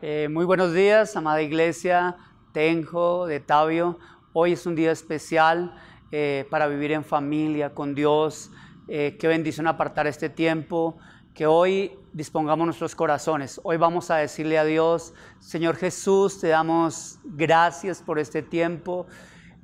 Eh, 0.00 0.28
muy 0.30 0.44
buenos 0.44 0.72
días, 0.74 1.16
amada 1.16 1.42
iglesia, 1.42 2.14
Tenjo, 2.52 3.26
de 3.26 3.40
Tabio. 3.40 3.98
Hoy 4.32 4.52
es 4.52 4.64
un 4.64 4.76
día 4.76 4.92
especial 4.92 5.74
eh, 6.12 6.46
para 6.50 6.68
vivir 6.68 6.92
en 6.92 7.02
familia, 7.02 7.74
con 7.74 7.96
Dios. 7.96 8.52
Eh, 8.86 9.16
qué 9.18 9.26
bendición 9.26 9.66
apartar 9.66 10.06
este 10.06 10.28
tiempo. 10.28 10.96
Que 11.34 11.48
hoy 11.48 11.98
dispongamos 12.12 12.64
nuestros 12.64 12.94
corazones. 12.94 13.60
Hoy 13.64 13.76
vamos 13.76 14.12
a 14.12 14.18
decirle 14.18 14.56
a 14.58 14.64
Dios, 14.64 15.14
Señor 15.40 15.74
Jesús, 15.74 16.38
te 16.38 16.46
damos 16.46 17.18
gracias 17.24 18.00
por 18.00 18.20
este 18.20 18.40
tiempo. 18.40 19.08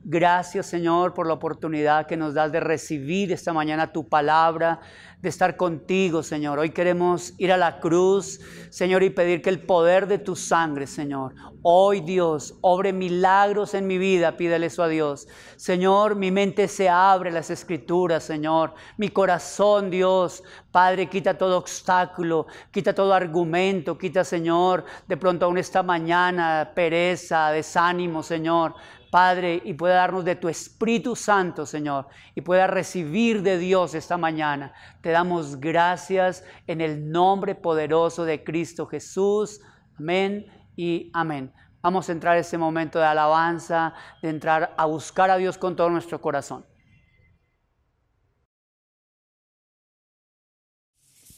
Gracias 0.06 0.66
Señor 0.66 1.14
por 1.14 1.26
la 1.26 1.32
oportunidad 1.32 2.06
que 2.06 2.18
nos 2.18 2.34
das 2.34 2.52
de 2.52 2.60
recibir 2.60 3.32
esta 3.32 3.54
mañana 3.54 3.90
tu 3.90 4.06
palabra, 4.06 4.80
de 5.22 5.30
estar 5.30 5.56
contigo 5.56 6.22
Señor. 6.22 6.58
Hoy 6.58 6.72
queremos 6.72 7.32
ir 7.38 7.50
a 7.50 7.56
la 7.56 7.80
cruz 7.80 8.38
Señor 8.68 9.02
y 9.02 9.08
pedir 9.08 9.40
que 9.40 9.48
el 9.48 9.60
poder 9.60 10.06
de 10.06 10.18
tu 10.18 10.36
sangre 10.36 10.86
Señor, 10.86 11.34
hoy 11.62 12.02
Dios, 12.02 12.54
obre 12.60 12.92
milagros 12.92 13.72
en 13.72 13.86
mi 13.86 13.96
vida, 13.96 14.36
pídele 14.36 14.66
eso 14.66 14.82
a 14.82 14.88
Dios. 14.88 15.26
Señor, 15.56 16.16
mi 16.16 16.30
mente 16.30 16.68
se 16.68 16.90
abre 16.90 17.30
las 17.30 17.48
escrituras 17.48 18.24
Señor, 18.24 18.74
mi 18.98 19.08
corazón 19.08 19.88
Dios, 19.88 20.42
Padre, 20.70 21.08
quita 21.08 21.38
todo 21.38 21.56
obstáculo, 21.56 22.46
quita 22.70 22.94
todo 22.94 23.14
argumento, 23.14 23.96
quita 23.96 24.22
Señor, 24.22 24.84
de 25.08 25.16
pronto 25.16 25.46
aún 25.46 25.56
esta 25.56 25.82
mañana 25.82 26.72
pereza, 26.74 27.50
desánimo 27.52 28.22
Señor. 28.22 28.74
Padre, 29.14 29.62
y 29.64 29.74
pueda 29.74 29.94
darnos 29.94 30.24
de 30.24 30.34
tu 30.34 30.48
Espíritu 30.48 31.14
Santo, 31.14 31.66
Señor, 31.66 32.08
y 32.34 32.40
pueda 32.40 32.66
recibir 32.66 33.42
de 33.42 33.58
Dios 33.58 33.94
esta 33.94 34.16
mañana. 34.16 34.72
Te 35.02 35.10
damos 35.10 35.60
gracias 35.60 36.42
en 36.66 36.80
el 36.80 37.12
nombre 37.12 37.54
poderoso 37.54 38.24
de 38.24 38.42
Cristo 38.42 38.86
Jesús. 38.88 39.60
Amén 39.96 40.46
y 40.74 41.12
amén. 41.14 41.52
Vamos 41.80 42.08
a 42.08 42.12
entrar 42.12 42.34
en 42.34 42.40
ese 42.40 42.58
momento 42.58 42.98
de 42.98 43.04
alabanza, 43.04 43.94
de 44.20 44.30
entrar 44.30 44.74
a 44.76 44.84
buscar 44.86 45.30
a 45.30 45.36
Dios 45.36 45.58
con 45.58 45.76
todo 45.76 45.90
nuestro 45.90 46.20
corazón. 46.20 46.66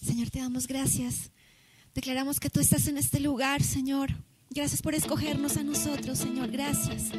Señor, 0.02 0.30
te 0.30 0.38
damos 0.38 0.66
gracias. 0.66 1.30
Declaramos 1.94 2.40
que 2.40 2.48
tú 2.48 2.60
estás 2.60 2.88
en 2.88 2.96
este 2.96 3.20
lugar, 3.20 3.62
Señor. 3.62 4.12
Gracias 4.48 4.80
por 4.80 4.94
escogernos 4.94 5.58
a 5.58 5.62
nosotros, 5.62 6.16
Señor. 6.16 6.50
Gracias. 6.50 7.12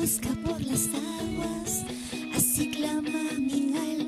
Busca 0.00 0.30
por 0.46 0.58
las 0.62 0.88
aguas, 0.94 1.84
así 2.34 2.70
clama 2.70 3.20
mi 3.38 3.74
alma 3.76 3.99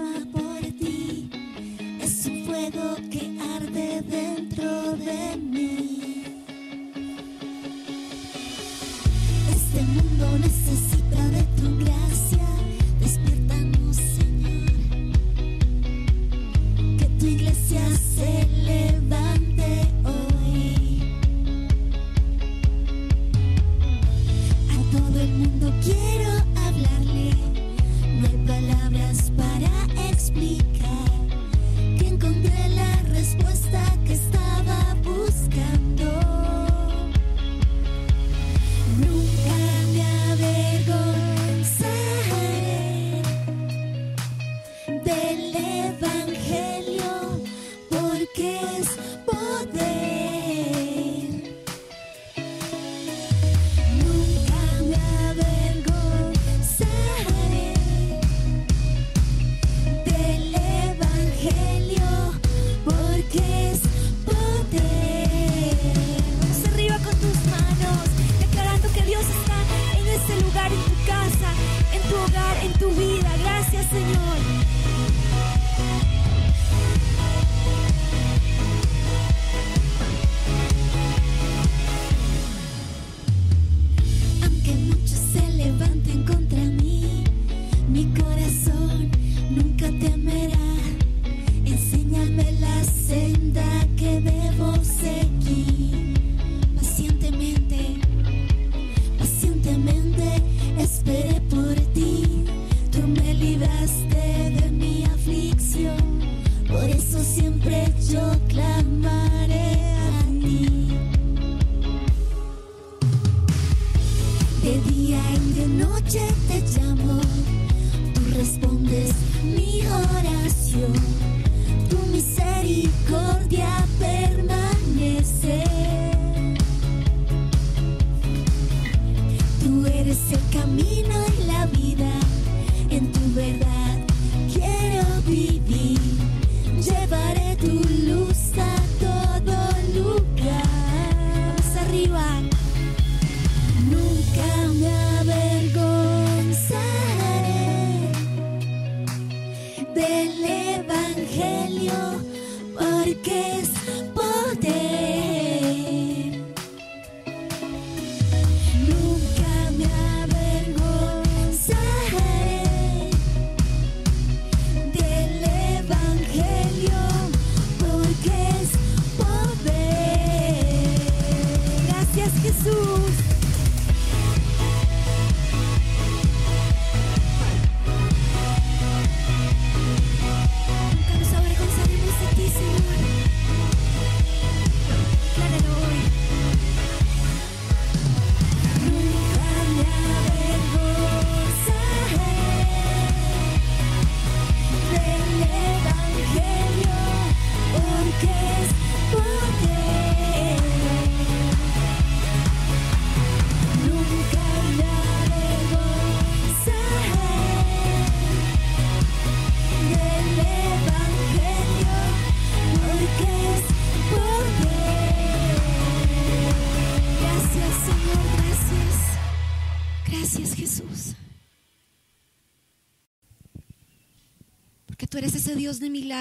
You. 120.73 121.12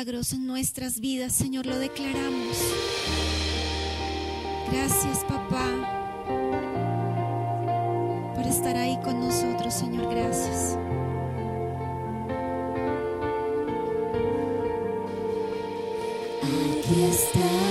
milagros 0.02 0.34
en 0.34 0.48
nuestras 0.48 1.00
vidas, 1.00 1.32
Señor, 1.32 1.68
lo 1.68 1.78
declaramos. 1.78 2.58
Gracias, 4.72 5.20
papá, 5.26 5.68
por 8.34 8.48
estar 8.48 8.76
ahí 8.78 8.98
con 9.04 9.20
nosotros, 9.20 9.72
Señor, 9.72 10.12
gracias. 10.12 10.76
Aquí 16.42 17.04
está. 17.04 17.71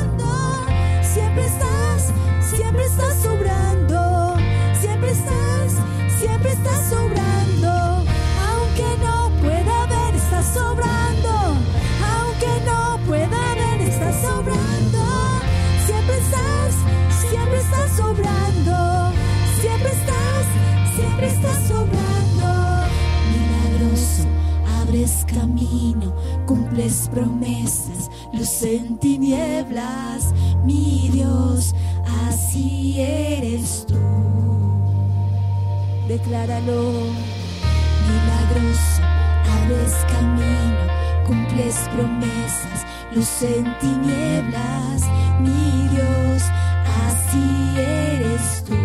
Camino, 25.33 26.13
cumples 26.45 27.09
promesas, 27.11 28.09
luz 28.33 28.61
en 28.63 28.97
tinieblas. 28.97 30.33
Mi 30.63 31.09
Dios, 31.11 31.73
así 32.27 32.99
eres 32.99 33.85
tú. 33.87 33.95
Decláralo. 36.07 36.91
Milagroso, 38.07 39.01
abres 39.61 39.95
camino, 40.11 41.25
cumples 41.25 41.75
promesas, 41.95 42.85
luz 43.15 43.41
en 43.43 43.77
tinieblas. 43.79 45.03
Mi 45.39 45.87
Dios, 45.89 46.43
así 47.05 47.79
eres 47.79 48.63
tú. 48.65 48.80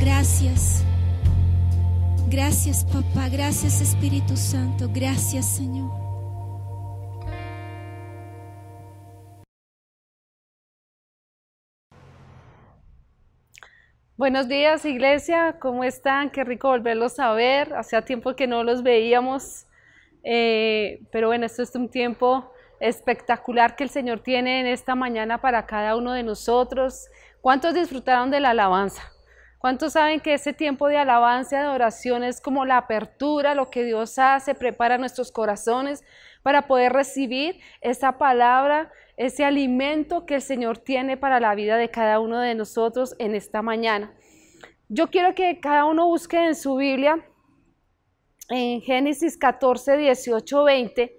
Gracias. 0.00 0.84
Gracias, 2.28 2.84
papá. 2.84 3.28
Gracias, 3.28 3.80
Espíritu 3.80 4.36
Santo. 4.36 4.88
Gracias, 4.92 5.56
Señor. 5.56 5.90
Buenos 14.16 14.48
días, 14.48 14.84
iglesia. 14.84 15.56
¿Cómo 15.58 15.84
están? 15.84 16.30
Qué 16.30 16.44
rico 16.44 16.68
volverlos 16.68 17.18
a 17.18 17.32
ver. 17.32 17.74
Hacía 17.74 18.04
tiempo 18.04 18.36
que 18.36 18.46
no 18.46 18.62
los 18.62 18.82
veíamos. 18.82 19.66
Eh, 20.22 21.00
pero 21.10 21.26
bueno, 21.26 21.46
esto 21.46 21.62
es 21.62 21.74
un 21.74 21.88
tiempo 21.88 22.52
espectacular 22.78 23.74
que 23.74 23.84
el 23.84 23.90
Señor 23.90 24.20
tiene 24.20 24.60
en 24.60 24.66
esta 24.66 24.94
mañana 24.94 25.40
para 25.40 25.66
cada 25.66 25.96
uno 25.96 26.12
de 26.12 26.22
nosotros. 26.22 27.08
¿Cuántos 27.40 27.74
disfrutaron 27.74 28.30
de 28.30 28.40
la 28.40 28.50
alabanza? 28.50 29.02
¿Cuántos 29.62 29.92
saben 29.92 30.18
que 30.18 30.34
ese 30.34 30.52
tiempo 30.52 30.88
de 30.88 30.96
alabanza, 30.96 31.60
de 31.60 31.68
oración 31.68 32.24
es 32.24 32.40
como 32.40 32.64
la 32.64 32.78
apertura, 32.78 33.54
lo 33.54 33.70
que 33.70 33.84
Dios 33.84 34.18
hace, 34.18 34.56
prepara 34.56 34.98
nuestros 34.98 35.30
corazones 35.30 36.02
para 36.42 36.66
poder 36.66 36.92
recibir 36.92 37.60
esa 37.80 38.18
palabra, 38.18 38.90
ese 39.16 39.44
alimento 39.44 40.26
que 40.26 40.34
el 40.34 40.42
Señor 40.42 40.78
tiene 40.78 41.16
para 41.16 41.38
la 41.38 41.54
vida 41.54 41.76
de 41.76 41.90
cada 41.90 42.18
uno 42.18 42.40
de 42.40 42.56
nosotros 42.56 43.14
en 43.20 43.36
esta 43.36 43.62
mañana? 43.62 44.12
Yo 44.88 45.10
quiero 45.10 45.32
que 45.36 45.60
cada 45.60 45.84
uno 45.84 46.06
busque 46.06 46.44
en 46.44 46.56
su 46.56 46.74
Biblia, 46.74 47.24
en 48.48 48.80
Génesis 48.80 49.38
14, 49.38 49.96
18, 49.96 50.64
20, 50.64 51.18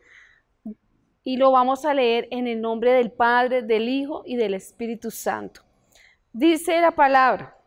y 1.23 1.37
lo 1.37 1.49
vamos 1.51 1.85
a 1.85 1.93
leer 1.93 2.27
en 2.29 2.47
el 2.47 2.59
nombre 2.59 2.91
del 2.91 3.09
Padre, 3.09 3.61
del 3.61 3.87
Hijo 3.87 4.23
y 4.25 4.35
del 4.35 4.53
Espíritu 4.53 5.11
Santo. 5.11 5.61
Dice 6.33 6.81
la 6.81 6.91
palabra. 6.91 7.62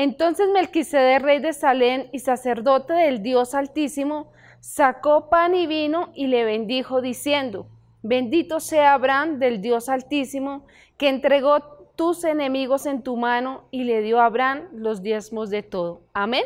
Entonces 0.00 0.48
Melquisedec, 0.54 1.22
rey 1.22 1.40
de 1.40 1.52
Salem 1.52 2.06
y 2.12 2.20
sacerdote 2.20 2.92
del 2.92 3.20
Dios 3.20 3.52
Altísimo, 3.52 4.30
sacó 4.60 5.28
pan 5.28 5.56
y 5.56 5.66
vino 5.66 6.12
y 6.14 6.28
le 6.28 6.44
bendijo 6.44 7.00
diciendo, 7.00 7.66
bendito 8.02 8.60
sea 8.60 8.92
Abraham 8.92 9.40
del 9.40 9.60
Dios 9.60 9.88
Altísimo, 9.88 10.68
que 10.96 11.08
entregó 11.08 11.58
tus 11.96 12.22
enemigos 12.22 12.86
en 12.86 13.02
tu 13.02 13.16
mano 13.16 13.64
y 13.72 13.82
le 13.82 14.00
dio 14.00 14.20
a 14.20 14.26
Abraham 14.26 14.68
los 14.72 15.02
diezmos 15.02 15.50
de 15.50 15.64
todo. 15.64 16.02
Amén. 16.12 16.44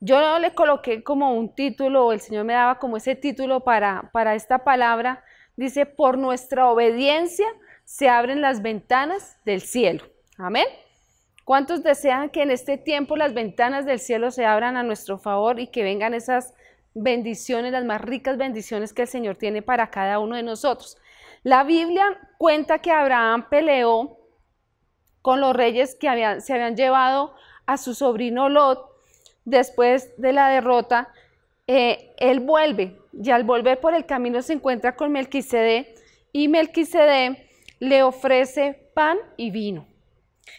Yo 0.00 0.38
le 0.38 0.54
coloqué 0.54 1.04
como 1.04 1.34
un 1.34 1.54
título, 1.54 2.06
o 2.06 2.12
el 2.12 2.20
Señor 2.20 2.46
me 2.46 2.54
daba 2.54 2.78
como 2.78 2.96
ese 2.96 3.14
título 3.14 3.60
para, 3.60 4.08
para 4.10 4.34
esta 4.34 4.64
palabra. 4.64 5.22
Dice, 5.54 5.84
por 5.84 6.16
nuestra 6.16 6.70
obediencia 6.70 7.48
se 7.84 8.08
abren 8.08 8.40
las 8.40 8.62
ventanas 8.62 9.36
del 9.44 9.60
cielo. 9.60 10.04
Amén. 10.38 10.64
¿Cuántos 11.50 11.82
desean 11.82 12.30
que 12.30 12.42
en 12.42 12.52
este 12.52 12.78
tiempo 12.78 13.16
las 13.16 13.34
ventanas 13.34 13.84
del 13.84 13.98
cielo 13.98 14.30
se 14.30 14.46
abran 14.46 14.76
a 14.76 14.84
nuestro 14.84 15.18
favor 15.18 15.58
y 15.58 15.66
que 15.66 15.82
vengan 15.82 16.14
esas 16.14 16.54
bendiciones, 16.94 17.72
las 17.72 17.84
más 17.84 18.00
ricas 18.00 18.36
bendiciones 18.36 18.92
que 18.92 19.02
el 19.02 19.08
Señor 19.08 19.34
tiene 19.34 19.60
para 19.60 19.90
cada 19.90 20.20
uno 20.20 20.36
de 20.36 20.44
nosotros? 20.44 20.96
La 21.42 21.64
Biblia 21.64 22.04
cuenta 22.38 22.78
que 22.78 22.92
Abraham 22.92 23.48
peleó 23.50 24.16
con 25.22 25.40
los 25.40 25.56
reyes 25.56 25.96
que 25.96 26.06
se 26.38 26.52
habían 26.52 26.76
llevado 26.76 27.34
a 27.66 27.78
su 27.78 27.94
sobrino 27.94 28.48
Lot 28.48 28.86
después 29.44 30.16
de 30.18 30.32
la 30.32 30.50
derrota. 30.50 31.08
eh, 31.66 32.14
él 32.18 32.38
vuelve 32.38 32.96
y 33.12 33.28
al 33.30 33.42
volver 33.42 33.80
por 33.80 33.92
el 33.92 34.06
camino 34.06 34.40
se 34.40 34.52
encuentra 34.52 34.94
con 34.94 35.10
Melquisedec 35.10 35.98
y 36.30 36.46
Melquisedec 36.46 37.44
le 37.80 38.04
ofrece 38.04 38.92
pan 38.94 39.18
y 39.36 39.50
vino. 39.50 39.89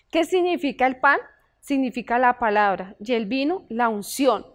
¿Qué 0.10 0.26
significa 0.26 0.88
el 0.88 0.98
pan? 0.98 1.20
Significa 1.60 2.20
la 2.20 2.40
palabra 2.40 2.96
y 3.00 3.14
el 3.14 3.26
vino, 3.26 3.66
la 3.70 3.90
unción. 3.90 4.46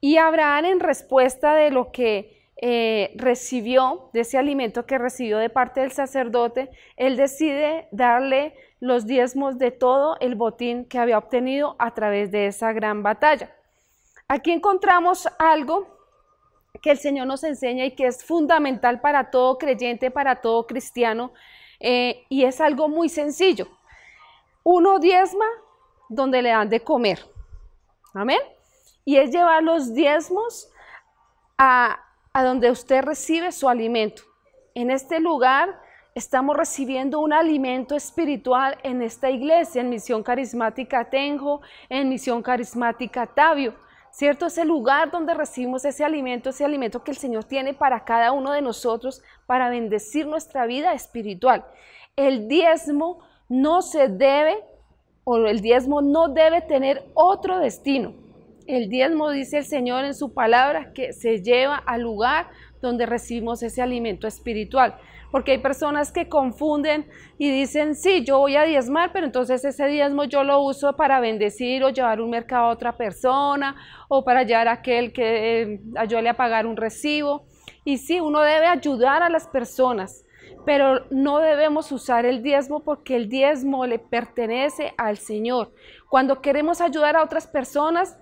Y 0.00 0.16
Abraham 0.18 0.66
en 0.66 0.80
respuesta 0.80 1.54
de 1.54 1.70
lo 1.70 1.92
que 1.92 2.36
eh, 2.58 3.12
recibió, 3.16 4.08
de 4.14 4.20
ese 4.20 4.38
alimento 4.38 4.86
que 4.86 4.96
recibió 4.96 5.38
de 5.38 5.50
parte 5.50 5.80
del 5.80 5.92
sacerdote, 5.92 6.70
él 6.96 7.16
decide 7.16 7.88
darle 7.92 8.54
los 8.80 9.06
diezmos 9.06 9.58
de 9.58 9.70
todo 9.70 10.16
el 10.20 10.34
botín 10.34 10.86
que 10.86 10.98
había 10.98 11.18
obtenido 11.18 11.76
a 11.78 11.92
través 11.92 12.30
de 12.30 12.46
esa 12.46 12.72
gran 12.72 13.02
batalla. 13.02 13.54
Aquí 14.28 14.52
encontramos 14.52 15.28
algo 15.38 15.86
que 16.80 16.90
el 16.90 16.98
Señor 16.98 17.26
nos 17.26 17.44
enseña 17.44 17.84
y 17.84 17.94
que 17.94 18.06
es 18.06 18.24
fundamental 18.24 19.00
para 19.00 19.30
todo 19.30 19.58
creyente, 19.58 20.10
para 20.10 20.36
todo 20.40 20.66
cristiano, 20.66 21.32
eh, 21.78 22.24
y 22.28 22.44
es 22.44 22.60
algo 22.60 22.88
muy 22.88 23.08
sencillo. 23.08 23.68
Uno 24.68 24.98
diezma 24.98 25.44
donde 26.08 26.42
le 26.42 26.48
dan 26.48 26.68
de 26.68 26.82
comer. 26.82 27.24
Amén. 28.12 28.40
Y 29.04 29.16
es 29.16 29.30
llevar 29.30 29.62
los 29.62 29.94
diezmos 29.94 30.68
a, 31.56 32.00
a 32.32 32.42
donde 32.42 32.72
usted 32.72 33.04
recibe 33.04 33.52
su 33.52 33.68
alimento. 33.68 34.24
En 34.74 34.90
este 34.90 35.20
lugar 35.20 35.80
estamos 36.16 36.56
recibiendo 36.56 37.20
un 37.20 37.32
alimento 37.32 37.94
espiritual 37.94 38.76
en 38.82 39.02
esta 39.02 39.30
iglesia, 39.30 39.82
en 39.82 39.88
Misión 39.88 40.24
Carismática 40.24 41.08
Tenjo, 41.08 41.60
en 41.88 42.08
Misión 42.08 42.42
Carismática 42.42 43.24
Tabio. 43.24 43.72
¿Cierto? 44.10 44.46
Ese 44.46 44.64
lugar 44.64 45.12
donde 45.12 45.34
recibimos 45.34 45.84
ese 45.84 46.04
alimento, 46.04 46.50
ese 46.50 46.64
alimento 46.64 47.04
que 47.04 47.12
el 47.12 47.18
Señor 47.18 47.44
tiene 47.44 47.72
para 47.72 48.04
cada 48.04 48.32
uno 48.32 48.50
de 48.50 48.62
nosotros 48.62 49.22
para 49.46 49.70
bendecir 49.70 50.26
nuestra 50.26 50.66
vida 50.66 50.92
espiritual. 50.92 51.64
El 52.16 52.48
diezmo 52.48 53.20
no 53.48 53.82
se 53.82 54.08
debe, 54.08 54.56
o 55.24 55.38
el 55.46 55.60
diezmo 55.60 56.02
no 56.02 56.28
debe 56.28 56.60
tener 56.60 57.04
otro 57.14 57.58
destino. 57.58 58.14
El 58.66 58.88
diezmo, 58.88 59.30
dice 59.30 59.58
el 59.58 59.64
Señor 59.64 60.04
en 60.04 60.14
su 60.14 60.32
palabra, 60.32 60.92
que 60.92 61.12
se 61.12 61.42
lleva 61.42 61.76
al 61.76 62.02
lugar 62.02 62.48
donde 62.80 63.06
recibimos 63.06 63.62
ese 63.62 63.82
alimento 63.82 64.26
espiritual 64.26 64.96
porque 65.30 65.52
hay 65.52 65.58
personas 65.58 66.12
que 66.12 66.28
confunden 66.28 67.06
y 67.38 67.50
dicen, 67.50 67.94
sí, 67.94 68.24
yo 68.24 68.38
voy 68.38 68.56
a 68.56 68.62
diezmar, 68.62 69.12
pero 69.12 69.26
entonces 69.26 69.64
ese 69.64 69.86
diezmo 69.86 70.24
yo 70.24 70.44
lo 70.44 70.60
uso 70.62 70.96
para 70.96 71.20
bendecir 71.20 71.84
o 71.84 71.90
llevar 71.90 72.20
un 72.20 72.30
mercado 72.30 72.66
a 72.66 72.70
otra 72.70 72.96
persona 72.96 73.76
o 74.08 74.24
para 74.24 74.44
llevar 74.44 74.68
a 74.68 74.72
aquel 74.72 75.12
que 75.12 75.62
eh, 75.62 75.80
ayude 75.96 76.28
a 76.28 76.36
pagar 76.36 76.66
un 76.66 76.76
recibo. 76.76 77.44
Y 77.84 77.98
sí, 77.98 78.20
uno 78.20 78.40
debe 78.40 78.66
ayudar 78.66 79.22
a 79.22 79.28
las 79.28 79.46
personas, 79.46 80.24
pero 80.66 81.06
no 81.10 81.38
debemos 81.38 81.92
usar 81.92 82.26
el 82.26 82.42
diezmo 82.42 82.80
porque 82.80 83.14
el 83.14 83.28
diezmo 83.28 83.86
le 83.86 84.00
pertenece 84.00 84.92
al 84.98 85.16
Señor. 85.16 85.72
Cuando 86.10 86.42
queremos 86.42 86.80
ayudar 86.80 87.16
a 87.16 87.22
otras 87.22 87.46
personas, 87.46 88.18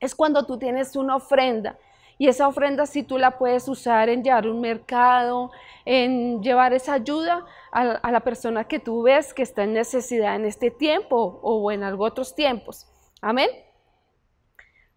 es 0.00 0.14
cuando 0.14 0.46
tú 0.46 0.58
tienes 0.58 0.96
una 0.96 1.16
ofrenda 1.16 1.78
y 2.16 2.28
esa 2.28 2.48
ofrenda 2.48 2.86
si 2.86 3.02
tú 3.02 3.18
la 3.18 3.36
puedes 3.38 3.68
usar 3.68 4.08
en 4.08 4.24
llevar 4.24 4.46
un 4.46 4.62
mercado, 4.62 5.50
en 5.84 6.42
llevar 6.42 6.72
esa 6.72 6.94
ayuda 6.94 7.44
a, 7.72 8.10
la 8.10 8.20
persona 8.20 8.64
que 8.64 8.78
tú 8.78 9.02
ves 9.02 9.34
que 9.34 9.42
está 9.42 9.64
en 9.64 9.74
necesidad 9.74 10.36
en 10.36 10.46
este 10.46 10.70
tiempo 10.70 11.40
o 11.42 11.70
en 11.70 11.82
algo 11.82 12.06
otros 12.06 12.34
tiempos. 12.34 12.86
Amén. 13.20 13.50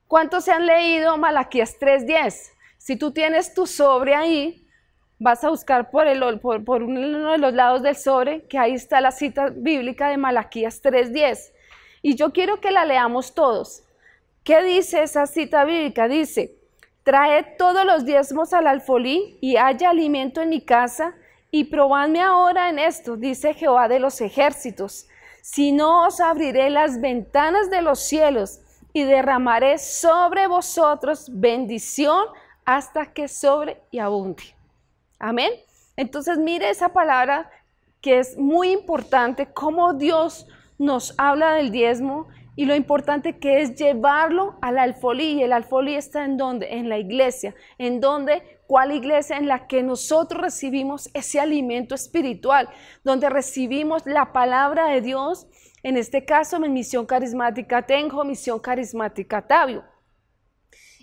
¿Cuántos 0.08 0.46
se 0.46 0.54
han 0.54 0.66
leído 0.66 1.18
Malaquías 1.18 1.78
3.10? 1.78 2.52
Si 2.78 2.96
tú 2.98 3.12
tienes 3.12 3.54
tu 3.54 3.68
sobre 3.68 4.16
ahí, 4.16 4.63
vas 5.24 5.42
a 5.46 5.50
buscar 5.50 5.90
por, 5.90 6.06
el, 6.06 6.40
por, 6.42 6.66
por, 6.66 6.84
uno 6.84 7.32
de 7.32 7.38
los 7.38 7.54
lados 7.54 7.82
del 7.82 7.96
sobre, 7.96 8.44
que 8.44 8.58
ahí 8.58 8.74
está 8.74 9.00
la 9.00 9.12
cita 9.12 9.50
bíblica 9.56 10.10
de 10.10 10.18
Malaquías 10.18 10.84
3.10. 10.84 11.54
Y 12.02 12.16
yo 12.16 12.34
quiero 12.34 12.60
que 12.60 12.72
la 12.72 12.84
leamos 12.84 13.34
todos. 13.34 13.84
¿Qué 14.44 14.62
dice 14.62 15.02
esa 15.02 15.26
cita 15.26 15.64
bíblica? 15.64 16.10
Dice, 16.10 16.58
Traed 17.04 17.56
todos 17.58 17.86
los 17.86 18.06
diezmos 18.06 18.52
al 18.52 18.68
alfolí 18.68 19.38
y 19.40 19.56
haya 19.56 19.92
alimento 19.92 20.42
en 20.42 20.50
mi 20.50 20.60
casa, 20.60 21.16
y 21.52 21.66
probadme 21.66 22.22
ahora 22.22 22.70
en 22.70 22.80
esto, 22.80 23.16
dice 23.16 23.54
Jehová 23.54 23.88
de 23.88 24.00
los 24.00 24.20
ejércitos. 24.20 25.08
Si 25.42 25.72
no 25.72 26.08
os 26.08 26.20
abriré 26.20 26.70
las 26.70 27.00
ventanas 27.00 27.70
de 27.70 27.82
los 27.82 28.00
cielos 28.00 28.60
y 28.92 29.04
derramaré 29.04 29.78
sobre 29.78 30.48
vosotros 30.48 31.28
bendición 31.32 32.26
hasta 32.66 33.14
que 33.14 33.28
sobre 33.30 33.82
y 33.92 34.00
abunde. 34.00 34.44
Amén. 35.26 35.54
Entonces 35.96 36.38
mire 36.38 36.70
esa 36.70 36.90
palabra 36.90 37.50
que 38.02 38.20
es 38.20 38.38
muy 38.38 38.72
importante, 38.72 39.54
cómo 39.54 39.94
Dios 39.94 40.48
nos 40.78 41.16
habla 41.18 41.54
del 41.54 41.72
diezmo 41.72 42.28
y 42.58 42.66
lo 42.66 42.76
importante 42.76 43.40
que 43.40 43.62
es 43.62 43.76
llevarlo 43.76 44.58
al 44.62 44.78
alfolí. 44.78 45.36
Y 45.36 45.44
el 45.44 45.54
alfolí 45.54 45.96
está 45.96 46.26
en 46.26 46.36
donde? 46.36 46.74
En 46.74 46.90
la 46.90 46.98
iglesia. 46.98 47.56
¿En 47.78 48.02
donde? 48.02 48.60
¿Cuál 48.68 48.92
iglesia? 48.92 49.38
En 49.38 49.48
la 49.48 49.66
que 49.66 49.82
nosotros 49.82 50.42
recibimos 50.42 51.10
ese 51.14 51.40
alimento 51.40 51.96
espiritual, 51.96 52.68
donde 53.06 53.30
recibimos 53.30 54.06
la 54.06 54.34
palabra 54.34 54.88
de 54.88 55.00
Dios. 55.00 55.48
En 55.84 55.96
este 55.96 56.26
caso, 56.26 56.60
mi 56.60 56.68
misión 56.68 57.06
carismática 57.06 57.84
tengo, 57.84 58.26
misión 58.26 58.60
carismática 58.60 59.48
Tabio. 59.48 59.86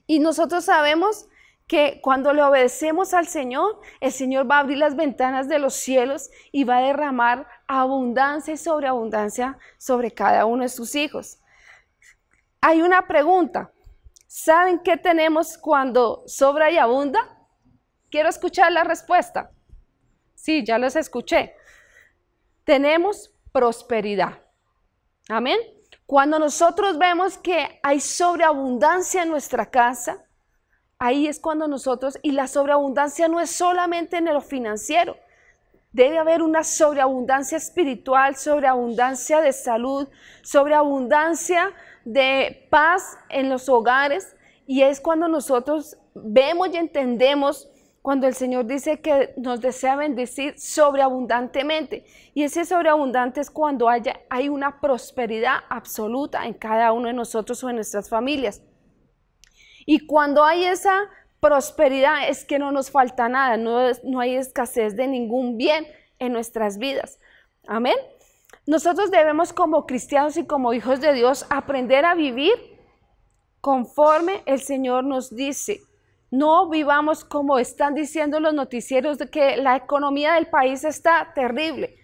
Y 0.06 0.18
nosotros 0.18 0.66
sabemos 0.66 1.29
que 1.70 2.00
cuando 2.02 2.32
le 2.32 2.42
obedecemos 2.42 3.14
al 3.14 3.28
Señor, 3.28 3.80
el 4.00 4.10
Señor 4.10 4.50
va 4.50 4.56
a 4.56 4.58
abrir 4.58 4.78
las 4.78 4.96
ventanas 4.96 5.46
de 5.46 5.60
los 5.60 5.74
cielos 5.74 6.28
y 6.50 6.64
va 6.64 6.78
a 6.78 6.82
derramar 6.82 7.46
abundancia 7.68 8.54
y 8.54 8.56
sobreabundancia 8.56 9.56
sobre 9.78 10.10
cada 10.10 10.46
uno 10.46 10.64
de 10.64 10.68
sus 10.68 10.96
hijos. 10.96 11.38
Hay 12.60 12.82
una 12.82 13.06
pregunta. 13.06 13.70
¿Saben 14.26 14.80
qué 14.80 14.96
tenemos 14.96 15.56
cuando 15.56 16.24
sobra 16.26 16.72
y 16.72 16.76
abunda? 16.76 17.38
Quiero 18.10 18.30
escuchar 18.30 18.72
la 18.72 18.82
respuesta. 18.82 19.52
Sí, 20.34 20.64
ya 20.64 20.76
los 20.76 20.96
escuché. 20.96 21.54
Tenemos 22.64 23.32
prosperidad. 23.52 24.42
Amén. 25.28 25.60
Cuando 26.04 26.40
nosotros 26.40 26.98
vemos 26.98 27.38
que 27.38 27.78
hay 27.84 28.00
sobreabundancia 28.00 29.22
en 29.22 29.30
nuestra 29.30 29.70
casa, 29.70 30.26
Ahí 31.02 31.28
es 31.28 31.40
cuando 31.40 31.66
nosotros, 31.66 32.18
y 32.20 32.32
la 32.32 32.46
sobreabundancia 32.46 33.26
no 33.26 33.40
es 33.40 33.50
solamente 33.50 34.18
en 34.18 34.26
lo 34.26 34.42
financiero, 34.42 35.16
debe 35.92 36.18
haber 36.18 36.42
una 36.42 36.62
sobreabundancia 36.62 37.56
espiritual, 37.56 38.36
sobreabundancia 38.36 39.40
de 39.40 39.54
salud, 39.54 40.08
sobreabundancia 40.42 41.72
de 42.04 42.66
paz 42.68 43.16
en 43.30 43.48
los 43.48 43.70
hogares. 43.70 44.36
Y 44.66 44.82
es 44.82 45.00
cuando 45.00 45.26
nosotros 45.26 45.96
vemos 46.14 46.68
y 46.70 46.76
entendemos 46.76 47.70
cuando 48.02 48.26
el 48.26 48.34
Señor 48.34 48.66
dice 48.66 49.00
que 49.00 49.32
nos 49.38 49.62
desea 49.62 49.96
bendecir 49.96 50.60
sobreabundantemente. 50.60 52.04
Y 52.34 52.42
ese 52.42 52.66
sobreabundante 52.66 53.40
es 53.40 53.50
cuando 53.50 53.88
haya, 53.88 54.20
hay 54.28 54.50
una 54.50 54.82
prosperidad 54.82 55.60
absoluta 55.70 56.44
en 56.44 56.52
cada 56.52 56.92
uno 56.92 57.06
de 57.06 57.14
nosotros 57.14 57.64
o 57.64 57.70
en 57.70 57.76
nuestras 57.76 58.10
familias. 58.10 58.60
Y 59.90 60.06
cuando 60.06 60.44
hay 60.44 60.66
esa 60.66 61.00
prosperidad 61.40 62.28
es 62.28 62.44
que 62.44 62.60
no 62.60 62.70
nos 62.70 62.92
falta 62.92 63.28
nada, 63.28 63.56
no, 63.56 64.20
hay 64.20 64.36
escasez 64.36 64.94
de 64.94 65.08
ningún 65.08 65.56
bien 65.56 65.84
en 66.20 66.32
nuestras 66.32 66.78
vidas. 66.78 67.18
Amén. 67.66 67.96
Nosotros 68.68 69.10
debemos 69.10 69.52
como 69.52 69.86
cristianos 69.86 70.36
y 70.36 70.46
como 70.46 70.74
hijos 70.74 71.00
de 71.00 71.12
Dios 71.12 71.44
aprender 71.50 72.04
a 72.04 72.14
vivir 72.14 72.52
conforme 73.60 74.44
el 74.46 74.60
Señor 74.60 75.02
nos 75.02 75.34
dice. 75.34 75.80
No 76.30 76.68
vivamos 76.68 77.24
como 77.24 77.58
están 77.58 77.96
diciendo 77.96 78.38
los 78.38 78.54
noticieros 78.54 79.18
de 79.18 79.28
que 79.28 79.56
la 79.56 79.74
economía 79.74 80.34
del 80.34 80.46
país 80.46 80.84
está 80.84 81.32
terrible. 81.34 81.96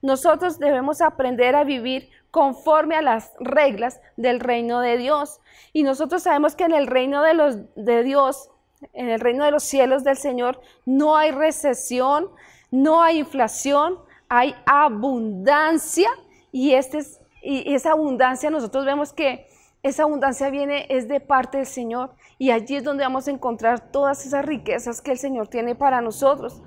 Nosotros 0.00 0.60
debemos 0.60 1.00
aprender 1.00 1.56
a 1.56 1.64
vivir 1.64 2.08
conforme 2.32 2.96
a 2.96 3.02
las 3.02 3.32
reglas 3.38 4.00
del 4.16 4.40
reino 4.40 4.80
de 4.80 4.96
Dios. 4.96 5.40
Y 5.72 5.84
nosotros 5.84 6.24
sabemos 6.24 6.56
que 6.56 6.64
en 6.64 6.72
el 6.72 6.88
reino 6.88 7.22
de, 7.22 7.34
los, 7.34 7.58
de 7.76 8.02
Dios, 8.02 8.50
en 8.94 9.10
el 9.10 9.20
reino 9.20 9.44
de 9.44 9.52
los 9.52 9.62
cielos 9.62 10.02
del 10.02 10.16
Señor, 10.16 10.60
no 10.86 11.16
hay 11.16 11.30
recesión, 11.30 12.30
no 12.70 13.02
hay 13.02 13.18
inflación, 13.18 13.98
hay 14.30 14.56
abundancia. 14.64 16.08
Y, 16.50 16.72
este 16.72 16.98
es, 16.98 17.20
y 17.42 17.74
esa 17.74 17.92
abundancia 17.92 18.50
nosotros 18.50 18.86
vemos 18.86 19.12
que 19.12 19.46
esa 19.82 20.04
abundancia 20.04 20.48
viene, 20.48 20.86
es 20.88 21.08
de 21.08 21.20
parte 21.20 21.58
del 21.58 21.66
Señor. 21.66 22.14
Y 22.38 22.50
allí 22.50 22.76
es 22.76 22.84
donde 22.84 23.04
vamos 23.04 23.28
a 23.28 23.30
encontrar 23.30 23.92
todas 23.92 24.24
esas 24.24 24.46
riquezas 24.46 25.02
que 25.02 25.10
el 25.10 25.18
Señor 25.18 25.48
tiene 25.48 25.74
para 25.74 26.00
nosotros. 26.00 26.62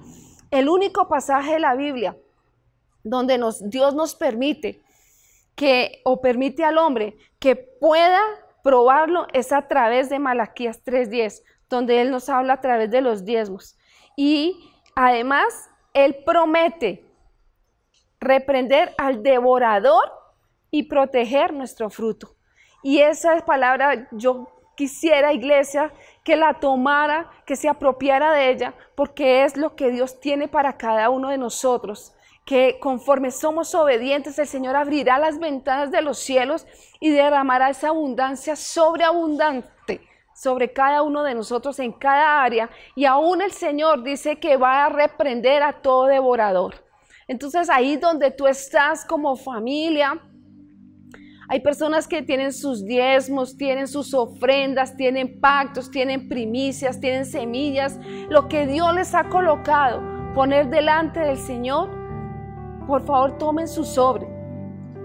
El 0.51 0.69
único 0.69 1.07
pasaje 1.07 1.53
de 1.53 1.59
la 1.59 1.73
Biblia 1.73 2.15
donde 3.03 3.39
Dios 3.61 3.95
nos 3.95 4.13
permite 4.13 4.84
que, 5.55 6.01
o 6.03 6.21
permite 6.21 6.63
al 6.63 6.77
hombre 6.77 7.17
que 7.39 7.55
pueda 7.55 8.21
probarlo 8.63 9.27
es 9.33 9.51
a 9.51 9.67
través 9.67 10.09
de 10.09 10.19
Malaquías 10.19 10.83
3.10, 10.83 11.43
donde 11.69 12.01
Él 12.01 12.11
nos 12.11 12.29
habla 12.29 12.53
a 12.53 12.61
través 12.61 12.91
de 12.91 13.01
los 13.01 13.23
diezmos. 13.23 13.77
Y 14.17 14.71
además, 14.95 15.69
Él 15.93 16.17
promete 16.25 17.05
reprender 18.19 18.93
al 18.97 19.23
devorador 19.23 20.11
y 20.71 20.83
proteger 20.83 21.53
nuestro 21.53 21.89
fruto. 21.89 22.35
Y 22.83 22.99
esa 22.99 23.37
palabra 23.45 24.07
yo 24.11 24.47
quisiera, 24.75 25.31
iglesia, 25.31 25.93
que 26.23 26.35
la 26.35 26.59
tomara, 26.59 27.29
que 27.45 27.55
se 27.55 27.69
apropiara 27.69 28.33
de 28.33 28.49
ella, 28.49 28.73
porque 28.95 29.43
es 29.43 29.55
lo 29.57 29.75
que 29.75 29.91
Dios 29.91 30.19
tiene 30.19 30.47
para 30.47 30.77
cada 30.77 31.09
uno 31.09 31.29
de 31.29 31.37
nosotros 31.37 32.14
que 32.45 32.77
conforme 32.79 33.31
somos 33.31 33.73
obedientes, 33.73 34.37
el 34.37 34.47
Señor 34.47 34.75
abrirá 34.75 35.17
las 35.17 35.39
ventanas 35.39 35.91
de 35.91 36.03
los 36.03 36.19
cielos 36.19 36.67
y 36.99 37.09
derramará 37.09 37.71
esa 37.71 37.89
abundancia 37.89 38.55
sobreabundante 38.55 40.01
sobre 40.35 40.71
cada 40.71 41.01
uno 41.01 41.23
de 41.23 41.33
nosotros 41.33 41.79
en 41.79 41.91
cada 41.91 42.43
área. 42.43 42.69
Y 42.95 43.05
aún 43.05 43.41
el 43.41 43.51
Señor 43.51 44.03
dice 44.03 44.37
que 44.37 44.57
va 44.57 44.85
a 44.85 44.89
reprender 44.89 45.63
a 45.63 45.81
todo 45.81 46.05
devorador. 46.05 46.75
Entonces 47.27 47.69
ahí 47.69 47.97
donde 47.97 48.29
tú 48.29 48.45
estás 48.45 49.03
como 49.05 49.35
familia, 49.35 50.21
hay 51.47 51.59
personas 51.61 52.07
que 52.07 52.21
tienen 52.21 52.53
sus 52.53 52.85
diezmos, 52.85 53.57
tienen 53.57 53.87
sus 53.87 54.13
ofrendas, 54.13 54.95
tienen 54.97 55.39
pactos, 55.39 55.89
tienen 55.89 56.27
primicias, 56.27 56.99
tienen 56.99 57.25
semillas, 57.25 57.99
lo 58.29 58.47
que 58.47 58.67
Dios 58.67 58.93
les 58.93 59.15
ha 59.15 59.29
colocado 59.29 60.01
poner 60.33 60.69
delante 60.69 61.19
del 61.19 61.37
Señor, 61.37 62.04
por 62.87 63.03
favor 63.05 63.37
tomen 63.37 63.67
su 63.67 63.83
sobre 63.83 64.27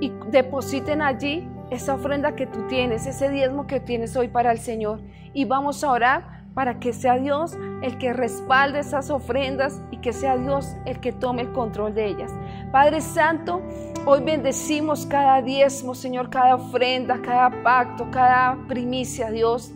y 0.01 0.13
depositen 0.31 1.03
allí 1.03 1.49
esa 1.71 1.95
ofrenda 1.95 2.35
que 2.35 2.47
tú 2.47 2.67
tienes, 2.69 3.07
ese 3.07 3.29
diezmo 3.29 3.67
que 3.67 3.81
tienes 3.81 4.17
hoy 4.17 4.29
para 4.29 4.51
el 4.51 4.59
Señor. 4.59 5.01
Y 5.33 5.45
vamos 5.45 5.85
a 5.85 5.93
orar 5.93 6.41
para 6.55 6.81
que 6.81 6.93
sea 6.93 7.17
Dios 7.17 7.57
el 7.83 7.97
que 7.99 8.13
respalde 8.13 8.81
esas 8.81 9.11
ofrendas 9.11 9.81
y 9.91 9.99
que 9.99 10.13
sea 10.13 10.37
Dios 10.37 10.75
el 10.85 10.99
que 11.01 11.13
tome 11.13 11.43
el 11.43 11.53
control 11.53 11.95
de 11.95 12.07
ellas. 12.07 12.33
Padre 12.73 13.01
Santo, 13.01 13.63
hoy 14.05 14.21
bendecimos 14.23 15.07
cada 15.07 15.41
diezmo, 15.43 15.95
Señor, 15.95 16.29
cada 16.29 16.57
ofrenda, 16.57 17.21
cada 17.23 17.63
pacto, 17.63 18.09
cada 18.11 18.59
primicia, 18.67 19.31
Dios. 19.31 19.73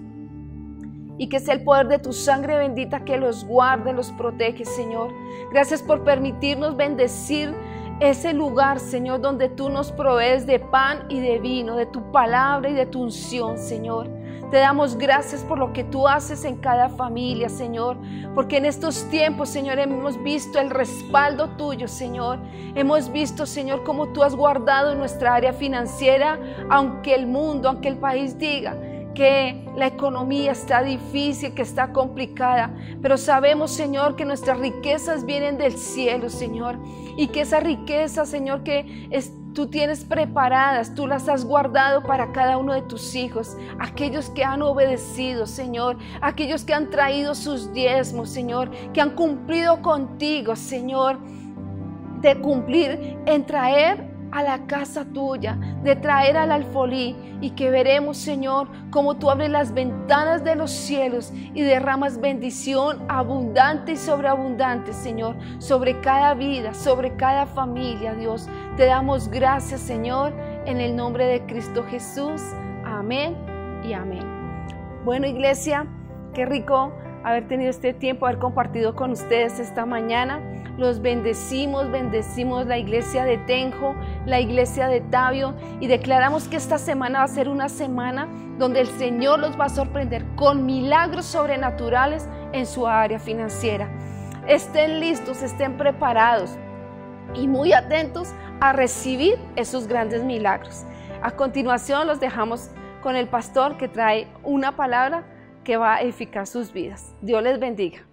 Y 1.16 1.28
que 1.28 1.38
sea 1.38 1.54
el 1.54 1.62
poder 1.62 1.86
de 1.86 2.00
tu 2.00 2.12
sangre 2.12 2.56
bendita 2.56 3.04
que 3.04 3.16
los 3.16 3.44
guarde, 3.44 3.92
los 3.92 4.10
protege, 4.12 4.64
Señor. 4.64 5.12
Gracias 5.52 5.80
por 5.80 6.02
permitirnos 6.02 6.76
bendecir 6.76 7.54
ese 8.00 8.32
lugar, 8.32 8.80
Señor, 8.80 9.20
donde 9.20 9.48
tú 9.48 9.68
nos 9.68 9.92
provees 9.92 10.46
de 10.46 10.58
pan 10.58 11.04
y 11.08 11.20
de 11.20 11.38
vino, 11.38 11.76
de 11.76 11.86
tu 11.86 12.10
palabra 12.10 12.68
y 12.70 12.74
de 12.74 12.86
tu 12.86 13.02
unción, 13.02 13.58
Señor. 13.58 14.08
Te 14.50 14.58
damos 14.58 14.96
gracias 14.96 15.42
por 15.42 15.58
lo 15.58 15.72
que 15.72 15.84
tú 15.84 16.06
haces 16.06 16.44
en 16.44 16.56
cada 16.56 16.88
familia, 16.88 17.48
Señor, 17.48 17.96
porque 18.34 18.58
en 18.58 18.66
estos 18.66 19.08
tiempos, 19.10 19.48
Señor, 19.48 19.78
hemos 19.78 20.22
visto 20.22 20.60
el 20.60 20.70
respaldo 20.70 21.50
tuyo, 21.56 21.88
Señor. 21.88 22.38
Hemos 22.74 23.10
visto, 23.10 23.46
Señor, 23.46 23.82
cómo 23.84 24.08
tú 24.08 24.22
has 24.22 24.36
guardado 24.36 24.94
nuestra 24.94 25.34
área 25.34 25.52
financiera, 25.52 26.38
aunque 26.70 27.14
el 27.14 27.26
mundo, 27.26 27.68
aunque 27.68 27.88
el 27.88 27.96
país 27.96 28.38
diga 28.38 28.76
que 29.14 29.64
la 29.76 29.86
economía 29.86 30.52
está 30.52 30.82
difícil, 30.82 31.54
que 31.54 31.62
está 31.62 31.92
complicada, 31.92 32.74
pero 33.00 33.16
sabemos, 33.16 33.70
Señor, 33.70 34.16
que 34.16 34.24
nuestras 34.24 34.58
riquezas 34.58 35.24
vienen 35.24 35.56
del 35.56 35.76
cielo, 35.78 36.28
Señor, 36.28 36.78
y 37.16 37.28
que 37.28 37.42
esa 37.42 37.60
riqueza, 37.60 38.26
Señor, 38.26 38.62
que 38.64 39.08
tú 39.54 39.68
tienes 39.68 40.04
preparadas, 40.04 40.94
tú 40.94 41.06
las 41.06 41.28
has 41.28 41.44
guardado 41.44 42.02
para 42.02 42.32
cada 42.32 42.58
uno 42.58 42.74
de 42.74 42.82
tus 42.82 43.14
hijos, 43.14 43.56
aquellos 43.78 44.28
que 44.30 44.44
han 44.44 44.62
obedecido, 44.62 45.46
Señor, 45.46 45.96
aquellos 46.20 46.64
que 46.64 46.74
han 46.74 46.90
traído 46.90 47.34
sus 47.34 47.72
diezmos, 47.72 48.30
Señor, 48.30 48.70
que 48.92 49.00
han 49.00 49.10
cumplido 49.10 49.80
contigo, 49.80 50.56
Señor, 50.56 51.18
de 52.20 52.40
cumplir 52.40 53.16
en 53.26 53.46
traer 53.46 54.13
a 54.34 54.42
la 54.42 54.66
casa 54.66 55.04
tuya, 55.04 55.56
de 55.84 55.94
traer 55.94 56.36
al 56.36 56.50
alfolí 56.50 57.16
y 57.40 57.50
que 57.50 57.70
veremos, 57.70 58.16
Señor, 58.16 58.68
como 58.90 59.16
tú 59.16 59.30
abres 59.30 59.48
las 59.48 59.72
ventanas 59.72 60.42
de 60.42 60.56
los 60.56 60.72
cielos 60.72 61.32
y 61.32 61.62
derramas 61.62 62.20
bendición 62.20 63.04
abundante 63.08 63.92
y 63.92 63.96
sobreabundante, 63.96 64.92
Señor, 64.92 65.36
sobre 65.58 66.00
cada 66.00 66.34
vida, 66.34 66.74
sobre 66.74 67.14
cada 67.14 67.46
familia, 67.46 68.14
Dios. 68.14 68.48
Te 68.76 68.86
damos 68.86 69.28
gracias, 69.28 69.80
Señor, 69.80 70.32
en 70.66 70.80
el 70.80 70.96
nombre 70.96 71.26
de 71.26 71.46
Cristo 71.46 71.84
Jesús. 71.88 72.42
Amén 72.84 73.36
y 73.84 73.92
amén. 73.92 74.24
Bueno, 75.04 75.28
iglesia, 75.28 75.86
qué 76.34 76.44
rico 76.44 76.92
haber 77.24 77.48
tenido 77.48 77.70
este 77.70 77.94
tiempo, 77.94 78.26
haber 78.26 78.38
compartido 78.38 78.94
con 78.94 79.10
ustedes 79.10 79.58
esta 79.58 79.86
mañana. 79.86 80.40
Los 80.76 81.00
bendecimos, 81.00 81.90
bendecimos 81.90 82.66
la 82.66 82.78
iglesia 82.78 83.24
de 83.24 83.38
Tenjo, 83.38 83.94
la 84.26 84.40
iglesia 84.40 84.88
de 84.88 85.00
Tabio 85.00 85.54
y 85.80 85.86
declaramos 85.86 86.48
que 86.48 86.56
esta 86.56 86.78
semana 86.78 87.20
va 87.20 87.24
a 87.24 87.28
ser 87.28 87.48
una 87.48 87.68
semana 87.68 88.28
donde 88.58 88.80
el 88.80 88.88
Señor 88.88 89.38
los 89.38 89.58
va 89.58 89.66
a 89.66 89.68
sorprender 89.68 90.24
con 90.36 90.66
milagros 90.66 91.24
sobrenaturales 91.24 92.28
en 92.52 92.66
su 92.66 92.86
área 92.86 93.18
financiera. 93.18 93.88
Estén 94.46 95.00
listos, 95.00 95.42
estén 95.42 95.76
preparados 95.76 96.56
y 97.34 97.48
muy 97.48 97.72
atentos 97.72 98.32
a 98.60 98.72
recibir 98.72 99.38
esos 99.56 99.88
grandes 99.88 100.22
milagros. 100.22 100.84
A 101.22 101.30
continuación 101.30 102.06
los 102.06 102.20
dejamos 102.20 102.70
con 103.02 103.16
el 103.16 103.28
pastor 103.28 103.76
que 103.76 103.88
trae 103.88 104.26
una 104.42 104.76
palabra 104.76 105.24
que 105.64 105.76
va 105.76 105.96
a 105.96 106.02
edificar 106.02 106.46
sus 106.46 106.72
vidas. 106.72 107.14
Dios 107.22 107.42
les 107.42 107.58
bendiga. 107.58 108.06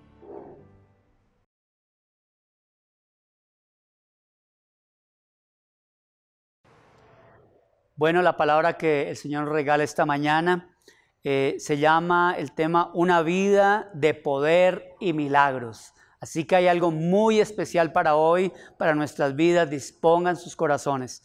Bueno, 7.96 8.24
la 8.24 8.36
palabra 8.36 8.78
que 8.78 9.10
el 9.10 9.16
Señor 9.16 9.48
regala 9.50 9.84
esta 9.84 10.08
mañana 10.08 10.76
eh, 11.24 11.58
se 11.60 11.78
llama 11.78 12.34
el 12.36 12.52
tema 12.52 12.90
Una 12.96 13.22
vida 13.22 13.92
de 13.94 14.16
poder 14.16 14.96
y 15.00 15.14
milagros. 15.14 15.94
Así 16.20 16.46
que 16.46 16.56
hay 16.56 16.68
algo 16.68 16.90
muy 16.90 17.40
especial 17.40 17.92
para 17.92 18.16
hoy, 18.16 18.52
para 18.80 18.96
nuestras 18.96 19.36
vidas. 19.36 19.70
Dispongan 19.70 20.36
sus 20.36 20.56
corazones. 20.56 21.24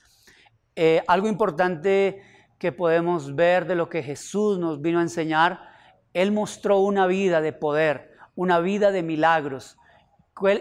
Eh, 0.75 1.03
algo 1.07 1.29
importante 1.29 2.23
que 2.59 2.73
podemos 2.73 3.35
ver 3.35 3.67
de 3.67 3.75
lo 3.75 3.89
que 3.89 4.03
Jesús 4.03 4.59
nos 4.59 4.83
vino 4.83 4.99
a 4.99 5.03
enseñar, 5.03 5.76
Él 6.17 6.33
mostró 6.33 6.79
una 6.79 7.07
vida 7.07 7.41
de 7.41 7.53
poder, 7.53 8.17
una 8.35 8.61
vida 8.61 8.91
de 8.91 9.03
milagros. 9.03 9.77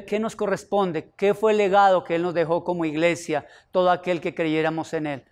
¿Qué 0.07 0.19
nos 0.19 0.35
corresponde? 0.35 1.11
¿Qué 1.17 1.33
fue 1.33 1.53
el 1.53 1.57
legado 1.57 2.03
que 2.03 2.15
Él 2.15 2.23
nos 2.23 2.33
dejó 2.33 2.63
como 2.63 2.85
iglesia, 2.85 3.45
todo 3.71 3.89
aquel 3.89 4.21
que 4.21 4.35
creyéramos 4.35 4.93
en 4.93 5.07
Él? 5.07 5.25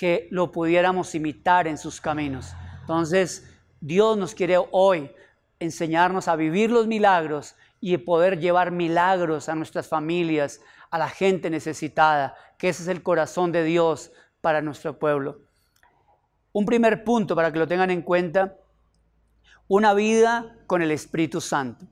que 0.00 0.28
lo 0.30 0.50
pudiéramos 0.50 1.14
imitar 1.14 1.66
en 1.66 1.76
sus 1.76 2.00
caminos. 2.00 2.54
Entonces, 2.80 3.46
Dios 3.82 4.16
nos 4.16 4.34
quiere 4.34 4.56
hoy 4.70 5.10
enseñarnos 5.58 6.26
a 6.26 6.36
vivir 6.36 6.70
los 6.70 6.86
milagros 6.86 7.54
y 7.82 7.94
poder 7.98 8.40
llevar 8.40 8.70
milagros 8.70 9.50
a 9.50 9.54
nuestras 9.54 9.88
familias, 9.88 10.62
a 10.90 10.96
la 10.96 11.10
gente 11.10 11.50
necesitada, 11.50 12.34
que 12.56 12.70
ese 12.70 12.84
es 12.84 12.88
el 12.88 13.02
corazón 13.02 13.52
de 13.52 13.62
Dios 13.62 14.10
para 14.40 14.62
nuestro 14.62 14.98
pueblo. 14.98 15.40
Un 16.52 16.64
primer 16.64 17.04
punto 17.04 17.36
para 17.36 17.52
que 17.52 17.58
lo 17.58 17.68
tengan 17.68 17.90
en 17.90 18.00
cuenta, 18.00 18.56
una 19.70 19.94
vida 19.94 20.56
con 20.66 20.82
el 20.82 20.90
Espíritu 20.90 21.40
Santo. 21.40 21.86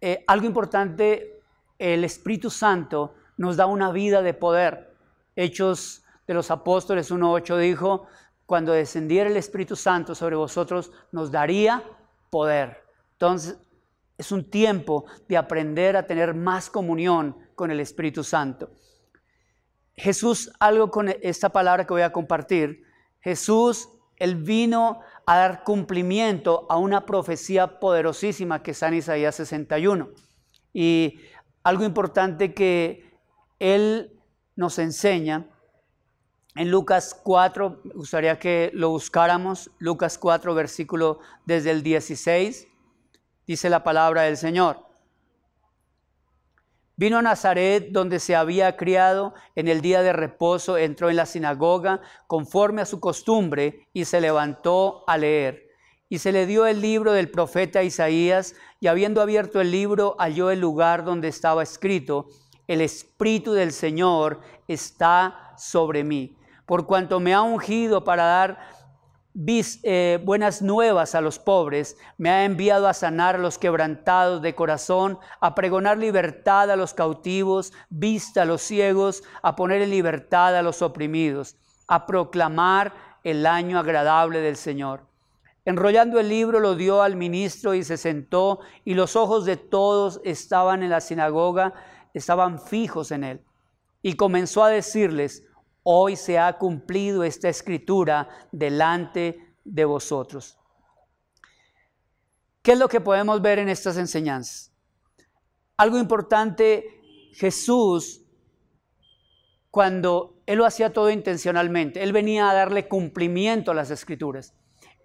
Eh, 0.00 0.24
algo 0.26 0.46
importante, 0.46 1.42
el 1.78 2.02
Espíritu 2.02 2.48
Santo 2.48 3.14
nos 3.36 3.58
da 3.58 3.66
una 3.66 3.92
vida 3.92 4.22
de 4.22 4.32
poder. 4.32 4.96
Hechos 5.36 6.02
de 6.26 6.32
los 6.32 6.50
apóstoles 6.50 7.12
1.8 7.12 7.58
dijo, 7.58 8.06
cuando 8.46 8.72
descendiera 8.72 9.28
el 9.28 9.36
Espíritu 9.36 9.76
Santo 9.76 10.14
sobre 10.14 10.34
vosotros, 10.34 10.92
nos 11.12 11.30
daría 11.30 11.84
poder. 12.30 12.82
Entonces, 13.12 13.58
es 14.16 14.32
un 14.32 14.48
tiempo 14.48 15.04
de 15.28 15.36
aprender 15.36 15.94
a 15.94 16.06
tener 16.06 16.32
más 16.32 16.70
comunión 16.70 17.36
con 17.54 17.70
el 17.70 17.80
Espíritu 17.80 18.24
Santo. 18.24 18.70
Jesús, 19.94 20.50
algo 20.58 20.90
con 20.90 21.10
esta 21.20 21.50
palabra 21.50 21.86
que 21.86 21.92
voy 21.92 22.02
a 22.02 22.12
compartir, 22.12 22.82
Jesús, 23.20 23.90
él 24.18 24.36
vino 24.36 25.00
a 25.26 25.36
dar 25.36 25.64
cumplimiento 25.64 26.66
a 26.68 26.78
una 26.78 27.04
profecía 27.06 27.78
poderosísima 27.80 28.62
que 28.62 28.70
está 28.70 28.88
en 28.88 28.94
Isaías 28.94 29.34
61. 29.34 30.10
Y 30.72 31.20
algo 31.62 31.84
importante 31.84 32.54
que 32.54 33.10
él 33.58 34.12
nos 34.54 34.78
enseña 34.78 35.46
en 36.54 36.70
Lucas 36.70 37.18
4, 37.22 37.80
me 37.84 37.94
gustaría 37.94 38.38
que 38.38 38.70
lo 38.72 38.88
buscáramos, 38.88 39.70
Lucas 39.78 40.16
4, 40.16 40.54
versículo 40.54 41.18
desde 41.44 41.70
el 41.70 41.82
16, 41.82 42.66
dice 43.46 43.68
la 43.68 43.84
palabra 43.84 44.22
del 44.22 44.38
Señor. 44.38 44.85
Vino 46.98 47.18
a 47.18 47.22
Nazaret, 47.22 47.88
donde 47.90 48.18
se 48.18 48.34
había 48.34 48.76
criado, 48.76 49.34
en 49.54 49.68
el 49.68 49.82
día 49.82 50.02
de 50.02 50.14
reposo 50.14 50.78
entró 50.78 51.10
en 51.10 51.16
la 51.16 51.26
sinagoga 51.26 52.00
conforme 52.26 52.80
a 52.80 52.86
su 52.86 53.00
costumbre 53.00 53.86
y 53.92 54.06
se 54.06 54.20
levantó 54.20 55.04
a 55.06 55.18
leer. 55.18 55.68
Y 56.08 56.18
se 56.18 56.32
le 56.32 56.46
dio 56.46 56.66
el 56.66 56.80
libro 56.80 57.12
del 57.12 57.30
profeta 57.30 57.82
Isaías, 57.82 58.54
y 58.80 58.86
habiendo 58.86 59.20
abierto 59.20 59.60
el 59.60 59.72
libro, 59.72 60.16
halló 60.18 60.50
el 60.50 60.60
lugar 60.60 61.04
donde 61.04 61.28
estaba 61.28 61.62
escrito, 61.62 62.28
el 62.66 62.80
Espíritu 62.80 63.52
del 63.52 63.72
Señor 63.72 64.40
está 64.66 65.52
sobre 65.56 66.02
mí 66.02 66.36
por 66.66 66.84
cuanto 66.84 67.20
me 67.20 67.32
ha 67.32 67.42
ungido 67.42 68.04
para 68.04 68.24
dar 68.24 68.58
eh, 69.82 70.18
buenas 70.24 70.62
nuevas 70.62 71.14
a 71.14 71.20
los 71.20 71.38
pobres, 71.38 71.98
me 72.16 72.30
ha 72.30 72.44
enviado 72.44 72.88
a 72.88 72.94
sanar 72.94 73.34
a 73.34 73.38
los 73.38 73.58
quebrantados 73.58 74.40
de 74.40 74.54
corazón, 74.54 75.18
a 75.40 75.54
pregonar 75.54 75.98
libertad 75.98 76.70
a 76.70 76.76
los 76.76 76.94
cautivos, 76.94 77.74
vista 77.90 78.42
a 78.42 78.44
los 78.46 78.62
ciegos, 78.62 79.22
a 79.42 79.54
poner 79.54 79.82
en 79.82 79.90
libertad 79.90 80.56
a 80.56 80.62
los 80.62 80.80
oprimidos, 80.80 81.56
a 81.86 82.06
proclamar 82.06 82.94
el 83.24 83.44
año 83.44 83.78
agradable 83.78 84.40
del 84.40 84.56
Señor. 84.56 85.06
Enrollando 85.66 86.18
el 86.18 86.30
libro 86.30 86.60
lo 86.60 86.74
dio 86.74 87.02
al 87.02 87.16
ministro 87.16 87.74
y 87.74 87.84
se 87.84 87.98
sentó 87.98 88.60
y 88.84 88.94
los 88.94 89.16
ojos 89.16 89.44
de 89.44 89.56
todos 89.56 90.20
estaban 90.24 90.82
en 90.82 90.90
la 90.90 91.00
sinagoga, 91.00 91.74
estaban 92.14 92.58
fijos 92.58 93.10
en 93.10 93.24
él. 93.24 93.40
Y 94.00 94.14
comenzó 94.14 94.64
a 94.64 94.70
decirles, 94.70 95.44
hoy 95.88 96.16
se 96.16 96.36
ha 96.36 96.58
cumplido 96.58 97.22
esta 97.22 97.48
escritura 97.48 98.28
delante 98.50 99.54
de 99.62 99.84
vosotros. 99.84 100.58
¿Qué 102.60 102.72
es 102.72 102.78
lo 102.78 102.88
que 102.88 103.00
podemos 103.00 103.40
ver 103.40 103.60
en 103.60 103.68
estas 103.68 103.96
enseñanzas? 103.96 104.72
Algo 105.76 105.96
importante, 105.98 107.30
Jesús, 107.34 108.24
cuando 109.70 110.42
Él 110.46 110.58
lo 110.58 110.66
hacía 110.66 110.92
todo 110.92 111.08
intencionalmente, 111.08 112.02
Él 112.02 112.12
venía 112.12 112.50
a 112.50 112.54
darle 112.54 112.88
cumplimiento 112.88 113.70
a 113.70 113.74
las 113.74 113.92
escrituras. 113.92 114.56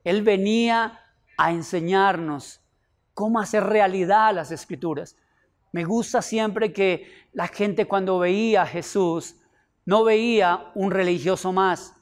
Él 0.03 0.23
venía 0.23 0.99
a 1.37 1.51
enseñarnos 1.51 2.59
cómo 3.13 3.39
hacer 3.39 3.65
realidad 3.65 4.33
las 4.33 4.49
escrituras. 4.49 5.15
Me 5.73 5.83
gusta 5.83 6.23
siempre 6.23 6.73
que 6.73 7.05
la 7.33 7.47
gente 7.47 7.87
cuando 7.87 8.17
veía 8.17 8.63
a 8.63 8.67
Jesús 8.67 9.35
no 9.85 10.03
veía 10.03 10.71
un 10.75 10.91
religioso 10.91 11.51
más. 11.51 11.95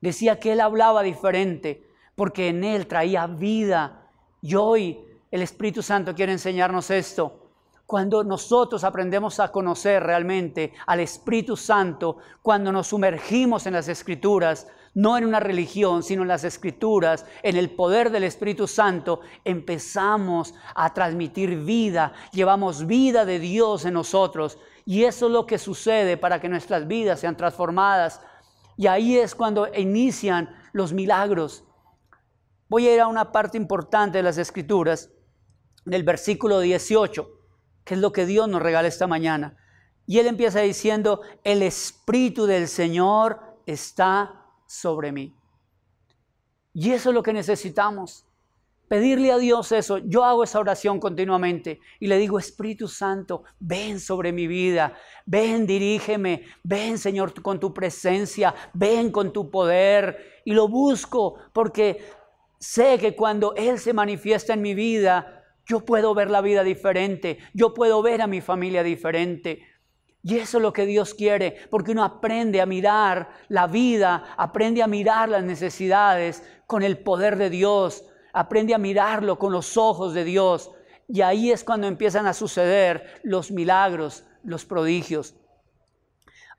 Decía 0.00 0.38
que 0.40 0.52
Él 0.52 0.60
hablaba 0.60 1.02
diferente 1.02 1.86
porque 2.14 2.48
en 2.48 2.64
Él 2.64 2.86
traía 2.86 3.26
vida. 3.26 4.10
Y 4.40 4.54
hoy 4.54 4.98
el 5.30 5.42
Espíritu 5.42 5.82
Santo 5.82 6.14
quiere 6.14 6.32
enseñarnos 6.32 6.90
esto. 6.90 7.38
Cuando 7.86 8.24
nosotros 8.24 8.84
aprendemos 8.84 9.38
a 9.40 9.50
conocer 9.50 10.02
realmente 10.02 10.72
al 10.86 11.00
Espíritu 11.00 11.56
Santo, 11.56 12.18
cuando 12.40 12.72
nos 12.72 12.88
sumergimos 12.88 13.66
en 13.66 13.74
las 13.74 13.88
escrituras, 13.88 14.66
no 14.94 15.16
en 15.16 15.24
una 15.24 15.40
religión, 15.40 16.02
sino 16.02 16.22
en 16.22 16.28
las 16.28 16.44
escrituras, 16.44 17.24
en 17.42 17.56
el 17.56 17.70
poder 17.70 18.10
del 18.10 18.24
Espíritu 18.24 18.66
Santo, 18.66 19.20
empezamos 19.44 20.54
a 20.74 20.92
transmitir 20.92 21.56
vida, 21.64 22.12
llevamos 22.32 22.86
vida 22.86 23.24
de 23.24 23.38
Dios 23.38 23.84
en 23.84 23.94
nosotros. 23.94 24.58
Y 24.84 25.04
eso 25.04 25.26
es 25.26 25.32
lo 25.32 25.46
que 25.46 25.58
sucede 25.58 26.16
para 26.16 26.40
que 26.40 26.48
nuestras 26.48 26.86
vidas 26.86 27.20
sean 27.20 27.36
transformadas. 27.36 28.20
Y 28.76 28.86
ahí 28.86 29.16
es 29.16 29.34
cuando 29.34 29.68
inician 29.74 30.54
los 30.72 30.92
milagros. 30.92 31.64
Voy 32.68 32.88
a 32.88 32.94
ir 32.94 33.00
a 33.00 33.06
una 33.06 33.32
parte 33.32 33.56
importante 33.56 34.18
de 34.18 34.22
las 34.22 34.38
escrituras, 34.38 35.10
del 35.84 36.02
versículo 36.04 36.60
18, 36.60 37.28
que 37.84 37.94
es 37.94 38.00
lo 38.00 38.12
que 38.12 38.26
Dios 38.26 38.48
nos 38.48 38.62
regala 38.62 38.88
esta 38.88 39.06
mañana. 39.06 39.56
Y 40.06 40.18
él 40.18 40.26
empieza 40.26 40.60
diciendo, 40.60 41.20
el 41.44 41.62
Espíritu 41.62 42.46
del 42.46 42.68
Señor 42.68 43.40
está 43.66 44.46
sobre 44.66 45.12
mí. 45.12 45.36
Y 46.72 46.92
eso 46.92 47.10
es 47.10 47.14
lo 47.14 47.22
que 47.22 47.32
necesitamos. 47.32 48.26
Pedirle 48.92 49.32
a 49.32 49.38
Dios 49.38 49.72
eso. 49.72 49.96
Yo 49.96 50.22
hago 50.22 50.44
esa 50.44 50.60
oración 50.60 51.00
continuamente 51.00 51.80
y 51.98 52.08
le 52.08 52.18
digo, 52.18 52.38
Espíritu 52.38 52.88
Santo, 52.88 53.42
ven 53.58 53.98
sobre 53.98 54.32
mi 54.32 54.46
vida, 54.46 54.92
ven, 55.24 55.66
dirígeme, 55.66 56.42
ven 56.62 56.98
Señor 56.98 57.32
con 57.40 57.58
tu 57.58 57.72
presencia, 57.72 58.54
ven 58.74 59.10
con 59.10 59.32
tu 59.32 59.50
poder. 59.50 60.42
Y 60.44 60.52
lo 60.52 60.68
busco 60.68 61.36
porque 61.54 62.04
sé 62.58 62.98
que 62.98 63.16
cuando 63.16 63.54
Él 63.54 63.78
se 63.78 63.94
manifiesta 63.94 64.52
en 64.52 64.60
mi 64.60 64.74
vida, 64.74 65.42
yo 65.64 65.86
puedo 65.86 66.12
ver 66.12 66.30
la 66.30 66.42
vida 66.42 66.62
diferente, 66.62 67.38
yo 67.54 67.72
puedo 67.72 68.02
ver 68.02 68.20
a 68.20 68.26
mi 68.26 68.42
familia 68.42 68.82
diferente. 68.82 69.62
Y 70.22 70.36
eso 70.36 70.58
es 70.58 70.62
lo 70.62 70.74
que 70.74 70.84
Dios 70.84 71.14
quiere, 71.14 71.56
porque 71.70 71.92
uno 71.92 72.04
aprende 72.04 72.60
a 72.60 72.66
mirar 72.66 73.30
la 73.48 73.66
vida, 73.68 74.34
aprende 74.36 74.82
a 74.82 74.86
mirar 74.86 75.30
las 75.30 75.44
necesidades 75.44 76.46
con 76.66 76.82
el 76.82 76.98
poder 76.98 77.36
de 77.36 77.48
Dios, 77.48 78.04
aprende 78.32 78.74
a 78.74 78.78
mirarlo 78.78 79.38
con 79.38 79.52
los 79.52 79.76
ojos 79.76 80.14
de 80.14 80.24
Dios. 80.24 80.70
Y 81.08 81.20
ahí 81.20 81.50
es 81.50 81.64
cuando 81.64 81.86
empiezan 81.86 82.26
a 82.26 82.32
suceder 82.32 83.20
los 83.22 83.50
milagros, 83.50 84.24
los 84.42 84.64
prodigios. 84.64 85.34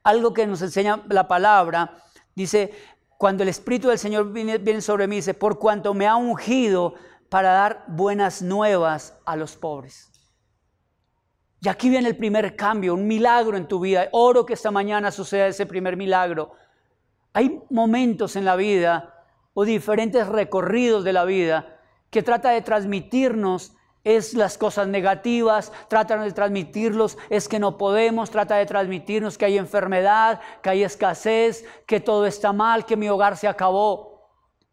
Algo 0.04 0.34
que 0.34 0.46
nos 0.46 0.62
enseña 0.62 1.02
la 1.10 1.28
palabra, 1.28 1.98
dice, 2.36 2.72
cuando 3.18 3.44
el 3.44 3.50
Espíritu 3.50 3.88
del 3.88 3.98
Señor 3.98 4.32
viene, 4.34 4.82
sobre 4.82 5.08
mí, 5.08 5.18
dice, 5.18 5.34
por 5.34 5.58
cuanto 5.58 5.94
me 5.94 6.08
ha 6.08 6.16
ungido 6.16 6.96
para 7.30 7.54
dar 7.54 7.86
buenas 7.88 8.42
nuevas 8.42 9.18
a 9.26 9.36
los 9.36 9.56
pobres. 9.56 10.12
Y 11.62 11.70
aquí 11.70 11.90
viene 11.90 12.10
el 12.10 12.18
primer 12.18 12.58
cambio, 12.58 12.94
un 12.94 13.08
milagro 13.08 13.56
en 13.56 13.68
tu 13.68 13.80
vida. 13.80 14.10
Oro 14.12 14.46
que 14.46 14.54
esta 14.54 14.70
mañana 14.70 15.12
suceda 15.12 15.48
ese 15.48 15.66
primer 15.66 15.96
milagro. 15.96 16.52
Hay 17.32 17.62
momentos 17.70 18.36
en 18.36 18.44
la 18.44 18.58
vida 18.58 19.13
o 19.54 19.66
diferentes 19.66 20.28
recorridos 20.28 21.04
de 21.04 21.14
la 21.14 21.26
vida 21.26 21.80
que 22.10 22.24
trata 22.24 22.52
de 22.52 22.62
transmitirnos 22.62 23.74
es 24.04 24.34
las 24.34 24.58
cosas 24.58 24.88
negativas, 24.88 25.72
trata 25.88 26.18
de 26.18 26.32
transmitirlos 26.32 27.18
es 27.30 27.48
que 27.48 27.60
no 27.60 27.78
podemos, 27.78 28.30
trata 28.30 28.56
de 28.58 28.66
transmitirnos 28.66 29.38
que 29.38 29.46
hay 29.46 29.58
enfermedad, 29.58 30.42
que 30.62 30.70
hay 30.70 30.84
escasez, 30.84 31.66
que 31.88 32.00
todo 32.00 32.26
está 32.26 32.52
mal, 32.52 32.86
que 32.86 32.98
mi 32.98 33.10
hogar 33.10 33.38
se 33.38 33.48
acabó. 33.48 34.14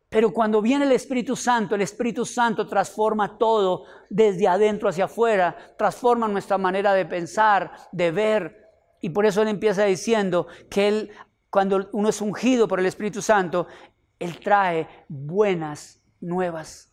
Pero 0.08 0.32
cuando 0.32 0.60
viene 0.60 0.84
el 0.84 0.92
Espíritu 0.92 1.36
Santo, 1.36 1.76
el 1.76 1.82
Espíritu 1.82 2.26
Santo 2.26 2.66
transforma 2.66 3.38
todo 3.38 3.84
desde 4.08 4.48
adentro 4.48 4.88
hacia 4.88 5.04
afuera, 5.04 5.56
transforma 5.78 6.26
nuestra 6.26 6.58
manera 6.58 6.92
de 6.92 7.06
pensar, 7.06 7.70
de 7.92 8.10
ver. 8.10 8.68
Y 9.00 9.10
por 9.10 9.24
eso 9.24 9.42
Él 9.42 9.48
empieza 9.48 9.84
diciendo 9.84 10.48
que 10.68 10.88
Él, 10.88 11.10
cuando 11.48 11.88
uno 11.92 12.08
es 12.08 12.20
ungido 12.20 12.66
por 12.66 12.80
el 12.80 12.86
Espíritu 12.86 13.22
Santo, 13.22 13.68
Él 14.20 14.38
trae 14.38 14.86
buenas 15.08 16.00
nuevas. 16.20 16.88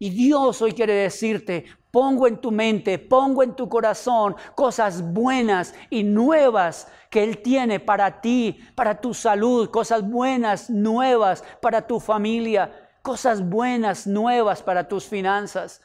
Y 0.00 0.10
Dios 0.10 0.62
hoy 0.62 0.72
quiere 0.72 0.94
decirte, 0.94 1.64
pongo 1.90 2.26
en 2.26 2.40
tu 2.40 2.50
mente, 2.50 2.98
pongo 2.98 3.42
en 3.42 3.54
tu 3.54 3.68
corazón 3.68 4.36
cosas 4.54 5.02
buenas 5.12 5.74
y 5.90 6.04
nuevas 6.04 6.88
que 7.10 7.22
Él 7.24 7.42
tiene 7.42 7.80
para 7.80 8.20
ti, 8.20 8.60
para 8.74 9.00
tu 9.00 9.12
salud, 9.14 9.70
cosas 9.70 10.08
buenas, 10.08 10.70
nuevas 10.70 11.42
para 11.60 11.86
tu 11.86 12.00
familia, 12.00 12.72
cosas 13.02 13.48
buenas, 13.48 14.06
nuevas 14.06 14.62
para 14.62 14.88
tus 14.88 15.06
finanzas. 15.06 15.82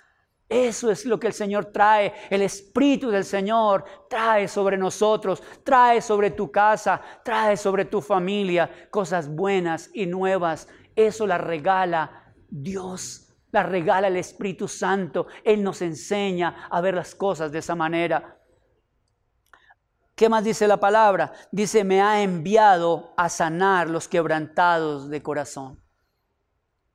Eso 0.54 0.92
es 0.92 1.06
lo 1.06 1.20
que 1.20 1.28
el 1.28 1.34
Señor 1.34 1.66
trae. 1.66 2.14
El 2.30 2.44
Espíritu 2.44 3.10
del 3.10 3.26
Señor 3.26 3.84
trae 4.10 4.48
sobre 4.48 4.78
nosotros, 4.78 5.42
trae 5.64 6.00
sobre 6.02 6.32
tu 6.32 6.52
casa, 6.52 7.02
trae 7.24 7.58
sobre 7.58 7.86
tu 7.86 8.02
familia 8.02 8.70
cosas 8.92 9.28
buenas 9.28 9.90
y 9.94 10.06
nuevas. 10.06 10.68
Eso 10.96 11.26
la 11.26 11.40
regala 11.40 12.36
Dios 12.48 13.24
la 13.54 13.64
regala 13.64 14.08
el 14.08 14.18
Espíritu 14.18 14.68
Santo. 14.68 15.28
Él 15.44 15.64
nos 15.64 15.82
enseña 15.82 16.68
a 16.70 16.82
ver 16.82 16.96
las 16.96 17.16
cosas 17.16 17.52
de 17.52 17.60
esa 17.60 17.76
manera. 17.76 18.40
¿Qué 20.16 20.28
más 20.28 20.44
dice 20.44 20.68
la 20.68 20.80
palabra? 20.80 21.32
Dice, 21.52 21.84
me 21.84 22.02
ha 22.02 22.22
enviado 22.22 23.14
a 23.16 23.30
sanar 23.30 23.90
los 23.90 24.08
quebrantados 24.08 25.08
de 25.08 25.22
corazón. 25.22 25.80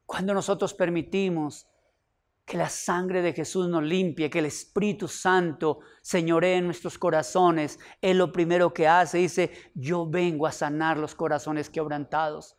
Cuando 0.04 0.34
nosotros 0.34 0.74
permitimos 0.74 1.68
que 2.48 2.56
la 2.56 2.68
sangre 2.68 3.20
de 3.20 3.34
Jesús 3.34 3.68
nos 3.68 3.82
limpie, 3.82 4.30
que 4.30 4.38
el 4.38 4.46
Espíritu 4.46 5.06
Santo 5.06 5.80
señoree 6.00 6.56
en 6.56 6.64
nuestros 6.64 6.98
corazones, 6.98 7.78
Él 8.00 8.18
lo 8.18 8.32
primero 8.32 8.72
que 8.72 8.88
hace, 8.88 9.18
dice, 9.18 9.50
yo 9.74 10.08
vengo 10.08 10.46
a 10.46 10.52
sanar 10.52 10.96
los 10.96 11.14
corazones 11.14 11.68
quebrantados. 11.68 12.56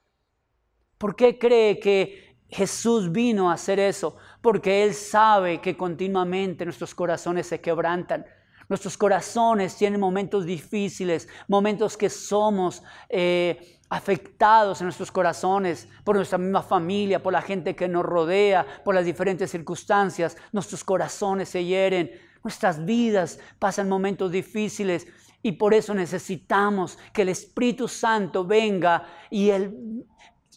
¿Por 1.00 1.16
qué 1.16 1.40
cree 1.40 1.80
que 1.80 2.30
Jesús 2.50 3.12
vino 3.12 3.50
a 3.50 3.54
hacer 3.54 3.80
eso 3.80 4.18
porque 4.42 4.84
Él 4.84 4.94
sabe 4.94 5.62
que 5.62 5.78
continuamente 5.78 6.66
nuestros 6.66 6.96
corazones 6.96 7.48
se 7.48 7.62
quebrantan. 7.62 8.26
Nuestros 8.70 8.96
corazones 8.98 9.76
tienen 9.76 10.00
momentos 10.00 10.46
difíciles, 10.46 11.28
momentos 11.48 11.98
que 11.98 12.10
somos 12.10 12.84
eh, 13.10 13.80
afectados 13.90 14.80
en 14.80 14.86
nuestros 14.86 15.12
corazones 15.12 15.88
por 16.04 16.16
nuestra 16.16 16.38
misma 16.38 16.62
familia, 16.62 17.22
por 17.22 17.34
la 17.34 17.42
gente 17.42 17.76
que 17.76 17.88
nos 17.88 18.06
rodea, 18.06 18.66
por 18.86 18.94
las 18.94 19.06
diferentes 19.06 19.50
circunstancias. 19.50 20.38
Nuestros 20.52 20.84
corazones 20.84 21.50
se 21.50 21.66
hieren, 21.66 22.12
nuestras 22.44 22.86
vidas 22.86 23.40
pasan 23.58 23.90
momentos 23.90 24.32
difíciles 24.32 25.08
y 25.42 25.54
por 25.54 25.74
eso 25.74 25.96
necesitamos 25.96 27.00
que 27.12 27.24
el 27.24 27.30
Espíritu 27.30 27.88
Santo 27.88 28.46
venga 28.46 29.04
y 29.32 29.50
Él 29.50 30.06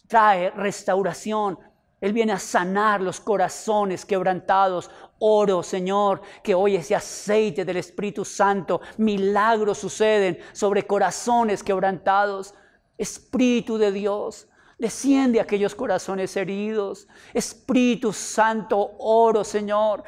trae 0.07 0.51
restauración, 0.51 1.57
él 2.03 2.11
viene 2.11 2.33
a 2.33 2.37
sanar 2.37 2.99
los 2.99 3.21
corazones 3.21 4.05
quebrantados. 4.05 4.91
Oro, 5.19 5.63
Señor, 5.63 6.21
que 6.43 6.53
hoy 6.53 6.75
ese 6.75 6.93
aceite 6.95 7.63
del 7.63 7.77
Espíritu 7.77 8.25
Santo, 8.25 8.81
milagros 8.97 9.77
suceden 9.77 10.37
sobre 10.51 10.85
corazones 10.85 11.63
quebrantados. 11.63 12.55
Espíritu 12.97 13.77
de 13.77 13.93
Dios, 13.93 14.49
desciende 14.77 15.39
a 15.39 15.43
aquellos 15.43 15.75
corazones 15.75 16.35
heridos. 16.35 17.07
Espíritu 17.33 18.11
Santo, 18.11 18.95
oro, 18.99 19.45
Señor, 19.45 20.03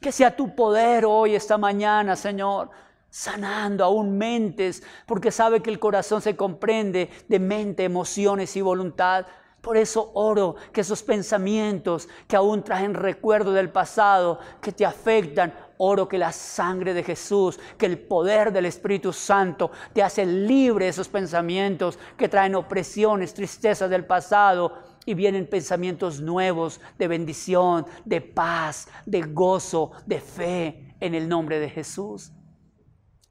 que 0.00 0.12
sea 0.12 0.36
tu 0.36 0.54
poder 0.54 1.04
hoy, 1.04 1.34
esta 1.34 1.58
mañana, 1.58 2.14
Señor 2.14 2.70
sanando 3.12 3.84
aún 3.84 4.16
mentes, 4.16 4.84
porque 5.04 5.32
sabe 5.32 5.60
que 5.60 5.70
el 5.70 5.80
corazón 5.80 6.22
se 6.22 6.36
comprende 6.36 7.10
de 7.26 7.40
mente, 7.40 7.82
emociones 7.82 8.54
y 8.56 8.60
voluntad. 8.60 9.26
Por 9.60 9.76
eso 9.76 10.10
oro 10.14 10.56
que 10.72 10.80
esos 10.80 11.02
pensamientos 11.02 12.08
que 12.26 12.36
aún 12.36 12.62
traen 12.62 12.94
recuerdo 12.94 13.52
del 13.52 13.70
pasado, 13.70 14.38
que 14.62 14.72
te 14.72 14.86
afectan, 14.86 15.52
oro 15.76 16.08
que 16.08 16.16
la 16.16 16.32
sangre 16.32 16.94
de 16.94 17.02
Jesús, 17.02 17.58
que 17.76 17.86
el 17.86 17.98
poder 17.98 18.52
del 18.52 18.66
Espíritu 18.66 19.12
Santo 19.12 19.70
te 19.92 20.02
hace 20.02 20.24
libre 20.24 20.88
esos 20.88 21.08
pensamientos 21.08 21.98
que 22.16 22.28
traen 22.28 22.54
opresiones, 22.54 23.34
tristezas 23.34 23.90
del 23.90 24.06
pasado 24.06 24.72
y 25.04 25.14
vienen 25.14 25.48
pensamientos 25.48 26.20
nuevos 26.20 26.80
de 26.98 27.08
bendición, 27.08 27.86
de 28.04 28.20
paz, 28.20 28.88
de 29.04 29.22
gozo, 29.22 29.92
de 30.06 30.20
fe 30.20 30.96
en 31.00 31.14
el 31.14 31.28
nombre 31.28 31.58
de 31.58 31.68
Jesús. 31.68 32.32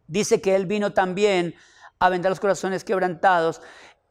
Dice 0.08 0.42
que 0.42 0.56
Él 0.56 0.66
vino 0.66 0.94
también 0.94 1.56
a 2.00 2.10
vendar 2.10 2.32
los 2.32 2.40
corazones 2.40 2.84
quebrantados, 2.84 3.62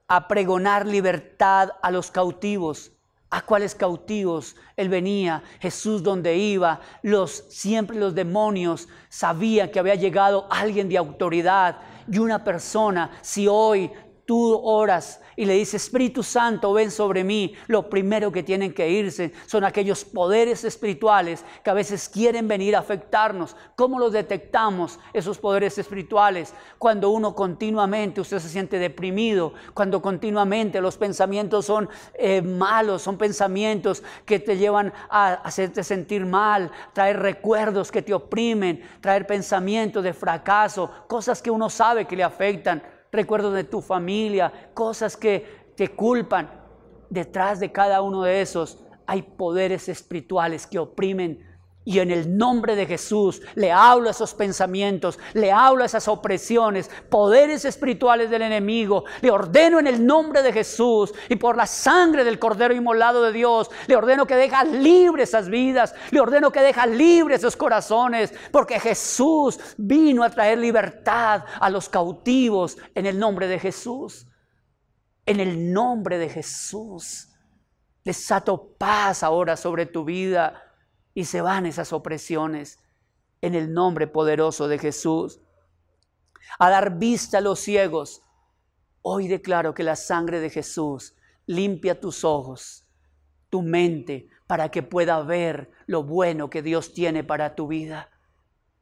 a 0.08 0.26
pregonar 0.26 0.86
libertad 0.86 1.70
a 1.82 1.90
los 1.90 2.10
cautivos. 2.10 2.92
¿A 3.30 3.42
cuáles 3.42 3.74
cautivos 3.74 4.56
Él 4.74 4.88
venía? 4.88 5.42
Jesús 5.60 6.02
donde 6.02 6.34
iba, 6.36 6.80
los 7.02 7.44
siempre 7.50 7.98
los 7.98 8.14
demonios 8.14 8.88
sabían 9.10 9.70
que 9.70 9.78
había 9.78 9.96
llegado 9.96 10.46
alguien 10.50 10.88
de 10.88 10.96
autoridad 10.96 11.78
y 12.10 12.18
una 12.18 12.42
persona. 12.42 13.10
Si 13.20 13.46
hoy 13.46 13.90
tú 14.24 14.58
oras 14.64 15.20
y 15.38 15.44
le 15.44 15.54
dices, 15.54 15.84
Espíritu 15.84 16.24
Santo, 16.24 16.72
ven 16.72 16.90
sobre 16.90 17.22
mí, 17.22 17.54
lo 17.68 17.88
primero 17.88 18.32
que 18.32 18.42
tienen 18.42 18.74
que 18.74 18.90
irse 18.90 19.32
son 19.46 19.62
aquellos 19.62 20.04
poderes 20.04 20.64
espirituales 20.64 21.44
que 21.62 21.70
a 21.70 21.74
veces 21.74 22.08
quieren 22.08 22.48
venir 22.48 22.74
a 22.74 22.80
afectarnos. 22.80 23.54
¿Cómo 23.76 24.00
los 24.00 24.12
detectamos, 24.12 24.98
esos 25.12 25.38
poderes 25.38 25.78
espirituales? 25.78 26.54
Cuando 26.76 27.10
uno 27.10 27.36
continuamente, 27.36 28.20
usted 28.20 28.40
se 28.40 28.48
siente 28.48 28.80
deprimido, 28.80 29.52
cuando 29.74 30.02
continuamente 30.02 30.80
los 30.80 30.96
pensamientos 30.96 31.66
son 31.66 31.88
eh, 32.14 32.42
malos, 32.42 33.02
son 33.02 33.16
pensamientos 33.16 34.02
que 34.26 34.40
te 34.40 34.56
llevan 34.56 34.92
a 35.08 35.34
hacerte 35.34 35.84
sentir 35.84 36.26
mal, 36.26 36.72
traer 36.92 37.20
recuerdos 37.20 37.92
que 37.92 38.02
te 38.02 38.12
oprimen, 38.12 38.82
traer 39.00 39.24
pensamientos 39.24 40.02
de 40.02 40.12
fracaso, 40.12 40.90
cosas 41.06 41.40
que 41.40 41.52
uno 41.52 41.70
sabe 41.70 42.06
que 42.06 42.16
le 42.16 42.24
afectan 42.24 42.82
recuerdos 43.10 43.54
de 43.54 43.64
tu 43.64 43.80
familia, 43.80 44.70
cosas 44.74 45.16
que 45.16 45.72
te 45.74 45.88
culpan. 45.88 46.50
Detrás 47.10 47.60
de 47.60 47.72
cada 47.72 48.02
uno 48.02 48.22
de 48.22 48.40
esos 48.40 48.84
hay 49.06 49.22
poderes 49.22 49.88
espirituales 49.88 50.66
que 50.66 50.78
oprimen 50.78 51.47
y 51.88 52.00
en 52.00 52.10
el 52.10 52.36
nombre 52.36 52.76
de 52.76 52.84
Jesús 52.84 53.40
le 53.54 53.72
hablo 53.72 54.08
a 54.08 54.10
esos 54.10 54.34
pensamientos, 54.34 55.18
le 55.32 55.50
hablo 55.50 55.82
a 55.82 55.86
esas 55.86 56.06
opresiones, 56.06 56.90
poderes 57.08 57.64
espirituales 57.64 58.28
del 58.28 58.42
enemigo. 58.42 59.04
Le 59.22 59.30
ordeno 59.30 59.78
en 59.78 59.86
el 59.86 60.04
nombre 60.04 60.42
de 60.42 60.52
Jesús 60.52 61.14
y 61.30 61.36
por 61.36 61.56
la 61.56 61.66
sangre 61.66 62.24
del 62.24 62.38
Cordero 62.38 62.74
inmolado 62.74 63.22
de 63.22 63.32
Dios, 63.32 63.70
le 63.86 63.96
ordeno 63.96 64.26
que 64.26 64.36
deja 64.36 64.64
libres 64.64 65.30
esas 65.30 65.48
vidas, 65.48 65.94
le 66.10 66.20
ordeno 66.20 66.52
que 66.52 66.60
deja 66.60 66.84
libres 66.84 67.38
esos 67.38 67.56
corazones, 67.56 68.34
porque 68.52 68.78
Jesús 68.78 69.58
vino 69.78 70.22
a 70.22 70.28
traer 70.28 70.58
libertad 70.58 71.44
a 71.58 71.70
los 71.70 71.88
cautivos 71.88 72.76
en 72.94 73.06
el 73.06 73.18
nombre 73.18 73.48
de 73.48 73.58
Jesús. 73.58 74.26
En 75.24 75.40
el 75.40 75.72
nombre 75.72 76.18
de 76.18 76.28
Jesús. 76.28 77.30
Desato 78.04 78.74
paz 78.76 79.22
ahora 79.22 79.56
sobre 79.56 79.86
tu 79.86 80.04
vida 80.04 80.67
y 81.18 81.24
se 81.24 81.40
van 81.40 81.66
esas 81.66 81.92
opresiones 81.92 82.78
en 83.40 83.56
el 83.56 83.74
nombre 83.74 84.06
poderoso 84.06 84.68
de 84.68 84.78
Jesús. 84.78 85.40
A 86.60 86.70
dar 86.70 86.96
vista 86.96 87.38
a 87.38 87.40
los 87.40 87.58
ciegos. 87.58 88.22
Hoy 89.02 89.26
declaro 89.26 89.74
que 89.74 89.82
la 89.82 89.96
sangre 89.96 90.38
de 90.38 90.48
Jesús 90.48 91.16
limpia 91.44 91.98
tus 91.98 92.22
ojos, 92.22 92.86
tu 93.50 93.62
mente, 93.62 94.28
para 94.46 94.70
que 94.70 94.84
pueda 94.84 95.20
ver 95.22 95.72
lo 95.86 96.04
bueno 96.04 96.50
que 96.50 96.62
Dios 96.62 96.94
tiene 96.94 97.24
para 97.24 97.56
tu 97.56 97.66
vida. 97.66 98.10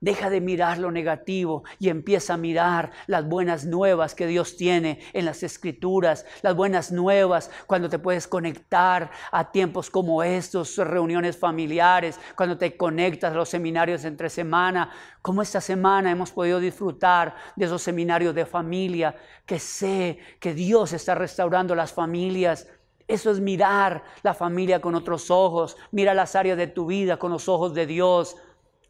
Deja 0.07 0.31
de 0.31 0.41
mirar 0.41 0.79
lo 0.79 0.93
negativo 0.93 1.65
y 1.81 1.89
empieza 1.89 2.35
a 2.35 2.37
mirar 2.37 2.93
las 3.09 3.27
buenas 3.27 3.65
nuevas 3.65 4.15
que 4.15 4.29
Dios 4.29 4.57
tiene 4.57 5.01
en 5.13 5.25
las 5.25 5.43
escrituras, 5.43 6.25
las 6.43 6.55
buenas 6.55 6.93
nuevas 6.93 7.51
cuando 7.67 7.89
te 7.89 7.99
puedes 7.99 8.29
conectar 8.29 9.11
a 9.33 9.51
tiempos 9.51 9.91
como 9.91 10.23
estos, 10.23 10.77
reuniones 10.77 11.37
familiares, 11.37 12.21
cuando 12.37 12.57
te 12.57 12.77
conectas 12.77 13.33
a 13.33 13.37
los 13.37 13.49
seminarios 13.49 14.05
entre 14.05 14.31
semana, 14.31 14.93
como 15.23 15.43
esta 15.43 15.61
semana 15.61 16.13
hemos 16.13 16.31
podido 16.31 16.61
disfrutar 16.61 17.35
de 17.57 17.65
esos 17.65 17.83
seminarios 17.83 18.33
de 18.33 18.47
familia, 18.47 19.17
que 19.45 19.59
sé 19.59 20.21
que 20.39 20.55
Dios 20.55 20.93
está 20.93 21.17
restaurando 21.17 21.75
las 21.75 21.93
familias. 21.93 22.69
Eso 23.09 23.33
es 23.33 23.41
mirar 23.41 24.05
la 24.23 24.35
familia 24.35 24.81
con 24.81 24.95
otros 24.95 25.33
ojos, 25.33 25.77
mira 25.91 26.15
las 26.15 26.37
áreas 26.37 26.57
de 26.57 26.69
tu 26.69 26.87
vida 26.87 27.17
con 27.17 27.33
los 27.33 27.49
ojos 27.49 27.75
de 27.75 27.87
Dios 27.87 28.37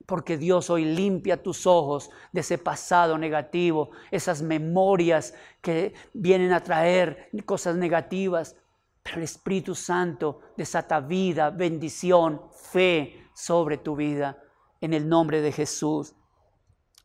porque 0.06 0.38
Dios 0.38 0.70
hoy 0.70 0.84
limpia 0.84 1.42
tus 1.42 1.66
ojos 1.66 2.10
de 2.32 2.40
ese 2.40 2.58
pasado 2.58 3.18
negativo, 3.18 3.90
esas 4.10 4.40
memorias 4.40 5.34
que 5.60 5.94
vienen 6.14 6.52
a 6.52 6.62
traer 6.62 7.28
cosas 7.44 7.76
negativas. 7.76 8.56
Pero 9.02 9.18
el 9.18 9.24
Espíritu 9.24 9.74
Santo 9.74 10.40
desata 10.56 11.00
vida, 11.00 11.50
bendición, 11.50 12.42
fe 12.70 13.28
sobre 13.34 13.78
tu 13.78 13.96
vida 13.96 14.38
en 14.80 14.94
el 14.94 15.08
nombre 15.08 15.40
de 15.40 15.52
Jesús. 15.52 16.14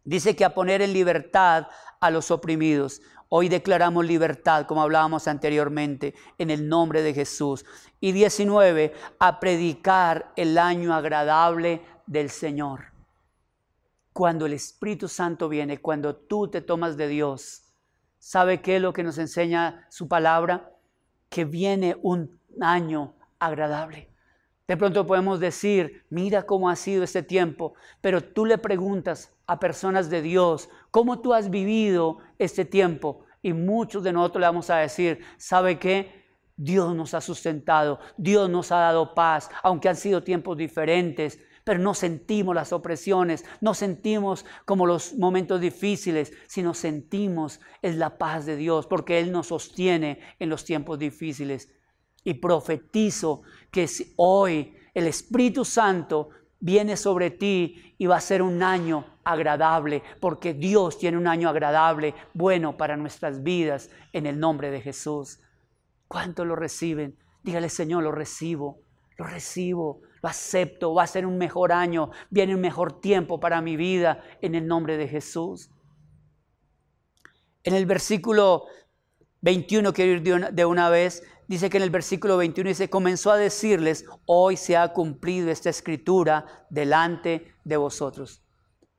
Dice 0.03 0.35
que 0.35 0.45
a 0.45 0.53
poner 0.53 0.81
en 0.81 0.93
libertad 0.93 1.67
a 1.99 2.09
los 2.11 2.31
oprimidos. 2.31 3.01
Hoy 3.29 3.49
declaramos 3.49 4.05
libertad, 4.05 4.65
como 4.65 4.81
hablábamos 4.81 5.27
anteriormente, 5.27 6.13
en 6.37 6.49
el 6.49 6.67
nombre 6.67 7.01
de 7.01 7.13
Jesús. 7.13 7.65
Y 7.99 8.11
19, 8.11 8.93
a 9.19 9.39
predicar 9.39 10.33
el 10.35 10.57
año 10.57 10.93
agradable 10.93 11.81
del 12.07 12.29
Señor. 12.29 12.90
Cuando 14.13 14.45
el 14.45 14.53
Espíritu 14.53 15.07
Santo 15.07 15.47
viene, 15.47 15.79
cuando 15.79 16.15
tú 16.15 16.49
te 16.49 16.61
tomas 16.61 16.97
de 16.97 17.07
Dios, 17.07 17.63
¿sabe 18.19 18.61
qué 18.61 18.75
es 18.75 18.81
lo 18.81 18.93
que 18.93 19.03
nos 19.03 19.17
enseña 19.17 19.85
su 19.89 20.07
palabra? 20.07 20.73
Que 21.29 21.45
viene 21.45 21.97
un 22.01 22.39
año 22.59 23.15
agradable. 23.39 24.11
De 24.67 24.77
pronto 24.77 25.05
podemos 25.05 25.39
decir, 25.39 26.05
mira 26.09 26.43
cómo 26.43 26.69
ha 26.69 26.75
sido 26.75 27.03
este 27.03 27.23
tiempo, 27.23 27.73
pero 27.99 28.23
tú 28.23 28.45
le 28.45 28.57
preguntas 28.57 29.33
a 29.45 29.59
personas 29.59 30.09
de 30.09 30.21
Dios, 30.21 30.69
¿cómo 30.91 31.19
tú 31.19 31.33
has 31.33 31.49
vivido 31.49 32.19
este 32.39 32.63
tiempo? 32.63 33.25
Y 33.41 33.53
muchos 33.53 34.03
de 34.03 34.13
nosotros 34.13 34.39
le 34.39 34.47
vamos 34.47 34.69
a 34.69 34.77
decir, 34.77 35.25
¿sabe 35.37 35.77
qué? 35.77 36.21
Dios 36.55 36.95
nos 36.95 37.13
ha 37.13 37.21
sustentado, 37.21 37.99
Dios 38.15 38.49
nos 38.49 38.71
ha 38.71 38.77
dado 38.77 39.13
paz, 39.13 39.49
aunque 39.63 39.89
han 39.89 39.95
sido 39.95 40.23
tiempos 40.23 40.55
diferentes, 40.57 41.39
pero 41.63 41.79
no 41.79 41.93
sentimos 41.93 42.55
las 42.55 42.73
opresiones, 42.73 43.45
no 43.59 43.73
sentimos 43.73 44.45
como 44.65 44.85
los 44.85 45.13
momentos 45.15 45.61
difíciles, 45.61 46.33
sino 46.47 46.73
sentimos 46.73 47.59
es 47.81 47.95
la 47.95 48.17
paz 48.17 48.45
de 48.45 48.55
Dios, 48.55 48.87
porque 48.87 49.19
Él 49.19 49.31
nos 49.31 49.47
sostiene 49.47 50.19
en 50.39 50.49
los 50.49 50.65
tiempos 50.65 50.99
difíciles. 50.99 51.71
Y 52.23 52.35
profetizo 52.35 53.41
que 53.71 53.87
hoy 54.17 54.75
el 54.93 55.07
Espíritu 55.07 55.65
Santo 55.65 56.29
viene 56.59 56.95
sobre 56.95 57.31
ti 57.31 57.95
y 57.97 58.05
va 58.05 58.17
a 58.17 58.21
ser 58.21 58.41
un 58.41 58.61
año 58.63 59.05
agradable, 59.23 60.03
porque 60.19 60.53
Dios 60.53 60.97
tiene 60.97 61.17
un 61.17 61.27
año 61.27 61.49
agradable, 61.49 62.13
bueno 62.33 62.77
para 62.77 62.97
nuestras 62.97 63.43
vidas, 63.43 63.89
en 64.13 64.25
el 64.25 64.39
nombre 64.39 64.71
de 64.71 64.81
Jesús. 64.81 65.39
¿Cuánto 66.07 66.45
lo 66.45 66.55
reciben? 66.55 67.17
Dígale, 67.43 67.69
Señor, 67.69 68.03
lo 68.03 68.11
recibo, 68.11 68.81
lo 69.17 69.25
recibo 69.25 70.01
lo 70.21 70.29
acepto, 70.29 70.93
va 70.93 71.03
a 71.03 71.07
ser 71.07 71.25
un 71.25 71.37
mejor 71.37 71.71
año, 71.71 72.11
viene 72.29 72.55
un 72.55 72.61
mejor 72.61 72.99
tiempo 73.01 73.39
para 73.39 73.61
mi 73.61 73.75
vida 73.75 74.23
en 74.41 74.55
el 74.55 74.67
nombre 74.67 74.97
de 74.97 75.07
Jesús. 75.07 75.69
En 77.63 77.73
el 77.73 77.85
versículo 77.85 78.65
21, 79.41 79.93
quiero 79.93 80.11
ir 80.11 80.53
de 80.53 80.65
una, 80.65 80.89
vez, 80.89 81.23
dice 81.47 81.69
que 81.69 81.77
en 81.77 81.83
el 81.83 81.89
versículo 81.89 82.37
21 82.37 82.69
dice, 82.69 82.89
comenzó 82.89 83.31
a 83.31 83.37
decirles, 83.37 84.05
hoy 84.25 84.57
se 84.57 84.77
ha 84.77 84.93
cumplido 84.93 85.49
esta 85.49 85.69
escritura 85.69 86.65
delante 86.69 87.53
de 87.63 87.77
vosotros. 87.77 88.43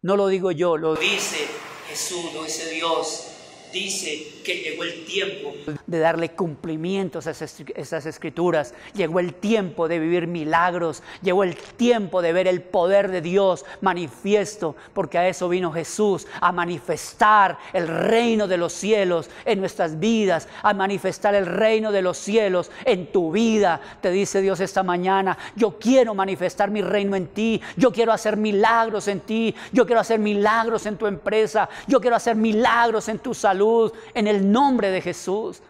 No 0.01 0.17
lo 0.17 0.27
digo 0.27 0.51
yo, 0.51 0.77
lo 0.77 0.97
dice 0.97 1.47
Jesús, 1.89 2.33
lo 2.35 2.45
dice 2.45 2.71
Dios 2.71 3.33
dice 3.73 4.32
que 4.43 4.55
llegó 4.57 4.85
el 4.85 5.05
tiempo. 5.05 5.55
De 5.87 5.99
darle 5.99 6.31
cumplimientos 6.31 7.27
a 7.27 7.31
esas 7.31 8.07
escrituras, 8.07 8.75
llegó 8.95 9.21
el 9.21 9.35
tiempo 9.35 9.89
de 9.89 9.99
vivir 9.99 10.27
milagros, 10.27 11.03
llegó 11.23 11.45
el 11.45 11.57
tiempo 11.57 12.23
de 12.23 12.33
ver 12.33 12.49
el 12.49 12.63
poder 12.63 13.11
de 13.11 13.21
Dios 13.21 13.65
manifiesto, 13.81 14.77
porque 14.93 15.19
a 15.19 15.29
eso 15.29 15.49
vino 15.49 15.73
Jesús, 15.73 16.27
a 16.41 16.53
manifestar 16.53 17.59
el 17.73 17.89
reino 17.89 18.49
de 18.49 18.57
los 18.57 18.73
cielos 18.73 19.31
en 19.45 19.61
nuestras 19.61 19.99
vidas, 19.99 20.49
a 20.63 20.75
manifestar 20.75 21.35
el 21.35 21.47
reino 21.47 21.93
de 21.93 22.03
los 22.03 22.19
cielos 22.19 22.71
en 22.85 23.13
tu 23.13 23.33
vida. 23.33 23.81
Te 24.01 24.11
dice 24.11 24.41
Dios 24.41 24.61
esta 24.61 24.83
mañana, 24.83 25.39
yo 25.57 25.79
quiero 25.79 26.15
manifestar 26.15 26.71
mi 26.71 26.83
reino 26.83 27.17
en 27.17 27.29
ti, 27.29 27.61
yo 27.77 27.93
quiero 27.93 28.13
hacer 28.13 28.37
milagros 28.37 29.09
en 29.09 29.21
ti, 29.21 29.55
yo 29.73 29.87
quiero 29.87 30.01
hacer 30.01 30.19
milagros 30.19 30.87
en 30.87 30.97
tu 30.97 31.07
empresa, 31.07 31.69
yo 31.87 32.01
quiero 32.01 32.17
hacer 32.17 32.37
milagros 32.37 33.09
en 33.09 33.19
tu 33.19 33.35
salud 33.35 33.93
el 34.33 34.51
nombre 34.51 34.91
de 34.91 35.01
Jesús. 35.01 35.63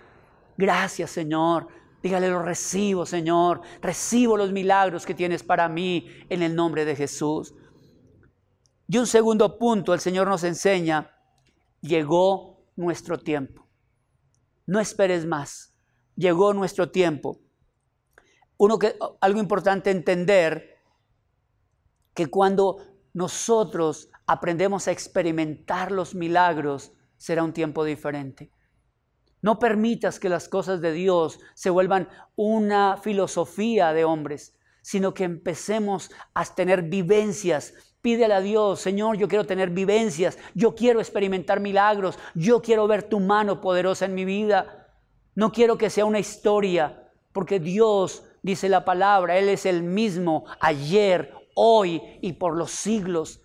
Gracias, 0.57 1.11
Señor. 1.11 1.69
Dígale, 2.03 2.29
lo 2.29 2.43
recibo, 2.43 3.07
Señor. 3.07 3.61
Recibo 3.81 4.37
los 4.37 4.53
milagros 4.53 5.07
que 5.07 5.15
tienes 5.15 5.43
para 5.43 5.69
mí 5.69 6.09
en 6.29 6.43
el 6.43 6.55
nombre 6.55 6.85
de 6.85 6.97
Jesús. 6.97 7.55
Y 8.89 8.99
un 8.99 9.07
segundo 9.07 9.59
punto, 9.59 9.95
el 9.95 10.01
Señor 10.01 10.29
nos 10.29 10.45
enseña, 10.45 11.11
llegó 11.81 12.67
nuestro 12.77 13.19
tiempo. 13.19 13.67
No 14.67 14.81
esperes 14.81 15.27
más. 15.27 15.75
Llegó 16.17 16.53
nuestro 16.53 16.91
tiempo. 16.91 17.39
Uno 18.59 18.79
que, 18.79 18.97
algo 19.21 19.41
importante 19.41 19.91
entender, 19.91 20.77
que 22.15 22.27
cuando 22.27 22.77
nosotros 23.15 24.11
aprendemos 24.27 24.89
a 24.89 24.93
experimentar 24.93 25.91
los 25.91 26.15
milagros, 26.15 26.93
será 27.23 27.45
un 27.45 27.53
tiempo 27.53 27.85
diferente. 27.85 28.51
No 29.43 29.61
permitas 29.61 30.19
que 30.19 30.29
las 30.29 30.49
cosas 30.49 30.81
de 30.81 30.91
Dios 30.91 31.39
se 31.55 31.71
vuelvan 31.71 32.09
una 32.35 32.97
filosofía 32.97 33.93
de 33.93 34.05
hombres, 34.05 34.59
sino 34.83 35.15
que 35.15 35.23
empecemos 35.23 36.11
a 36.35 36.45
tener 36.45 36.83
vivencias. 36.83 37.75
Pídele 38.01 38.35
a 38.35 38.41
Dios, 38.41 38.81
Señor, 38.81 39.19
yo 39.19 39.29
quiero 39.29 39.47
tener 39.47 39.71
vivencias, 39.71 40.37
yo 40.55 40.75
quiero 40.75 40.99
experimentar 40.99 41.61
milagros, 41.61 42.19
yo 42.35 42.61
quiero 42.61 42.89
ver 42.89 43.05
tu 43.05 43.21
mano 43.21 43.61
poderosa 43.61 44.07
en 44.07 44.15
mi 44.15 44.25
vida. 44.25 44.89
No 45.37 45.53
quiero 45.53 45.79
que 45.79 45.91
sea 45.91 46.05
una 46.05 46.19
historia, 46.19 47.09
porque 47.33 47.61
Dios, 47.61 48.25
dice 48.43 48.69
la 48.69 48.85
palabra, 48.85 49.39
Él 49.39 49.49
es 49.49 49.65
el 49.65 49.85
mismo 49.85 50.45
ayer, 50.59 51.33
hoy 51.55 52.03
y 52.21 52.33
por 52.33 52.57
los 52.57 52.73
siglos. 52.73 53.42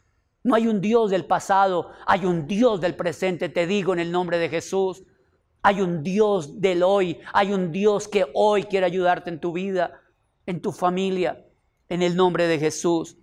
No 0.47 0.55
hay 0.55 0.65
un 0.67 0.79
Dios 0.79 1.11
del 1.11 1.25
pasado, 1.25 1.91
hay 2.05 2.23
un 2.23 2.47
Dios 2.47 2.79
del 2.79 2.95
presente, 2.95 3.49
te 3.49 3.67
digo 3.67 3.91
en 3.91 3.99
el 3.99 4.13
nombre 4.13 4.37
de 4.37 4.47
Jesús. 4.47 5.03
Hay 5.61 5.81
un 5.81 6.03
Dios 6.03 6.61
del 6.61 6.83
hoy, 6.83 7.19
hay 7.33 7.51
un 7.51 7.73
Dios 7.73 8.07
que 8.07 8.25
hoy 8.33 8.63
quiere 8.63 8.85
ayudarte 8.85 9.29
en 9.29 9.41
tu 9.41 9.51
vida, 9.51 9.99
en 10.45 10.61
tu 10.61 10.71
familia, 10.71 11.45
en 11.89 12.01
el 12.01 12.15
nombre 12.15 12.47
de 12.47 12.59
Jesús. 12.59 13.17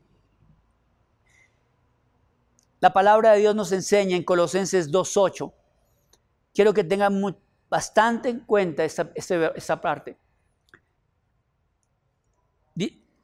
La 2.78 2.92
palabra 2.92 3.32
de 3.32 3.38
Dios 3.38 3.54
nos 3.54 3.72
enseña 3.72 4.18
en 4.18 4.22
Colosenses 4.22 4.92
2.8. 4.92 5.50
Quiero 6.52 6.74
que 6.74 6.84
tengan 6.84 7.38
bastante 7.70 8.28
en 8.28 8.40
cuenta 8.40 8.84
esta, 8.84 9.80
parte. 9.80 10.18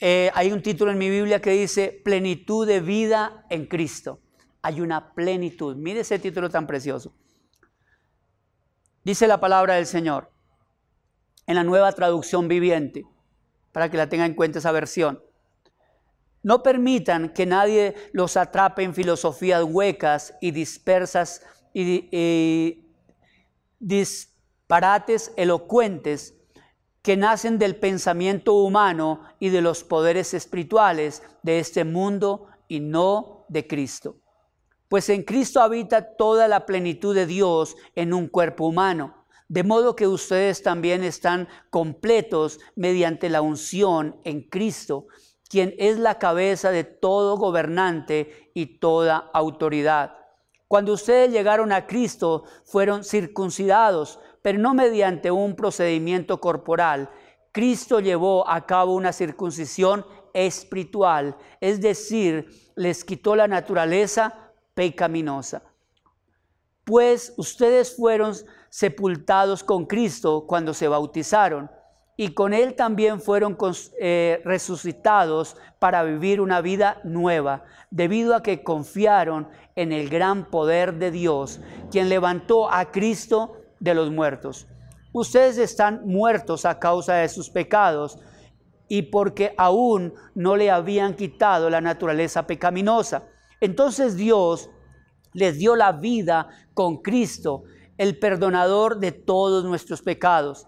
Eh, 0.00 0.30
hay 0.34 0.50
un 0.50 0.62
título 0.62 0.90
en 0.90 0.98
mi 0.98 1.10
Biblia 1.10 1.40
que 1.40 1.50
dice 1.50 2.00
plenitud 2.02 2.66
de 2.66 2.80
vida 2.80 3.44
en 3.50 3.66
Cristo. 3.66 4.20
Hay 4.62 4.80
una 4.80 5.12
plenitud. 5.12 5.76
Mire 5.76 6.00
ese 6.00 6.18
título 6.18 6.48
tan 6.48 6.66
precioso. 6.66 7.14
Dice 9.04 9.26
la 9.26 9.40
palabra 9.40 9.74
del 9.74 9.86
Señor 9.86 10.32
en 11.46 11.56
la 11.56 11.64
nueva 11.64 11.92
traducción 11.92 12.48
viviente, 12.48 13.04
para 13.72 13.90
que 13.90 13.96
la 13.96 14.08
tenga 14.08 14.24
en 14.24 14.34
cuenta 14.34 14.60
esa 14.60 14.72
versión. 14.72 15.22
No 16.42 16.62
permitan 16.62 17.32
que 17.34 17.44
nadie 17.44 17.94
los 18.12 18.36
atrape 18.36 18.82
en 18.82 18.94
filosofías 18.94 19.64
huecas 19.64 20.34
y 20.40 20.52
dispersas 20.52 21.42
y, 21.74 22.86
disparates 23.78 25.32
elocuentes 25.36 26.39
que 27.02 27.16
nacen 27.16 27.58
del 27.58 27.76
pensamiento 27.76 28.54
humano 28.54 29.22
y 29.38 29.48
de 29.48 29.62
los 29.62 29.84
poderes 29.84 30.34
espirituales 30.34 31.22
de 31.42 31.58
este 31.58 31.84
mundo 31.84 32.46
y 32.68 32.80
no 32.80 33.46
de 33.48 33.66
Cristo 33.66 34.16
pues 34.90 35.08
en 35.08 35.22
Cristo 35.22 35.60
habita 35.60 36.16
toda 36.16 36.48
la 36.48 36.66
plenitud 36.66 37.14
de 37.14 37.24
Dios 37.24 37.76
en 37.94 38.12
un 38.12 38.26
cuerpo 38.26 38.66
humano. 38.66 39.24
De 39.46 39.62
modo 39.62 39.94
que 39.94 40.08
ustedes 40.08 40.64
también 40.64 41.04
están 41.04 41.46
completos 41.70 42.58
mediante 42.74 43.28
la 43.28 43.40
unción 43.40 44.16
en 44.24 44.42
Cristo, 44.42 45.06
quien 45.48 45.76
es 45.78 45.96
la 45.96 46.18
cabeza 46.18 46.72
de 46.72 46.82
todo 46.82 47.36
gobernante 47.36 48.50
y 48.52 48.80
toda 48.80 49.30
autoridad. 49.32 50.16
Cuando 50.66 50.94
ustedes 50.94 51.30
llegaron 51.30 51.70
a 51.70 51.86
Cristo, 51.86 52.42
fueron 52.64 53.04
circuncidados, 53.04 54.18
pero 54.42 54.58
no 54.58 54.74
mediante 54.74 55.30
un 55.30 55.54
procedimiento 55.54 56.40
corporal. 56.40 57.10
Cristo 57.52 58.00
llevó 58.00 58.48
a 58.48 58.66
cabo 58.66 58.94
una 58.94 59.12
circuncisión 59.12 60.06
espiritual, 60.32 61.36
es 61.60 61.80
decir, 61.80 62.48
les 62.76 63.04
quitó 63.04 63.34
la 63.34 63.48
naturaleza 63.48 64.52
pecaminosa. 64.74 65.62
Pues 66.84 67.34
ustedes 67.36 67.96
fueron 67.96 68.34
sepultados 68.68 69.64
con 69.64 69.86
Cristo 69.86 70.44
cuando 70.46 70.72
se 70.72 70.88
bautizaron 70.88 71.70
y 72.16 72.34
con 72.34 72.52
Él 72.52 72.74
también 72.74 73.20
fueron 73.20 73.56
eh, 73.98 74.42
resucitados 74.44 75.56
para 75.78 76.02
vivir 76.02 76.40
una 76.40 76.60
vida 76.60 77.00
nueva, 77.02 77.64
debido 77.90 78.34
a 78.34 78.42
que 78.42 78.62
confiaron 78.62 79.48
en 79.74 79.92
el 79.92 80.10
gran 80.10 80.50
poder 80.50 80.94
de 80.94 81.10
Dios, 81.10 81.60
quien 81.90 82.10
levantó 82.10 82.70
a 82.70 82.90
Cristo 82.90 83.59
de 83.80 83.94
los 83.94 84.10
muertos. 84.10 84.68
Ustedes 85.12 85.58
están 85.58 86.06
muertos 86.06 86.64
a 86.64 86.78
causa 86.78 87.14
de 87.14 87.28
sus 87.28 87.50
pecados 87.50 88.18
y 88.86 89.02
porque 89.02 89.54
aún 89.56 90.14
no 90.34 90.56
le 90.56 90.70
habían 90.70 91.14
quitado 91.14 91.68
la 91.70 91.80
naturaleza 91.80 92.46
pecaminosa. 92.46 93.24
Entonces 93.60 94.16
Dios 94.16 94.70
les 95.32 95.58
dio 95.58 95.76
la 95.76 95.92
vida 95.92 96.48
con 96.74 96.98
Cristo, 96.98 97.64
el 97.98 98.18
perdonador 98.18 98.98
de 98.98 99.12
todos 99.12 99.64
nuestros 99.64 100.02
pecados. 100.02 100.66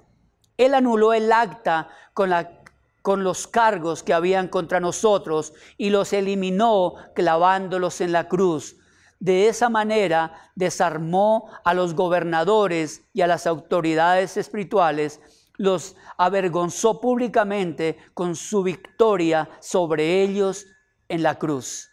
Él 0.57 0.75
anuló 0.75 1.13
el 1.13 1.33
acta 1.33 1.89
con, 2.15 2.31
la, 2.31 2.63
con 3.03 3.25
los 3.25 3.47
cargos 3.47 4.03
que 4.03 4.13
habían 4.13 4.49
contra 4.49 4.81
nosotros 4.81 5.53
y 5.77 5.91
los 5.91 6.13
eliminó 6.13 6.95
clavándolos 7.15 8.01
en 8.01 8.13
la 8.13 8.29
cruz. 8.29 8.77
De 9.23 9.47
esa 9.47 9.69
manera 9.69 10.51
desarmó 10.57 11.49
a 11.63 11.75
los 11.75 11.95
gobernadores 11.95 13.05
y 13.13 13.21
a 13.21 13.29
las 13.29 13.47
autoridades 13.47 14.37
espirituales, 14.37 15.21
los 15.59 15.95
avergonzó 16.19 17.01
públicamente 17.01 17.99
con 18.15 18.35
su 18.35 18.65
victoria 18.65 19.49
sobre 19.61 20.25
ellos 20.25 20.67
en 21.09 21.23
la 21.23 21.39
cruz. 21.39 21.89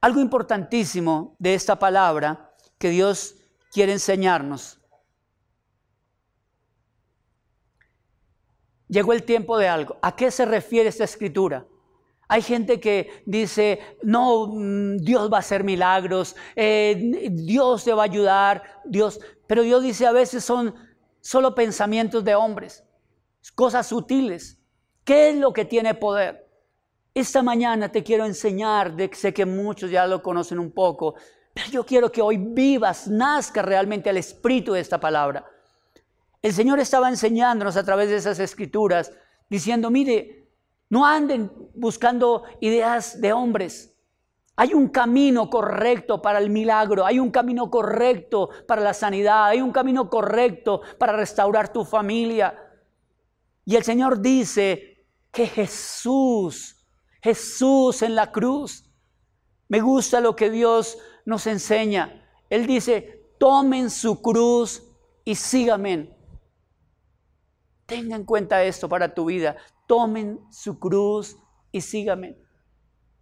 Algo 0.00 0.20
importantísimo 0.20 1.36
de 1.38 1.54
esta 1.54 1.78
palabra 1.78 2.56
que 2.76 2.90
Dios 2.90 3.36
quiere 3.70 3.92
enseñarnos. 3.92 4.80
Llegó 8.88 9.12
el 9.12 9.22
tiempo 9.22 9.58
de 9.58 9.68
algo. 9.68 9.96
¿A 10.02 10.16
qué 10.16 10.32
se 10.32 10.44
refiere 10.44 10.88
esta 10.88 11.04
escritura? 11.04 11.64
Hay 12.30 12.42
gente 12.42 12.78
que 12.78 13.22
dice, 13.24 13.80
no, 14.02 14.48
mm, 14.48 14.98
Dios 14.98 15.32
va 15.32 15.38
a 15.38 15.40
hacer 15.40 15.64
milagros, 15.64 16.36
eh, 16.54 17.30
Dios 17.32 17.84
te 17.84 17.92
va 17.94 18.02
a 18.02 18.04
ayudar, 18.04 18.62
Dios, 18.84 19.18
pero 19.46 19.62
Dios 19.62 19.82
dice 19.82 20.06
a 20.06 20.12
veces 20.12 20.44
son 20.44 20.74
solo 21.22 21.54
pensamientos 21.54 22.22
de 22.22 22.34
hombres, 22.34 22.84
cosas 23.54 23.86
sutiles. 23.86 24.58
¿Qué 25.04 25.30
es 25.30 25.36
lo 25.36 25.54
que 25.54 25.64
tiene 25.64 25.94
poder? 25.94 26.46
Esta 27.14 27.42
mañana 27.42 27.90
te 27.90 28.02
quiero 28.02 28.26
enseñar, 28.26 28.94
de, 28.94 29.10
sé 29.14 29.32
que 29.32 29.46
muchos 29.46 29.90
ya 29.90 30.06
lo 30.06 30.22
conocen 30.22 30.58
un 30.58 30.70
poco, 30.70 31.14
pero 31.54 31.68
yo 31.70 31.86
quiero 31.86 32.12
que 32.12 32.20
hoy 32.20 32.36
vivas, 32.36 33.08
nazca 33.08 33.62
realmente 33.62 34.10
al 34.10 34.18
espíritu 34.18 34.74
de 34.74 34.80
esta 34.80 35.00
palabra. 35.00 35.46
El 36.42 36.52
Señor 36.52 36.78
estaba 36.78 37.08
enseñándonos 37.08 37.76
a 37.78 37.84
través 37.84 38.10
de 38.10 38.16
esas 38.16 38.38
escrituras, 38.38 39.12
diciendo, 39.48 39.90
mire, 39.90 40.47
no 40.90 41.04
anden 41.06 41.50
buscando 41.74 42.44
ideas 42.60 43.20
de 43.20 43.32
hombres. 43.32 43.94
Hay 44.56 44.74
un 44.74 44.88
camino 44.88 45.48
correcto 45.48 46.20
para 46.20 46.38
el 46.38 46.50
milagro, 46.50 47.06
hay 47.06 47.18
un 47.18 47.30
camino 47.30 47.70
correcto 47.70 48.50
para 48.66 48.82
la 48.82 48.92
sanidad, 48.92 49.46
hay 49.46 49.60
un 49.60 49.70
camino 49.70 50.10
correcto 50.10 50.80
para 50.98 51.12
restaurar 51.12 51.72
tu 51.72 51.84
familia. 51.84 52.58
Y 53.64 53.76
el 53.76 53.84
Señor 53.84 54.20
dice 54.20 55.06
que 55.30 55.46
Jesús 55.46 56.78
Jesús 57.22 58.02
en 58.02 58.14
la 58.14 58.30
cruz. 58.32 58.84
Me 59.68 59.80
gusta 59.80 60.20
lo 60.20 60.34
que 60.34 60.50
Dios 60.50 60.98
nos 61.24 61.46
enseña. 61.46 62.26
Él 62.48 62.66
dice, 62.66 63.34
tomen 63.38 63.90
su 63.90 64.22
cruz 64.22 64.82
y 65.24 65.34
síganme. 65.34 66.16
Tenga 67.86 68.16
en 68.16 68.24
cuenta 68.24 68.62
esto 68.62 68.88
para 68.88 69.14
tu 69.14 69.26
vida. 69.26 69.56
Tomen 69.88 70.38
su 70.50 70.78
cruz 70.78 71.38
y 71.72 71.80
síganme. 71.80 72.36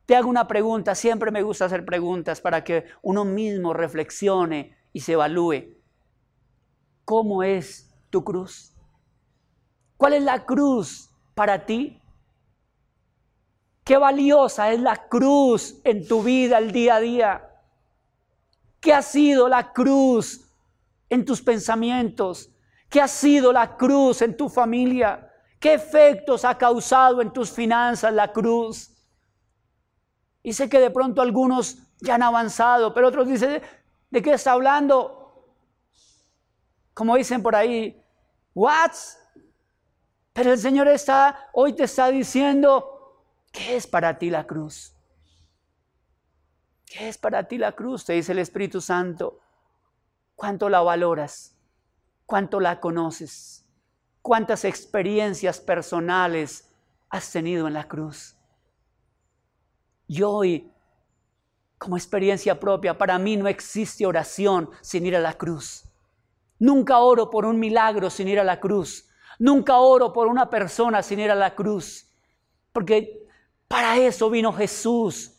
Te 0.04 0.16
hago 0.16 0.28
una 0.28 0.48
pregunta, 0.48 0.96
siempre 0.96 1.30
me 1.30 1.42
gusta 1.42 1.66
hacer 1.66 1.84
preguntas 1.84 2.40
para 2.40 2.64
que 2.64 2.86
uno 3.02 3.24
mismo 3.24 3.72
reflexione 3.72 4.76
y 4.92 5.00
se 5.00 5.12
evalúe. 5.12 5.76
¿Cómo 7.04 7.44
es 7.44 7.94
tu 8.10 8.24
cruz? 8.24 8.74
¿Cuál 9.96 10.14
es 10.14 10.24
la 10.24 10.44
cruz 10.44 11.08
para 11.34 11.64
ti? 11.64 12.02
Qué 13.84 13.96
valiosa 13.96 14.72
es 14.72 14.80
la 14.80 15.08
cruz 15.08 15.80
en 15.84 16.08
tu 16.08 16.24
vida 16.24 16.58
el 16.58 16.72
día 16.72 16.96
a 16.96 17.00
día. 17.00 17.50
¿Qué 18.80 18.92
ha 18.92 19.02
sido 19.02 19.48
la 19.48 19.72
cruz 19.72 20.52
en 21.08 21.24
tus 21.24 21.40
pensamientos? 21.42 22.50
¿Qué 22.88 23.00
ha 23.00 23.06
sido 23.06 23.52
la 23.52 23.76
cruz 23.76 24.20
en 24.22 24.36
tu 24.36 24.48
familia? 24.48 25.30
¿Qué 25.66 25.74
efectos 25.74 26.44
ha 26.44 26.56
causado 26.56 27.20
en 27.20 27.32
tus 27.32 27.50
finanzas 27.50 28.12
la 28.12 28.32
cruz? 28.32 28.94
Y 30.40 30.52
sé 30.52 30.68
que 30.68 30.78
de 30.78 30.92
pronto 30.92 31.20
algunos 31.20 31.78
ya 31.98 32.14
han 32.14 32.22
avanzado, 32.22 32.94
pero 32.94 33.08
otros 33.08 33.26
dicen, 33.26 33.60
¿de 34.08 34.22
qué 34.22 34.34
está 34.34 34.52
hablando? 34.52 35.56
Como 36.94 37.16
dicen 37.16 37.42
por 37.42 37.56
ahí, 37.56 38.00
¿what? 38.54 38.92
Pero 40.32 40.52
el 40.52 40.58
Señor 40.60 40.86
está, 40.86 41.50
hoy 41.52 41.72
te 41.72 41.82
está 41.82 42.12
diciendo, 42.12 43.26
¿Qué 43.50 43.74
es 43.74 43.88
para 43.88 44.20
ti 44.20 44.30
la 44.30 44.46
cruz? 44.46 44.94
¿Qué 46.84 47.08
es 47.08 47.18
para 47.18 47.48
ti 47.48 47.58
la 47.58 47.72
cruz? 47.72 48.04
Te 48.04 48.12
dice 48.12 48.30
el 48.30 48.38
Espíritu 48.38 48.80
Santo. 48.80 49.40
¿Cuánto 50.36 50.68
la 50.68 50.80
valoras? 50.80 51.56
¿Cuánto 52.24 52.60
la 52.60 52.78
conoces? 52.78 53.65
¿Cuántas 54.27 54.64
experiencias 54.64 55.61
personales 55.61 56.68
has 57.11 57.31
tenido 57.31 57.68
en 57.68 57.74
la 57.74 57.87
cruz? 57.87 58.35
Yo 60.09 60.33
hoy, 60.33 60.68
como 61.79 61.97
experiencia 61.97 62.59
propia, 62.59 62.99
para 62.99 63.20
mí 63.20 63.37
no 63.37 63.47
existe 63.47 64.05
oración 64.05 64.68
sin 64.81 65.07
ir 65.07 65.14
a 65.14 65.20
la 65.20 65.35
cruz. 65.35 65.85
Nunca 66.59 66.99
oro 66.99 67.31
por 67.31 67.47
un 67.47 67.61
milagro 67.61 68.11
sin 68.11 68.27
ir 68.27 68.41
a 68.41 68.43
la 68.43 68.59
cruz. 68.59 69.09
Nunca 69.39 69.79
oro 69.79 70.12
por 70.12 70.27
una 70.27 70.51
persona 70.51 71.05
sin 71.05 71.20
ir 71.20 71.31
a 71.31 71.37
la 71.37 71.55
cruz. 71.55 72.12
Porque 72.72 73.29
para 73.68 73.97
eso 73.97 74.29
vino 74.29 74.53
Jesús. 74.53 75.37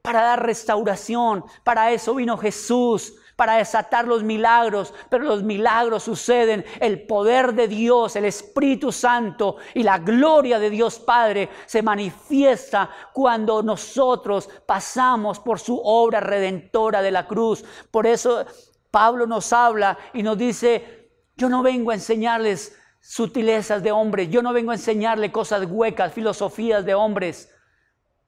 Para 0.00 0.22
dar 0.22 0.42
restauración. 0.42 1.44
Para 1.62 1.92
eso 1.92 2.14
vino 2.14 2.38
Jesús. 2.38 3.12
Para 3.36 3.56
desatar 3.56 4.08
los 4.08 4.22
milagros. 4.24 4.92
Pero 5.08 5.24
los 5.24 5.42
milagros 5.42 6.02
suceden. 6.02 6.64
El 6.80 7.06
poder 7.06 7.54
de 7.54 7.68
Dios, 7.68 8.16
el 8.16 8.24
Espíritu 8.24 8.90
Santo 8.90 9.56
y 9.74 9.82
la 9.82 9.98
gloria 9.98 10.58
de 10.58 10.70
Dios 10.70 10.98
Padre 10.98 11.50
se 11.66 11.82
manifiesta 11.82 12.90
cuando 13.12 13.62
nosotros 13.62 14.48
pasamos 14.66 15.38
por 15.38 15.60
su 15.60 15.78
obra 15.78 16.20
redentora 16.20 17.02
de 17.02 17.10
la 17.10 17.26
cruz. 17.26 17.64
Por 17.90 18.06
eso 18.06 18.44
Pablo 18.90 19.26
nos 19.26 19.52
habla 19.52 19.98
y 20.14 20.22
nos 20.22 20.38
dice, 20.38 21.10
yo 21.36 21.48
no 21.48 21.62
vengo 21.62 21.90
a 21.90 21.94
enseñarles 21.94 22.74
sutilezas 23.00 23.82
de 23.82 23.92
hombres, 23.92 24.30
yo 24.30 24.42
no 24.42 24.52
vengo 24.52 24.72
a 24.72 24.74
enseñarles 24.74 25.30
cosas 25.30 25.66
huecas, 25.68 26.12
filosofías 26.12 26.84
de 26.84 26.94
hombres. 26.94 27.52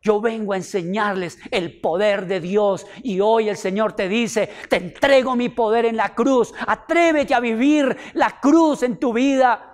Yo 0.01 0.21
vengo 0.21 0.53
a 0.53 0.57
enseñarles 0.57 1.39
el 1.51 1.81
poder 1.81 2.27
de 2.27 2.41
Dios. 2.41 2.87
Y 3.03 3.21
hoy 3.21 3.49
el 3.49 3.57
Señor 3.57 3.95
te 3.95 4.09
dice, 4.09 4.49
te 4.69 4.77
entrego 4.77 5.35
mi 5.35 5.49
poder 5.49 5.87
en 5.87 5.97
la 5.97 6.15
cruz, 6.15 6.55
atrévete 6.67 7.35
a 7.35 7.41
vivir 7.41 7.97
la 8.15 8.39
cruz 8.41 8.83
en 8.83 8.99
tu 8.99 9.13
vida. 9.13 9.65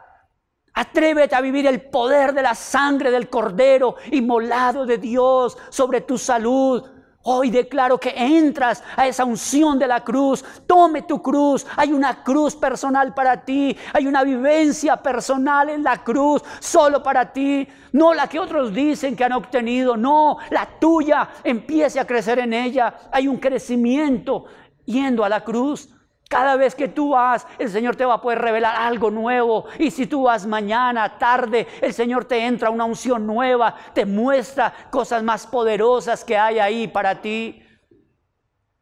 Atrévete 0.77 1.37
a 1.37 1.41
vivir 1.41 1.66
el 1.68 1.83
poder 1.83 2.33
de 2.33 2.43
la 2.43 2.55
sangre 2.55 3.12
del 3.12 3.29
cordero 3.29 3.95
inmolado 4.11 4.85
de 4.85 4.99
Dios 4.99 5.57
sobre 5.70 6.01
tu 6.01 6.18
salud, 6.18 6.83
Hoy 7.27 7.51
declaro 7.51 7.99
que 7.99 8.12
entras 8.14 8.83
a 8.97 9.07
esa 9.07 9.25
unción 9.25 9.79
de 9.79 9.87
la 9.87 10.05
cruz. 10.05 10.45
Tome 10.66 11.03
tu 11.03 11.22
cruz. 11.22 11.66
Hay 11.75 11.91
una 11.91 12.22
cruz 12.22 12.55
personal 12.55 13.14
para 13.14 13.43
ti. 13.47 13.75
Hay 13.95 14.07
una 14.07 14.22
vivencia 14.22 14.99
personal 14.99 15.70
en 15.70 15.83
la 15.83 16.05
cruz 16.05 16.43
solo 16.61 17.03
para 17.03 17.33
ti. 17.33 17.66
No 17.93 18.12
la 18.12 18.29
que 18.29 18.39
otros 18.39 18.75
dicen 18.75 19.16
que 19.16 19.25
han 19.25 19.33
obtenido. 19.33 19.97
No, 19.97 20.37
la 20.51 20.68
tuya. 20.79 21.31
Empiece 21.43 21.99
a 21.99 22.07
crecer 22.07 22.41
en 22.41 22.53
ella. 22.53 22.95
Hay 23.11 23.27
un 23.27 23.39
crecimiento 23.39 24.45
yendo 24.85 25.25
a 25.25 25.31
la 25.31 25.43
cruz. 25.43 25.89
Cada 26.29 26.57
vez 26.57 26.75
que 26.75 26.89
tú 26.89 27.11
vas, 27.11 27.47
el 27.59 27.70
Señor 27.70 27.97
te 27.97 28.05
va 28.05 28.14
a 28.14 28.20
poder 28.20 28.39
revelar 28.41 28.75
algo 28.77 29.11
nuevo. 29.11 29.66
Y 29.79 29.91
si 29.91 30.07
tú 30.07 30.22
vas 30.25 30.47
mañana, 30.47 31.18
tarde, 31.18 31.66
el 31.81 31.93
Señor 31.93 32.25
te 32.25 32.45
entra 32.45 32.70
una 32.70 32.85
unción 32.85 33.27
nueva, 33.27 33.75
te 33.93 34.07
muestra 34.07 34.72
cosas 34.91 35.22
más 35.22 35.47
poderosas 35.47 36.25
que 36.25 36.37
hay 36.37 36.59
ahí 36.59 36.89
para 36.89 37.20
ti. 37.20 37.62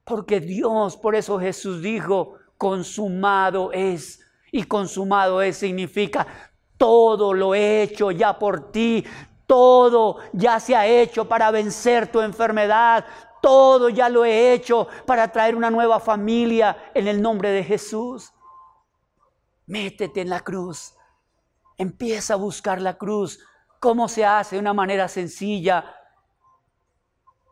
Porque 0.04 0.40
Dios, 0.40 0.96
por 0.96 1.14
eso 1.14 1.38
Jesús 1.38 1.82
dijo, 1.82 2.36
consumado 2.56 3.72
es. 3.72 4.20
Y 4.50 4.64
consumado 4.64 5.42
es 5.42 5.56
significa 5.56 6.26
todo 6.76 7.32
lo 7.32 7.54
he 7.54 7.82
hecho 7.82 8.10
ya 8.10 8.38
por 8.38 8.72
ti, 8.72 9.04
todo 9.46 10.16
ya 10.32 10.58
se 10.58 10.74
ha 10.74 10.86
hecho 10.86 11.28
para 11.28 11.50
vencer 11.50 12.10
tu 12.10 12.20
enfermedad, 12.20 13.04
todo 13.42 13.90
ya 13.90 14.08
lo 14.08 14.24
he 14.24 14.54
hecho 14.54 14.86
para 15.04 15.30
traer 15.32 15.54
una 15.56 15.70
nueva 15.70 16.00
familia 16.00 16.90
en 16.94 17.08
el 17.08 17.20
nombre 17.20 17.50
de 17.50 17.64
Jesús. 17.64 18.32
Métete 19.66 20.22
en 20.22 20.30
la 20.30 20.40
cruz. 20.40 20.94
Empieza 21.76 22.34
a 22.34 22.36
buscar 22.36 22.80
la 22.80 22.96
cruz. 22.96 23.40
¿Cómo 23.80 24.08
se 24.08 24.24
hace? 24.24 24.56
De 24.56 24.60
una 24.60 24.72
manera 24.72 25.08
sencilla. 25.08 25.96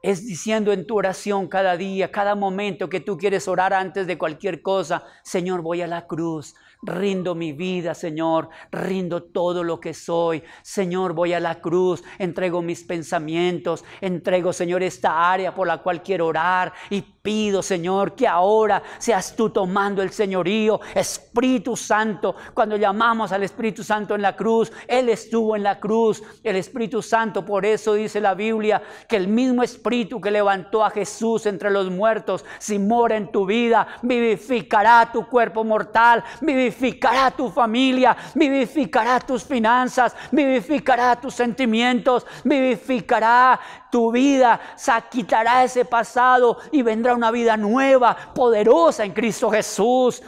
Es 0.01 0.25
diciendo 0.25 0.73
en 0.73 0.87
tu 0.87 0.97
oración 0.97 1.49
cada 1.49 1.77
día, 1.77 2.13
cada 2.13 2.37
momento 2.37 2.89
que 2.89 3.01
tú 3.01 3.19
quieres 3.19 3.49
orar 3.49 3.75
antes 3.75 4.07
de 4.07 4.17
cualquier 4.17 4.63
cosa, 4.63 5.05
Señor, 5.25 5.61
voy 5.61 5.83
a 5.83 5.87
la 5.89 6.07
cruz. 6.07 6.55
Rindo 6.83 7.35
mi 7.35 7.53
vida, 7.53 7.95
Señor. 7.95 8.49
Rindo 8.73 9.23
todo 9.23 9.63
lo 9.63 9.79
que 9.79 9.93
soy. 9.93 10.43
Señor, 10.63 11.13
voy 11.13 11.35
a 11.35 11.41
la 11.41 11.61
cruz. 11.61 12.03
Entrego 12.19 12.63
mis 12.63 12.85
pensamientos. 12.85 13.85
Entrego, 14.01 14.53
Señor, 14.53 14.83
esta 14.83 15.31
área 15.31 15.55
por 15.55 15.67
la 15.67 15.79
cual 15.79 16.03
quiero 16.03 16.27
orar. 16.27 16.73
Y 16.89 17.03
pido, 17.03 17.63
Señor, 17.63 18.15
que 18.15 18.27
ahora 18.27 18.83
seas 18.99 19.37
tú 19.37 19.51
tomando 19.51 20.03
el 20.03 20.11
señorío. 20.11 20.81
Espíritu 20.95 21.77
Santo, 21.77 22.35
cuando 22.55 22.77
llamamos 22.77 23.33
al 23.33 23.43
Espíritu 23.43 23.85
Santo 23.85 24.15
en 24.15 24.23
la 24.23 24.35
cruz, 24.35 24.73
Él 24.89 25.11
estuvo 25.11 25.57
en 25.57 25.63
la 25.63 25.79
cruz. 25.79 26.23
El 26.43 26.57
Espíritu 26.57 27.03
Santo, 27.03 27.45
por 27.45 27.67
eso 27.67 27.95
dice 27.95 28.23
la 28.23 28.35
Biblia, 28.35 28.83
que 29.07 29.17
el 29.17 29.29
mismo 29.29 29.63
Espíritu 29.63 30.21
que 30.21 30.31
levantó 30.31 30.83
a 30.83 30.91
Jesús 30.91 31.45
entre 31.45 31.71
los 31.71 31.91
muertos, 31.91 32.45
si 32.59 32.79
mora 32.79 33.17
en 33.17 33.31
tu 33.31 33.45
vida, 33.45 33.87
vivificará 34.03 35.11
tu 35.13 35.27
cuerpo 35.27 35.63
mortal. 35.63 36.25
Vivificará 36.71 37.31
tu 37.31 37.51
familia, 37.51 38.17
vivificará 38.35 39.21
tus 39.21 39.45
finanzas, 39.45 40.15
vivificará 40.31 41.17
tus 41.17 41.35
sentimientos, 41.35 42.27
vivificará 42.45 43.59
tu 43.91 44.13
vida, 44.13 44.61
quitará 45.11 45.65
ese 45.65 45.85
pasado 45.85 46.59
y 46.71 46.83
vendrá 46.83 47.15
una 47.15 47.31
vida 47.31 47.57
nueva, 47.57 48.17
poderosa 48.35 49.05
en 49.05 49.13
Cristo 49.13 49.51
Jesús. 49.51 50.23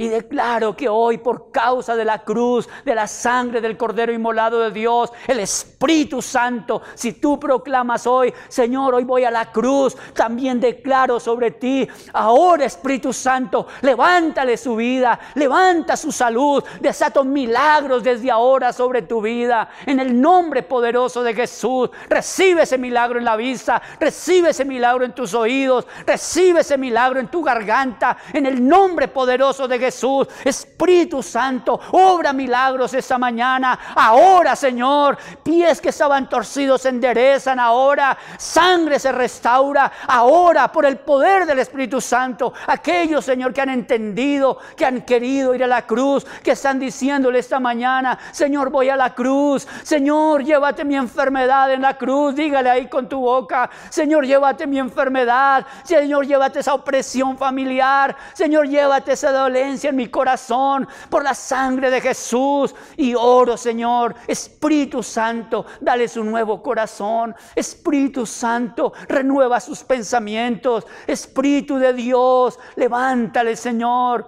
Y 0.00 0.06
declaro 0.06 0.76
que 0.76 0.88
hoy, 0.88 1.18
por 1.18 1.50
causa 1.50 1.96
de 1.96 2.04
la 2.04 2.22
cruz, 2.22 2.68
de 2.84 2.94
la 2.94 3.08
sangre 3.08 3.60
del 3.60 3.76
Cordero 3.76 4.12
inmolado 4.12 4.60
de 4.60 4.70
Dios, 4.70 5.10
el 5.26 5.40
Espíritu 5.40 6.22
Santo, 6.22 6.82
si 6.94 7.14
tú 7.14 7.40
proclamas 7.40 8.06
hoy, 8.06 8.32
Señor, 8.46 8.94
hoy 8.94 9.02
voy 9.02 9.24
a 9.24 9.30
la 9.32 9.50
cruz, 9.50 9.96
también 10.14 10.60
declaro 10.60 11.18
sobre 11.18 11.50
ti, 11.50 11.88
ahora 12.12 12.64
Espíritu 12.66 13.12
Santo, 13.12 13.66
levántale 13.82 14.56
su 14.56 14.76
vida, 14.76 15.18
levanta 15.34 15.96
su 15.96 16.12
salud, 16.12 16.62
desato 16.80 17.24
milagros 17.24 18.04
desde 18.04 18.30
ahora 18.30 18.72
sobre 18.72 19.02
tu 19.02 19.20
vida. 19.20 19.68
En 19.84 19.98
el 19.98 20.20
nombre 20.20 20.62
poderoso 20.62 21.24
de 21.24 21.34
Jesús, 21.34 21.90
recibe 22.08 22.62
ese 22.62 22.78
milagro 22.78 23.18
en 23.18 23.24
la 23.24 23.34
vista, 23.34 23.82
recibe 23.98 24.50
ese 24.50 24.64
milagro 24.64 25.04
en 25.04 25.12
tus 25.12 25.34
oídos, 25.34 25.88
recibe 26.06 26.60
ese 26.60 26.78
milagro 26.78 27.18
en 27.18 27.26
tu 27.26 27.42
garganta, 27.42 28.16
en 28.32 28.46
el 28.46 28.64
nombre 28.64 29.08
poderoso 29.08 29.66
de 29.66 29.76
Jesús. 29.80 29.87
Jesús. 29.88 30.28
Espíritu 30.44 31.22
Santo, 31.22 31.80
obra 31.92 32.34
milagros 32.34 32.92
esta 32.92 33.16
mañana. 33.16 33.78
Ahora, 33.94 34.54
Señor, 34.54 35.16
pies 35.42 35.80
que 35.80 35.88
estaban 35.88 36.28
torcidos 36.28 36.82
se 36.82 36.90
enderezan. 36.90 37.58
Ahora, 37.58 38.16
sangre 38.36 38.98
se 38.98 39.10
restaura. 39.12 39.90
Ahora, 40.06 40.70
por 40.70 40.84
el 40.84 40.98
poder 40.98 41.46
del 41.46 41.58
Espíritu 41.60 42.00
Santo, 42.00 42.52
aquellos, 42.66 43.24
Señor, 43.24 43.54
que 43.54 43.62
han 43.62 43.70
entendido, 43.70 44.58
que 44.76 44.84
han 44.84 45.02
querido 45.02 45.54
ir 45.54 45.64
a 45.64 45.66
la 45.66 45.86
cruz, 45.86 46.26
que 46.42 46.52
están 46.52 46.78
diciéndole 46.78 47.38
esta 47.38 47.58
mañana, 47.58 48.18
Señor, 48.32 48.68
voy 48.70 48.90
a 48.90 48.96
la 48.96 49.14
cruz. 49.14 49.66
Señor, 49.82 50.44
llévate 50.44 50.84
mi 50.84 50.96
enfermedad 50.96 51.72
en 51.72 51.80
la 51.80 51.96
cruz. 51.96 52.34
Dígale 52.34 52.68
ahí 52.68 52.88
con 52.88 53.08
tu 53.08 53.20
boca, 53.20 53.70
Señor, 53.88 54.26
llévate 54.26 54.66
mi 54.66 54.78
enfermedad. 54.78 55.66
Señor, 55.82 56.26
llévate 56.26 56.60
esa 56.60 56.74
opresión 56.74 57.38
familiar. 57.38 58.14
Señor, 58.34 58.68
llévate 58.68 59.12
esa 59.12 59.32
dolencia 59.32 59.77
en 59.84 59.96
mi 59.96 60.08
corazón 60.08 60.88
por 61.08 61.22
la 61.22 61.34
sangre 61.34 61.90
de 61.90 62.00
Jesús. 62.00 62.74
Y 62.96 63.14
oro, 63.14 63.56
Señor, 63.56 64.14
Espíritu 64.26 65.02
Santo, 65.02 65.66
dale 65.80 66.08
su 66.08 66.24
nuevo 66.24 66.62
corazón. 66.62 67.34
Espíritu 67.54 68.26
Santo, 68.26 68.92
renueva 69.08 69.60
sus 69.60 69.84
pensamientos. 69.84 70.86
Espíritu 71.06 71.76
de 71.76 71.92
Dios, 71.92 72.58
levántale, 72.76 73.56
Señor, 73.56 74.26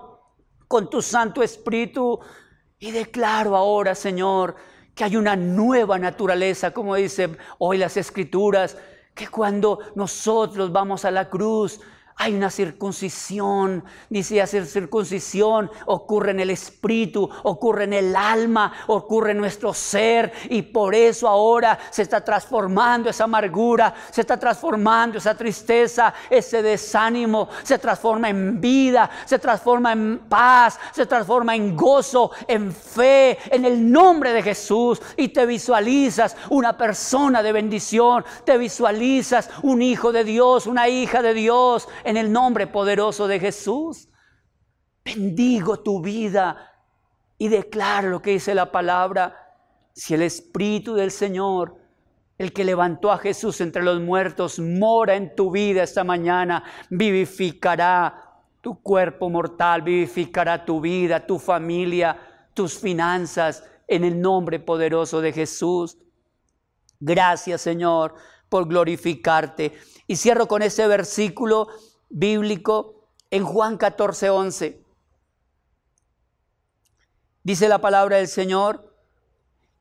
con 0.69 0.89
tu 0.89 1.03
Santo 1.03 1.43
Espíritu. 1.43 2.19
Y 2.79 2.91
declaro 2.93 3.57
ahora, 3.57 3.95
Señor, 3.95 4.57
que 4.95 5.05
hay 5.05 5.17
una 5.17 5.37
nueva 5.37 5.99
naturaleza, 5.99 6.73
como 6.73 6.95
dice 6.95 7.37
hoy 7.59 7.79
las 7.79 7.97
Escrituras, 7.97 8.77
que 9.15 9.29
cuando 9.29 9.81
nosotros 9.95 10.73
vamos 10.73 11.05
a 11.05 11.11
la 11.11 11.29
cruz, 11.29 11.81
hay 12.23 12.35
una 12.35 12.51
circuncisión, 12.51 13.83
dice 14.11 14.43
hacer 14.43 14.67
circuncisión 14.67 15.71
ocurre 15.87 16.33
en 16.33 16.41
el 16.41 16.51
espíritu, 16.51 17.27
ocurre 17.45 17.85
en 17.85 17.95
el 17.95 18.15
alma, 18.15 18.75
ocurre 18.89 19.31
en 19.31 19.39
nuestro 19.39 19.73
ser 19.73 20.31
y 20.51 20.61
por 20.61 20.95
eso 20.95 21.27
ahora 21.27 21.79
se 21.91 22.03
está 22.03 22.23
transformando 22.23 23.09
esa 23.09 23.25
amargura, 23.25 23.95
se 24.11 24.21
está 24.21 24.39
transformando 24.39 25.17
esa 25.17 25.35
tristeza, 25.35 26.13
ese 26.29 26.63
desánimo, 26.63 27.49
se 27.63 27.79
transforma 27.79 28.29
en 28.29 28.61
vida, 28.61 29.09
se 29.25 29.39
transforma 29.39 29.93
en 29.93 30.19
paz, 30.29 30.79
se 30.93 31.07
transforma 31.07 31.57
en 31.57 31.75
gozo, 31.75 32.33
en 32.47 32.71
fe, 32.71 33.39
en 33.51 33.65
el 33.65 33.91
nombre 33.91 34.35
de 34.35 34.43
Jesús 34.43 35.01
y 35.17 35.29
te 35.29 35.47
visualizas 35.47 36.37
una 36.51 36.77
persona 36.77 37.43
de 37.43 37.53
bendición, 37.53 38.27
te 38.45 38.59
visualizas 38.59 39.49
un 39.63 39.81
hijo 39.81 40.13
de 40.13 40.25
Dios, 40.25 40.67
una 40.67 40.87
hija 40.87 41.23
de 41.23 41.33
Dios 41.33 41.89
en 42.11 42.17
el 42.17 42.33
nombre 42.33 42.67
poderoso 42.67 43.29
de 43.29 43.39
Jesús. 43.39 44.09
Bendigo 45.05 45.79
tu 45.79 46.03
vida 46.03 46.73
y 47.39 47.47
declaro 47.47 48.11
lo 48.11 48.21
que 48.21 48.33
dice 48.33 48.53
la 48.53 48.73
palabra. 48.73 49.37
Si 49.95 50.15
el 50.15 50.23
Espíritu 50.23 50.95
del 50.95 51.13
Señor, 51.13 51.77
el 52.37 52.53
que 52.53 52.65
levantó 52.65 53.13
a 53.13 53.19
Jesús 53.19 53.61
entre 53.61 53.85
los 53.85 54.01
muertos, 54.01 54.59
mora 54.59 55.15
en 55.15 55.37
tu 55.37 55.53
vida 55.53 55.85
esta 55.85 56.03
mañana, 56.03 56.65
vivificará 56.91 58.43
tu 58.61 58.83
cuerpo 58.83 59.31
mortal, 59.31 59.83
vivificará 59.83 60.65
tu 60.65 60.81
vida, 60.81 61.25
tu 61.25 61.39
familia, 61.39 62.17
tus 62.55 62.77
finanzas, 62.77 63.63
en 63.87 64.03
el 64.03 64.21
nombre 64.21 64.59
poderoso 64.59 65.21
de 65.21 65.33
Jesús. 65.33 65.97
Gracias 66.99 67.61
Señor 67.61 68.17
por 68.49 68.67
glorificarte. 68.67 69.75
Y 70.09 70.17
cierro 70.17 70.49
con 70.49 70.63
ese 70.63 70.87
versículo 70.89 71.69
bíblico 72.11 73.09
en 73.31 73.45
Juan 73.45 73.79
14, 73.79 74.29
11. 74.29 74.85
Dice 77.43 77.69
la 77.69 77.81
palabra 77.81 78.19
del 78.19 78.29
Señor, 78.29 78.95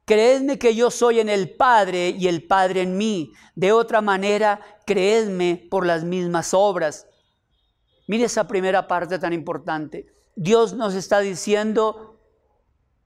creedme 0.05 0.57
que 0.57 0.75
yo 0.75 0.91
soy 0.91 1.19
en 1.19 1.27
el 1.27 1.55
Padre 1.55 2.09
y 2.09 2.27
el 2.27 2.47
Padre 2.47 2.83
en 2.83 2.97
mí. 2.97 3.33
De 3.55 3.71
otra 3.73 4.01
manera, 4.01 4.61
creedme 4.85 5.67
por 5.69 5.85
las 5.85 6.03
mismas 6.03 6.53
obras. 6.53 7.07
Mire 8.07 8.25
esa 8.25 8.47
primera 8.47 8.87
parte 8.87 9.19
tan 9.19 9.33
importante. 9.33 10.07
Dios 10.35 10.73
nos 10.73 10.93
está 10.93 11.19
diciendo, 11.19 12.19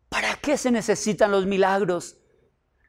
¿para 0.10 0.36
qué 0.36 0.58
se 0.58 0.70
necesitan 0.70 1.32
los 1.32 1.46
milagros? 1.46 2.18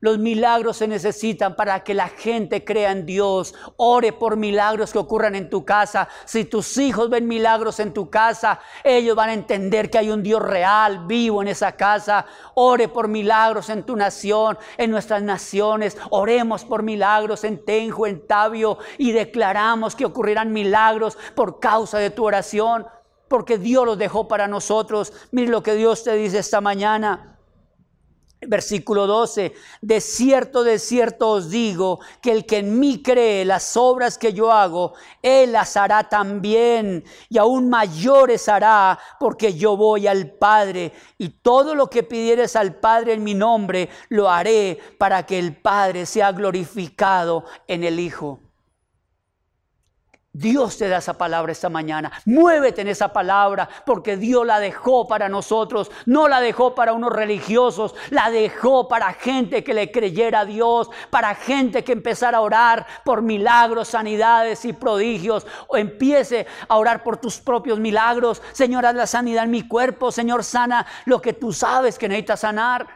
Los 0.04 0.18
milagros 0.18 0.76
se 0.76 0.86
necesitan 0.86 1.56
para 1.56 1.82
que 1.82 1.94
la 1.94 2.08
gente 2.08 2.62
crea 2.62 2.92
en 2.92 3.06
Dios. 3.06 3.54
Ore 3.78 4.12
por 4.12 4.36
milagros 4.36 4.92
que 4.92 4.98
ocurran 4.98 5.34
en 5.34 5.48
tu 5.48 5.64
casa. 5.64 6.08
Si 6.26 6.44
tus 6.44 6.76
hijos 6.76 7.08
ven 7.08 7.26
milagros 7.26 7.80
en 7.80 7.94
tu 7.94 8.10
casa, 8.10 8.60
ellos 8.82 9.16
van 9.16 9.30
a 9.30 9.32
entender 9.32 9.88
que 9.88 9.96
hay 9.96 10.10
un 10.10 10.22
Dios 10.22 10.42
real, 10.42 11.06
vivo 11.06 11.40
en 11.40 11.48
esa 11.48 11.72
casa. 11.72 12.26
Ore 12.52 12.88
por 12.88 13.08
milagros 13.08 13.70
en 13.70 13.82
tu 13.82 13.96
nación, 13.96 14.58
en 14.76 14.90
nuestras 14.90 15.22
naciones. 15.22 15.96
Oremos 16.10 16.66
por 16.66 16.82
milagros 16.82 17.42
en 17.42 17.64
Tenjo, 17.64 18.06
en 18.06 18.26
Tabio 18.26 18.76
y 18.98 19.12
declaramos 19.12 19.96
que 19.96 20.04
ocurrirán 20.04 20.52
milagros 20.52 21.16
por 21.34 21.60
causa 21.60 21.96
de 21.96 22.10
tu 22.10 22.26
oración. 22.26 22.86
Porque 23.26 23.56
Dios 23.56 23.86
los 23.86 23.96
dejó 23.96 24.28
para 24.28 24.48
nosotros. 24.48 25.14
Mire 25.30 25.48
lo 25.48 25.62
que 25.62 25.76
Dios 25.76 26.04
te 26.04 26.12
dice 26.12 26.40
esta 26.40 26.60
mañana. 26.60 27.33
Versículo 28.46 29.06
12, 29.06 29.54
de 29.80 30.00
cierto, 30.00 30.64
de 30.64 30.78
cierto 30.78 31.30
os 31.30 31.50
digo 31.50 32.00
que 32.20 32.32
el 32.32 32.46
que 32.46 32.58
en 32.58 32.78
mí 32.78 33.02
cree 33.02 33.44
las 33.44 33.76
obras 33.76 34.18
que 34.18 34.32
yo 34.32 34.52
hago, 34.52 34.94
él 35.22 35.52
las 35.52 35.76
hará 35.76 36.08
también 36.08 37.04
y 37.28 37.38
aún 37.38 37.68
mayores 37.68 38.48
hará 38.48 38.98
porque 39.18 39.54
yo 39.54 39.76
voy 39.76 40.06
al 40.06 40.30
Padre 40.32 40.92
y 41.18 41.28
todo 41.28 41.74
lo 41.74 41.88
que 41.88 42.02
pidieres 42.02 42.56
al 42.56 42.74
Padre 42.76 43.14
en 43.14 43.24
mi 43.24 43.34
nombre 43.34 43.88
lo 44.08 44.30
haré 44.30 44.78
para 44.98 45.24
que 45.24 45.38
el 45.38 45.56
Padre 45.56 46.06
sea 46.06 46.32
glorificado 46.32 47.44
en 47.66 47.84
el 47.84 48.00
Hijo. 48.00 48.43
Dios 50.36 50.78
te 50.78 50.88
da 50.88 50.96
esa 50.96 51.16
palabra 51.16 51.52
esta 51.52 51.68
mañana. 51.68 52.10
Muévete 52.24 52.80
en 52.80 52.88
esa 52.88 53.12
palabra 53.12 53.68
porque 53.86 54.16
Dios 54.16 54.44
la 54.44 54.58
dejó 54.58 55.06
para 55.06 55.28
nosotros. 55.28 55.92
No 56.06 56.26
la 56.26 56.40
dejó 56.40 56.74
para 56.74 56.92
unos 56.92 57.12
religiosos. 57.12 57.94
La 58.10 58.32
dejó 58.32 58.88
para 58.88 59.12
gente 59.12 59.62
que 59.62 59.72
le 59.72 59.92
creyera 59.92 60.40
a 60.40 60.44
Dios. 60.44 60.90
Para 61.10 61.36
gente 61.36 61.84
que 61.84 61.92
empezara 61.92 62.38
a 62.38 62.40
orar 62.40 62.84
por 63.04 63.22
milagros, 63.22 63.86
sanidades 63.86 64.64
y 64.64 64.72
prodigios. 64.72 65.46
O 65.68 65.76
empiece 65.76 66.48
a 66.66 66.78
orar 66.78 67.04
por 67.04 67.18
tus 67.18 67.38
propios 67.38 67.78
milagros. 67.78 68.42
Señor, 68.50 68.86
haz 68.86 68.96
la 68.96 69.06
sanidad 69.06 69.44
en 69.44 69.52
mi 69.52 69.68
cuerpo. 69.68 70.10
Señor, 70.10 70.42
sana 70.42 70.84
lo 71.04 71.22
que 71.22 71.34
tú 71.34 71.52
sabes 71.52 71.96
que 71.96 72.08
necesitas 72.08 72.40
sanar. 72.40 72.88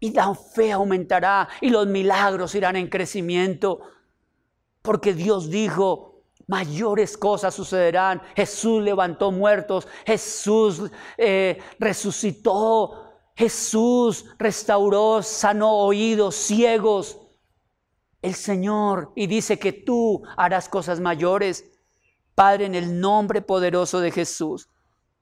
Y 0.00 0.12
la 0.12 0.34
fe 0.34 0.70
aumentará 0.70 1.48
y 1.62 1.70
los 1.70 1.86
milagros 1.86 2.54
irán 2.54 2.76
en 2.76 2.88
crecimiento. 2.88 3.93
Porque 4.84 5.14
Dios 5.14 5.48
dijo, 5.48 6.20
mayores 6.46 7.16
cosas 7.16 7.54
sucederán. 7.54 8.20
Jesús 8.36 8.82
levantó 8.82 9.32
muertos, 9.32 9.88
Jesús 10.04 10.90
eh, 11.16 11.58
resucitó, 11.78 13.14
Jesús 13.34 14.26
restauró, 14.38 15.22
sanó 15.22 15.72
oídos 15.78 16.34
ciegos. 16.34 17.18
El 18.20 18.34
Señor 18.34 19.10
y 19.16 19.26
dice 19.26 19.58
que 19.58 19.72
tú 19.72 20.22
harás 20.36 20.68
cosas 20.68 21.00
mayores. 21.00 21.64
Padre, 22.34 22.66
en 22.66 22.74
el 22.74 23.00
nombre 23.00 23.40
poderoso 23.40 24.00
de 24.00 24.10
Jesús, 24.10 24.68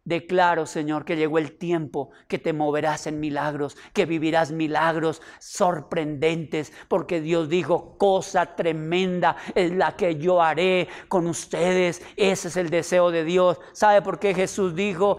Declaro, 0.04 0.66
Señor, 0.66 1.04
que 1.04 1.16
llegó 1.16 1.38
el 1.38 1.56
tiempo 1.56 2.10
que 2.26 2.38
te 2.38 2.52
moverás 2.52 3.06
en 3.06 3.20
milagros, 3.20 3.76
que 3.92 4.04
vivirás 4.04 4.50
milagros 4.50 5.22
sorprendentes, 5.38 6.72
porque 6.88 7.20
Dios 7.20 7.48
dijo, 7.48 7.96
cosa 7.98 8.56
tremenda 8.56 9.36
es 9.54 9.70
la 9.70 9.94
que 9.94 10.16
yo 10.16 10.42
haré 10.42 10.88
con 11.06 11.28
ustedes. 11.28 12.02
Ese 12.16 12.48
es 12.48 12.56
el 12.56 12.68
deseo 12.68 13.12
de 13.12 13.22
Dios. 13.22 13.60
¿Sabe 13.72 14.02
por 14.02 14.18
qué 14.18 14.34
Jesús 14.34 14.74
dijo 14.74 15.18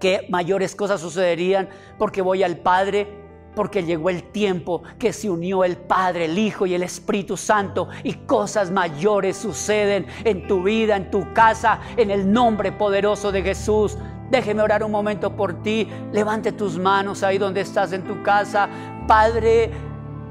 que 0.00 0.26
mayores 0.30 0.74
cosas 0.74 1.00
sucederían? 1.00 1.68
Porque 1.96 2.22
voy 2.22 2.42
al 2.42 2.56
Padre 2.56 3.25
porque 3.56 3.82
llegó 3.82 4.10
el 4.10 4.22
tiempo 4.22 4.82
que 4.98 5.14
se 5.14 5.30
unió 5.30 5.64
el 5.64 5.78
Padre, 5.78 6.26
el 6.26 6.38
Hijo 6.38 6.66
y 6.66 6.74
el 6.74 6.82
Espíritu 6.82 7.38
Santo 7.38 7.88
y 8.04 8.12
cosas 8.12 8.70
mayores 8.70 9.38
suceden 9.38 10.06
en 10.24 10.46
tu 10.46 10.62
vida, 10.62 10.94
en 10.94 11.10
tu 11.10 11.32
casa, 11.32 11.80
en 11.96 12.10
el 12.10 12.30
nombre 12.30 12.70
poderoso 12.70 13.32
de 13.32 13.42
Jesús. 13.42 13.96
Déjeme 14.30 14.62
orar 14.62 14.84
un 14.84 14.92
momento 14.92 15.34
por 15.34 15.62
ti. 15.62 15.88
Levante 16.12 16.52
tus 16.52 16.78
manos 16.78 17.22
ahí 17.22 17.38
donde 17.38 17.62
estás 17.62 17.94
en 17.94 18.04
tu 18.04 18.22
casa. 18.22 18.68
Padre, 19.08 19.70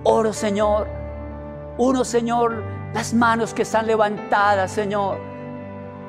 oro 0.03 0.31
Señor. 0.31 0.87
Uno 1.79 2.05
Señor, 2.05 2.63
las 2.93 3.11
manos 3.11 3.55
que 3.55 3.63
están 3.63 3.87
levantadas, 3.87 4.71
Señor. 4.71 5.34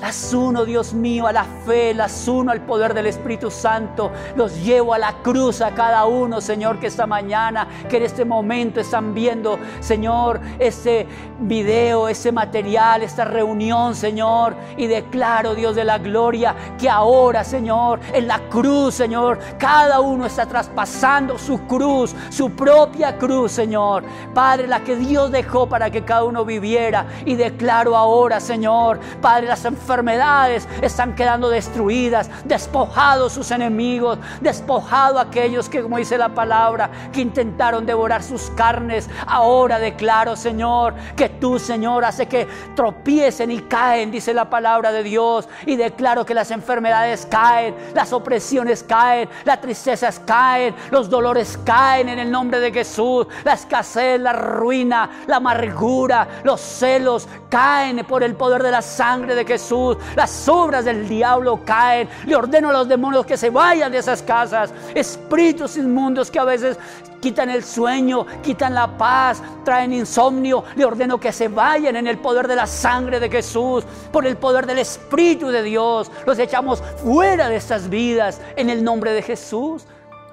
Las 0.01 0.35
uno, 0.35 0.67
Dios 0.67 0.93
mío, 0.93 1.27
a 1.27 1.33
la 1.33 1.45
fe, 1.65 1.95
las 1.95 2.29
uno 2.29 2.53
al 2.53 2.61
poder 2.61 2.93
del 2.93 3.07
Espíritu 3.07 3.51
Santo. 3.51 4.13
Los 4.37 4.63
llevo 4.63 4.93
a 4.93 4.99
la 4.99 5.15
cruz 5.23 5.63
a 5.63 5.71
cada 5.71 6.05
uno, 6.05 6.43
Señor, 6.43 6.79
que 6.79 6.89
esta 6.89 7.07
mañana, 7.07 7.67
que 7.89 7.97
en 7.97 8.03
este 8.03 8.27
momento 8.27 8.79
están 8.79 9.15
viendo, 9.15 9.59
Señor, 9.81 10.41
este 10.59 11.07
video, 11.41 12.09
ese 12.09 12.31
material, 12.31 13.03
esta 13.03 13.25
reunión, 13.25 13.95
Señor. 13.95 14.55
Y 14.77 14.87
declaro, 14.87 15.55
Dios 15.55 15.75
de 15.75 15.85
la 15.85 15.97
gloria, 15.97 16.55
que 16.79 16.91
ahora, 16.91 17.43
Señor, 17.43 17.99
en 18.13 18.29
la 18.29 18.39
cruz, 18.51 18.97
Señor, 18.97 19.39
cada 19.59 20.01
uno 20.01 20.27
está 20.27 20.45
traspasando 20.45 21.39
su 21.39 21.61
cruz, 21.67 22.15
su 22.29 22.51
propia 22.51 23.17
cruz, 23.17 23.53
Señor. 23.53 24.05
Padre, 24.35 24.67
la 24.67 24.85
que 24.85 24.95
Dios 24.95 25.31
dejó 25.31 25.67
para 25.67 25.91
que 25.91 26.05
cada 26.05 26.25
uno 26.25 26.45
viviera. 26.45 27.07
Y 27.25 27.35
declaro 27.35 27.97
ahora, 27.97 28.41
Señor, 28.41 29.01
Padre, 29.23 29.47
las 29.47 29.65
enfermedades 29.65 29.86
enfermedades 29.87 30.67
están 30.83 31.15
quedando 31.15 31.49
destruidas, 31.49 32.29
despojados 32.45 33.33
sus 33.33 33.53
enemigos, 33.53 34.19
despojado 34.41 35.21
aquellos 35.21 35.69
que, 35.69 35.81
como 35.81 35.99
dice 35.99 36.19
la 36.19 36.31
palabra, 36.31 36.91
que 37.13 37.21
intentaron 37.21 37.87
devorar 37.87 38.25
sus 38.25 38.51
carnes. 38.51 39.09
Ahora 39.29 39.79
declaro, 39.79 40.35
Señor, 40.35 40.95
que 41.15 41.29
tú, 41.29 41.61
Señor, 41.61 42.05
hace 42.05 42.27
que 42.27 42.49
tropiecen 42.75 43.53
y 43.53 43.61
caen, 43.61 44.11
dice 44.11 44.35
la 44.35 44.51
palabra 44.51 44.91
de 44.91 45.05
Dios. 45.05 45.49
Y 45.67 45.77
declaro 45.77 46.27
que 46.27 46.35
las 46.35 46.51
enfermedades 46.51 47.25
caen, 47.25 47.77
las 47.95 48.13
opresiones 48.13 48.83
caen, 48.83 49.29
las 49.45 49.61
tristezas 49.61 50.21
caen, 50.27 50.75
los 50.91 51.09
dolores 51.09 51.57
caen 51.65 52.09
en 52.09 52.19
el 52.19 52.29
nombre 52.29 52.59
de 52.59 52.73
Jesús, 52.73 53.29
la 53.45 53.53
escasez, 53.53 54.21
la 54.21 54.33
ruina, 54.33 55.23
la 55.29 55.37
amargura, 55.37 56.27
los 56.43 56.61
celos 56.61 57.29
caen 57.57 58.05
por 58.05 58.23
el 58.23 58.35
poder 58.35 58.63
de 58.63 58.71
la 58.71 58.83
sangre 58.83 59.35
de 59.35 59.43
Jesús. 59.43 59.97
Las 60.15 60.47
obras 60.47 60.85
del 60.85 61.09
diablo 61.09 61.59
caen. 61.65 62.07
Le 62.27 62.37
ordeno 62.37 62.69
a 62.69 62.73
los 62.75 62.87
demonios 62.87 63.25
que 63.25 63.39
se 63.39 63.49
vayan 63.49 63.91
de 63.91 63.97
esas 63.97 64.21
casas. 64.21 64.75
Espíritus 64.95 65.79
inmundos 65.79 66.31
que 66.31 66.39
a 66.39 66.45
veces 66.45 66.79
quitan 67.19 67.49
el 67.49 67.65
sueño, 67.65 68.27
quitan 68.43 68.75
la 68.75 68.99
paz, 68.99 69.43
traen 69.65 69.95
insomnio. 69.95 70.65
Le 70.75 70.85
ordeno 70.85 71.19
que 71.19 71.33
se 71.33 71.49
vayan 71.49 71.97
en 71.97 72.07
el 72.07 72.19
poder 72.19 72.47
de 72.47 72.57
la 72.57 72.67
sangre 72.67 73.21
de 73.21 73.31
Jesús, 73.31 73.85
por 74.13 74.27
el 74.27 74.37
poder 74.37 74.67
del 74.67 74.81
Espíritu 74.81 75.49
de 75.49 75.63
Dios. 75.63 76.11
Los 76.27 76.39
echamos 76.39 76.83
fuera 77.03 77.49
de 77.49 77.57
estas 77.57 77.89
vidas 77.89 78.39
en 78.57 78.69
el 78.69 78.85
nombre 78.85 79.13
de 79.13 79.23
Jesús. 79.23 79.87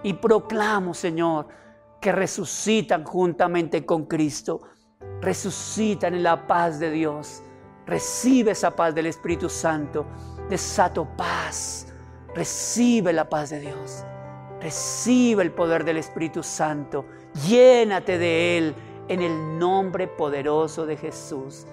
Y 0.03 0.11
proclamo, 0.11 0.93
Señor, 0.93 1.47
que 2.01 2.11
resucitan 2.11 3.05
juntamente 3.05 3.85
con 3.85 4.07
Cristo. 4.07 4.72
Resucitan 5.23 6.15
en 6.15 6.23
la 6.23 6.45
paz 6.45 6.79
de 6.79 6.91
Dios. 6.91 7.41
Recibe 7.85 8.51
esa 8.51 8.71
paz 8.71 8.93
del 8.93 9.05
Espíritu 9.05 9.47
Santo. 9.47 10.05
Desato 10.49 11.05
paz. 11.15 11.87
Recibe 12.35 13.13
la 13.13 13.29
paz 13.29 13.51
de 13.51 13.61
Dios. 13.61 14.03
Recibe 14.59 15.43
el 15.43 15.51
poder 15.51 15.85
del 15.85 15.97
Espíritu 15.97 16.43
Santo. 16.43 17.05
Llénate 17.47 18.17
de 18.17 18.57
Él 18.57 18.75
en 19.07 19.21
el 19.21 19.57
nombre 19.57 20.07
poderoso 20.07 20.85
de 20.85 20.97
Jesús. 20.97 21.65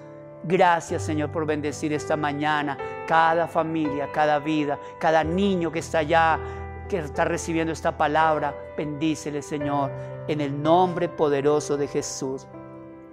Gracias 0.45 1.03
Señor 1.03 1.31
por 1.31 1.45
bendecir 1.45 1.91
esta 1.91 2.15
mañana 2.15 2.77
cada 3.05 3.47
familia, 3.47 4.09
cada 4.13 4.39
vida, 4.39 4.79
cada 4.97 5.25
niño 5.25 5.71
que 5.71 5.79
está 5.79 5.99
allá, 5.99 6.39
que 6.87 6.99
está 6.99 7.25
recibiendo 7.25 7.73
esta 7.73 7.97
palabra. 7.97 8.55
Bendícele 8.77 9.41
Señor 9.41 9.91
en 10.29 10.39
el 10.39 10.61
nombre 10.63 11.09
poderoso 11.09 11.75
de 11.75 11.87
Jesús. 11.87 12.47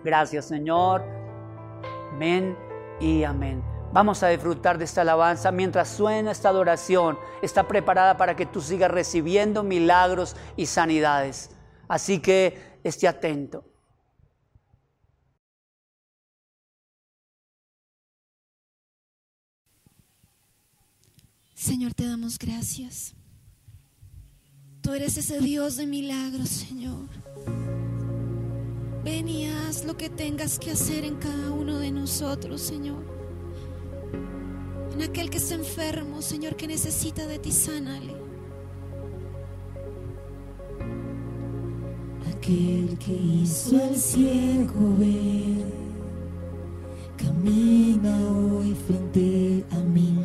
Gracias 0.08 0.46
Señor. 0.46 1.04
Amén 2.14 2.56
y 2.98 3.24
amén. 3.24 3.62
Vamos 3.92 4.22
a 4.22 4.28
disfrutar 4.28 4.78
de 4.78 4.86
esta 4.86 5.02
alabanza 5.02 5.52
mientras 5.52 5.90
suena 5.90 6.30
esta 6.30 6.48
adoración. 6.48 7.18
Está 7.42 7.68
preparada 7.68 8.16
para 8.16 8.34
que 8.34 8.46
tú 8.46 8.62
sigas 8.62 8.90
recibiendo 8.90 9.62
milagros 9.62 10.34
y 10.56 10.64
sanidades. 10.64 11.50
Así 11.88 12.20
que 12.20 12.78
esté 12.82 13.06
atento. 13.06 13.66
Señor, 21.52 21.92
te 21.92 22.08
damos 22.08 22.38
gracias. 22.38 23.14
Tú 24.80 24.94
eres 24.94 25.18
ese 25.18 25.38
Dios 25.40 25.76
de 25.76 25.84
milagros, 25.84 26.48
Señor. 26.48 27.10
Ven 29.04 29.28
y 29.28 29.46
haz 29.46 29.84
lo 29.84 29.96
que 29.96 30.10
tengas 30.10 30.58
que 30.58 30.72
hacer 30.72 31.04
en 31.04 31.16
cada 31.16 31.52
uno 31.52 31.78
de 31.78 31.90
nosotros, 31.90 32.60
Señor 32.60 33.18
en 34.98 35.04
aquel 35.04 35.30
que 35.30 35.38
está 35.38 35.54
enfermo, 35.54 36.20
Señor, 36.20 36.56
que 36.56 36.66
necesita 36.66 37.24
de 37.28 37.38
ti, 37.38 37.52
sánale. 37.52 38.14
Aquel 42.28 42.98
que 42.98 43.12
hizo 43.12 43.76
al 43.76 43.94
ciego 43.94 44.96
ver, 44.98 45.64
camina 47.16 48.18
hoy 48.28 48.74
frente 48.88 49.64
a 49.70 49.78
mí, 49.78 50.17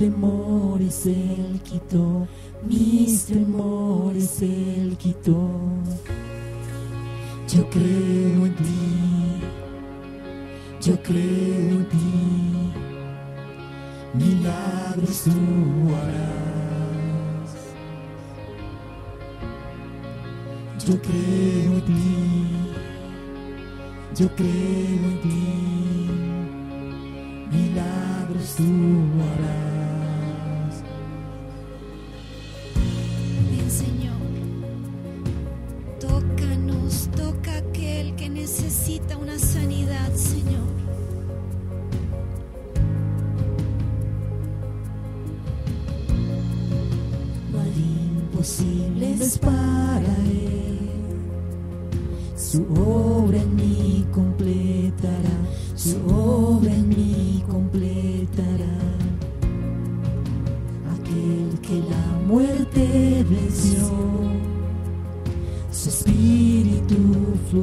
temores 0.00 1.04
él 1.04 1.60
quitó 1.62 2.19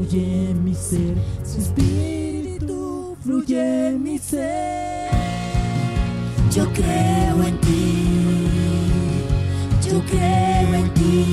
fluye 0.08 0.50
en 0.52 0.64
mi 0.64 0.74
ser, 0.74 1.16
su 1.44 1.60
espíritu 1.60 3.18
fluye 3.22 3.90
en 3.90 4.04
mi 4.04 4.18
ser. 4.18 5.12
Yo 6.56 6.66
creo 6.74 7.44
en 7.44 7.60
ti 7.62 7.98
yo 9.90 10.02
creo 10.06 10.74
en 10.76 10.94
ti, 10.94 11.26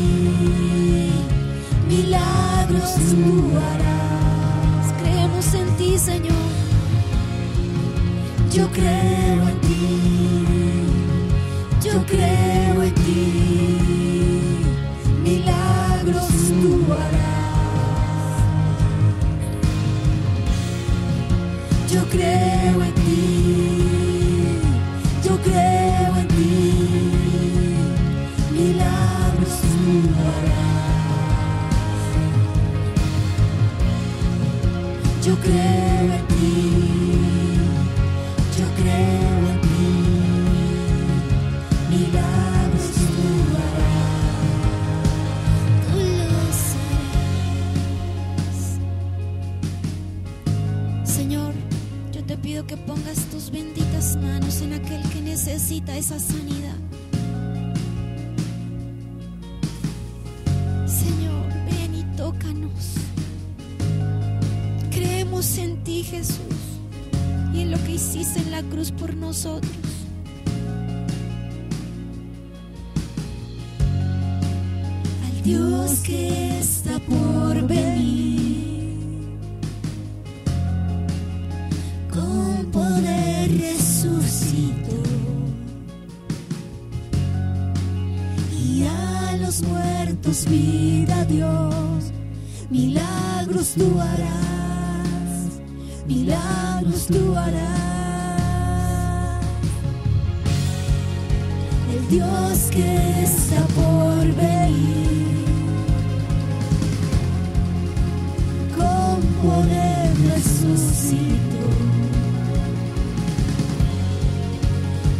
milagros 1.89 2.95
tú 2.95 3.51
harás. 3.59 4.93
Creemos 5.01 5.55
en 5.55 5.77
ti, 5.77 5.99
Señor. 5.99 6.53
Yo 8.53 8.71
creo 8.71 9.49
en 9.49 9.61
ti, 9.61 9.85
yo 11.85 12.07
creo 12.07 12.83
en 12.83 12.95
ti, 12.95 13.84
Yo 22.15 22.21
creo 22.21 23.04
necesita 55.45 55.95
esa 55.95 56.19
sanidad. 56.19 56.79
Jesús 66.03 66.39
y 67.55 67.61
en 67.61 67.71
lo 67.71 67.79
que 67.85 67.93
hiciste 67.93 68.41
en 68.41 68.51
la 68.51 68.63
cruz 68.63 68.91
por 68.91 69.15
nosotros. 69.15 69.73
Al 75.25 75.43
Dios 75.43 76.01
que 76.01 76.59
está 76.59 76.99
por 77.01 77.67
venir, 77.67 78.24
vida 90.49 91.25
Dios, 91.25 92.13
milagros 92.71 93.75
tú 93.75 94.01
harás 94.01 94.55
milagros 96.07 97.07
tú 97.07 97.37
harás. 97.37 97.75
El 101.95 102.09
Dios 102.09 102.59
que 102.71 103.23
está 103.23 103.61
por 103.79 104.25
venir. 104.35 105.45
Con 108.77 109.21
poder 109.43 110.11
resucitó. 110.33 111.67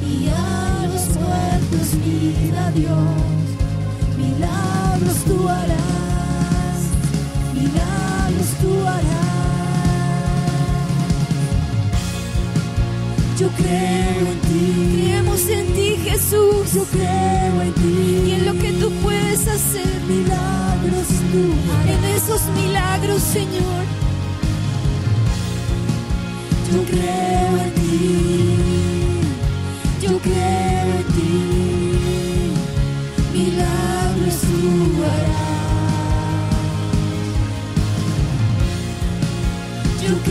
Y 0.07 0.29
a 0.29 0.87
los 0.87 1.07
muertos 1.17 1.89
vida 2.05 2.71
Dios. 2.73 2.99
Milagros 4.17 4.64
tú 5.27 5.49
harás. 5.49 6.79
Milagros 7.55 8.51
tú 8.61 8.87
harás. 8.87 9.25
Yo 13.39 13.49
creo 13.49 14.33
en 14.33 14.41
ti. 14.49 14.97
Creemos 14.97 15.49
en 15.49 15.67
ti, 15.75 15.97
Jesús. 16.05 16.73
Yo 16.75 16.85
creo 16.85 17.63
en 17.63 17.73
ti. 17.75 18.23
Y 18.27 18.33
en 18.33 18.47
lo 18.47 18.55
que 18.55 18.73
tú 18.73 18.91
puedes 19.03 19.47
hacer. 19.47 20.01
Milagros 20.09 21.09
tú. 21.33 21.45
En 21.93 22.05
esos 22.17 22.43
milagros, 22.55 23.23
Señor. 23.23 23.85
Yo 26.73 26.83
creo 26.85 27.59
en 27.65 27.75
ti. 27.75 28.57
Yo 30.03 30.19
creo 30.19 30.95
en 31.01 31.07
ti. 31.15 31.64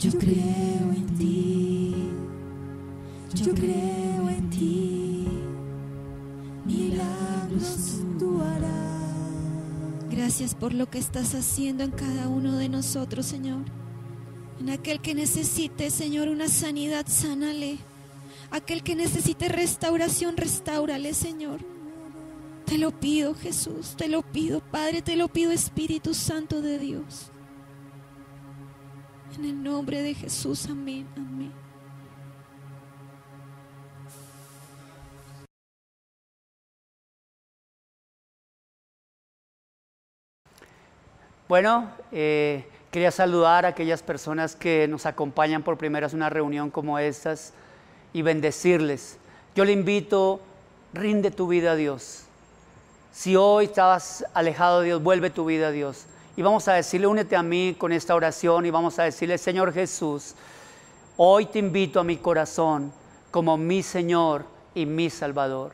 Yo 0.00 0.18
creo 0.18 0.92
en 0.96 1.06
ti. 1.18 1.94
Yo 3.34 3.54
creo 3.54 4.30
en 4.30 4.48
ti. 4.48 5.28
Milagros 6.64 8.00
tú 8.18 8.40
harás. 8.40 10.08
Gracias 10.10 10.54
por 10.54 10.72
lo 10.72 10.88
que 10.88 10.98
estás 10.98 11.34
haciendo 11.34 11.84
en 11.84 11.90
cada 11.90 12.28
uno 12.28 12.56
de 12.56 12.70
nosotros, 12.70 13.26
Señor. 13.26 13.66
En 14.58 14.70
aquel 14.70 15.02
que 15.02 15.14
necesite, 15.14 15.90
Señor, 15.90 16.28
una 16.28 16.48
sanidad, 16.48 17.04
sánale. 17.06 17.76
Aquel 18.50 18.82
que 18.82 18.96
necesite 18.96 19.50
restauración, 19.50 20.38
restaurale, 20.38 21.12
Señor. 21.12 21.60
Te 22.64 22.78
lo 22.78 22.98
pido, 22.98 23.34
Jesús, 23.34 23.96
te 23.98 24.08
lo 24.08 24.22
pido, 24.22 24.60
Padre, 24.60 25.02
te 25.02 25.16
lo 25.16 25.28
pido, 25.28 25.50
Espíritu 25.50 26.14
Santo 26.14 26.62
de 26.62 26.78
Dios. 26.78 27.30
En 29.36 29.44
el 29.44 29.62
nombre 29.62 30.02
de 30.02 30.12
Jesús, 30.12 30.66
amén, 30.68 31.06
amén. 31.16 31.52
Bueno, 41.48 41.90
eh, 42.12 42.64
quería 42.90 43.10
saludar 43.10 43.66
a 43.66 43.68
aquellas 43.68 44.02
personas 44.02 44.54
que 44.56 44.86
nos 44.88 45.06
acompañan 45.06 45.62
por 45.62 45.78
primera 45.78 46.06
vez 46.06 46.14
una 46.14 46.30
reunión 46.30 46.70
como 46.70 46.98
estas 46.98 47.52
y 48.12 48.22
bendecirles. 48.22 49.18
Yo 49.54 49.64
le 49.64 49.72
invito, 49.72 50.40
rinde 50.92 51.30
tu 51.30 51.48
vida 51.48 51.72
a 51.72 51.76
Dios. 51.76 52.24
Si 53.12 53.36
hoy 53.36 53.66
estabas 53.66 54.24
alejado 54.34 54.80
de 54.80 54.86
Dios, 54.86 55.02
vuelve 55.02 55.30
tu 55.30 55.44
vida 55.44 55.68
a 55.68 55.70
Dios. 55.72 56.06
Y 56.40 56.42
vamos 56.42 56.66
a 56.68 56.72
decirle, 56.72 57.06
únete 57.06 57.36
a 57.36 57.42
mí 57.42 57.76
con 57.76 57.92
esta 57.92 58.14
oración 58.14 58.64
y 58.64 58.70
vamos 58.70 58.98
a 58.98 59.02
decirle, 59.02 59.36
Señor 59.36 59.74
Jesús, 59.74 60.34
hoy 61.18 61.44
te 61.44 61.58
invito 61.58 62.00
a 62.00 62.02
mi 62.02 62.16
corazón 62.16 62.94
como 63.30 63.58
mi 63.58 63.82
Señor 63.82 64.46
y 64.74 64.86
mi 64.86 65.10
Salvador. 65.10 65.72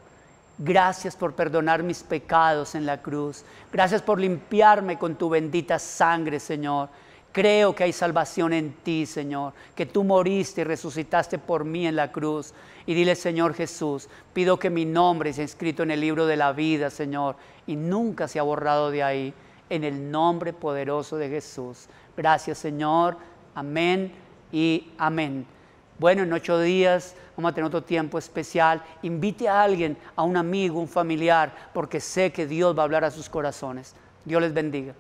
Gracias 0.59 1.15
por 1.15 1.35
perdonar 1.35 1.85
mis 1.85 2.03
pecados 2.03 2.75
en 2.75 2.85
la 2.85 3.01
cruz. 3.01 3.45
Gracias 3.73 4.03
por 4.03 4.19
limpiarme 4.19 4.99
con 4.99 5.15
tu 5.15 5.29
bendita 5.29 5.79
sangre, 5.79 6.41
Señor. 6.41 6.89
Creo 7.31 7.73
que 7.73 7.85
hay 7.85 7.93
salvación 7.93 8.53
en 8.53 8.73
ti, 8.73 9.07
Señor, 9.07 9.53
que 9.77 9.87
tú 9.87 10.03
moriste 10.03 10.63
y 10.63 10.65
resucitaste 10.65 11.39
por 11.39 11.65
mí 11.65 11.87
en 11.87 11.95
la 11.95 12.11
cruz. 12.11 12.55
Y 12.87 12.95
dile, 12.95 13.15
Señor 13.15 13.55
Jesús, 13.55 14.09
pido 14.33 14.59
que 14.59 14.71
mi 14.71 14.85
nombre 14.85 15.33
sea 15.33 15.45
escrito 15.45 15.85
en 15.85 15.93
el 15.93 16.01
libro 16.01 16.27
de 16.27 16.37
la 16.37 16.51
vida, 16.53 16.91
Señor, 16.91 17.37
y 17.69 17.77
nunca 17.77 18.27
sea 18.27 18.43
borrado 18.43 18.91
de 18.91 19.05
ahí, 19.05 19.33
en 19.69 19.85
el 19.85 20.11
nombre 20.11 20.53
poderoso 20.53 21.17
de 21.17 21.29
Jesús. 21.29 21.87
Gracias, 22.17 22.59
Señor. 22.59 23.17
Amén 23.55 24.13
y 24.53 24.91
amén. 24.99 25.47
Bueno, 25.99 26.23
en 26.23 26.33
ocho 26.33 26.61
días 26.61 27.15
vamos 27.37 27.51
a 27.51 27.55
tener 27.55 27.67
otro 27.67 27.83
tiempo 27.83 28.19
especial. 28.19 28.83
Invite 29.03 29.49
a 29.49 29.63
alguien, 29.63 29.97
a 30.15 30.23
un 30.23 30.37
amigo, 30.37 30.79
un 30.79 30.89
familiar, 30.89 31.71
porque 31.73 32.01
sé 32.01 32.33
que 32.33 32.47
Dios 32.47 32.77
va 32.77 32.83
a 32.83 32.85
hablar 32.85 33.05
a 33.05 33.11
sus 33.11 33.29
corazones. 33.29 33.95
Dios 34.25 34.43
les 34.43 34.53
bendiga. 34.53 34.95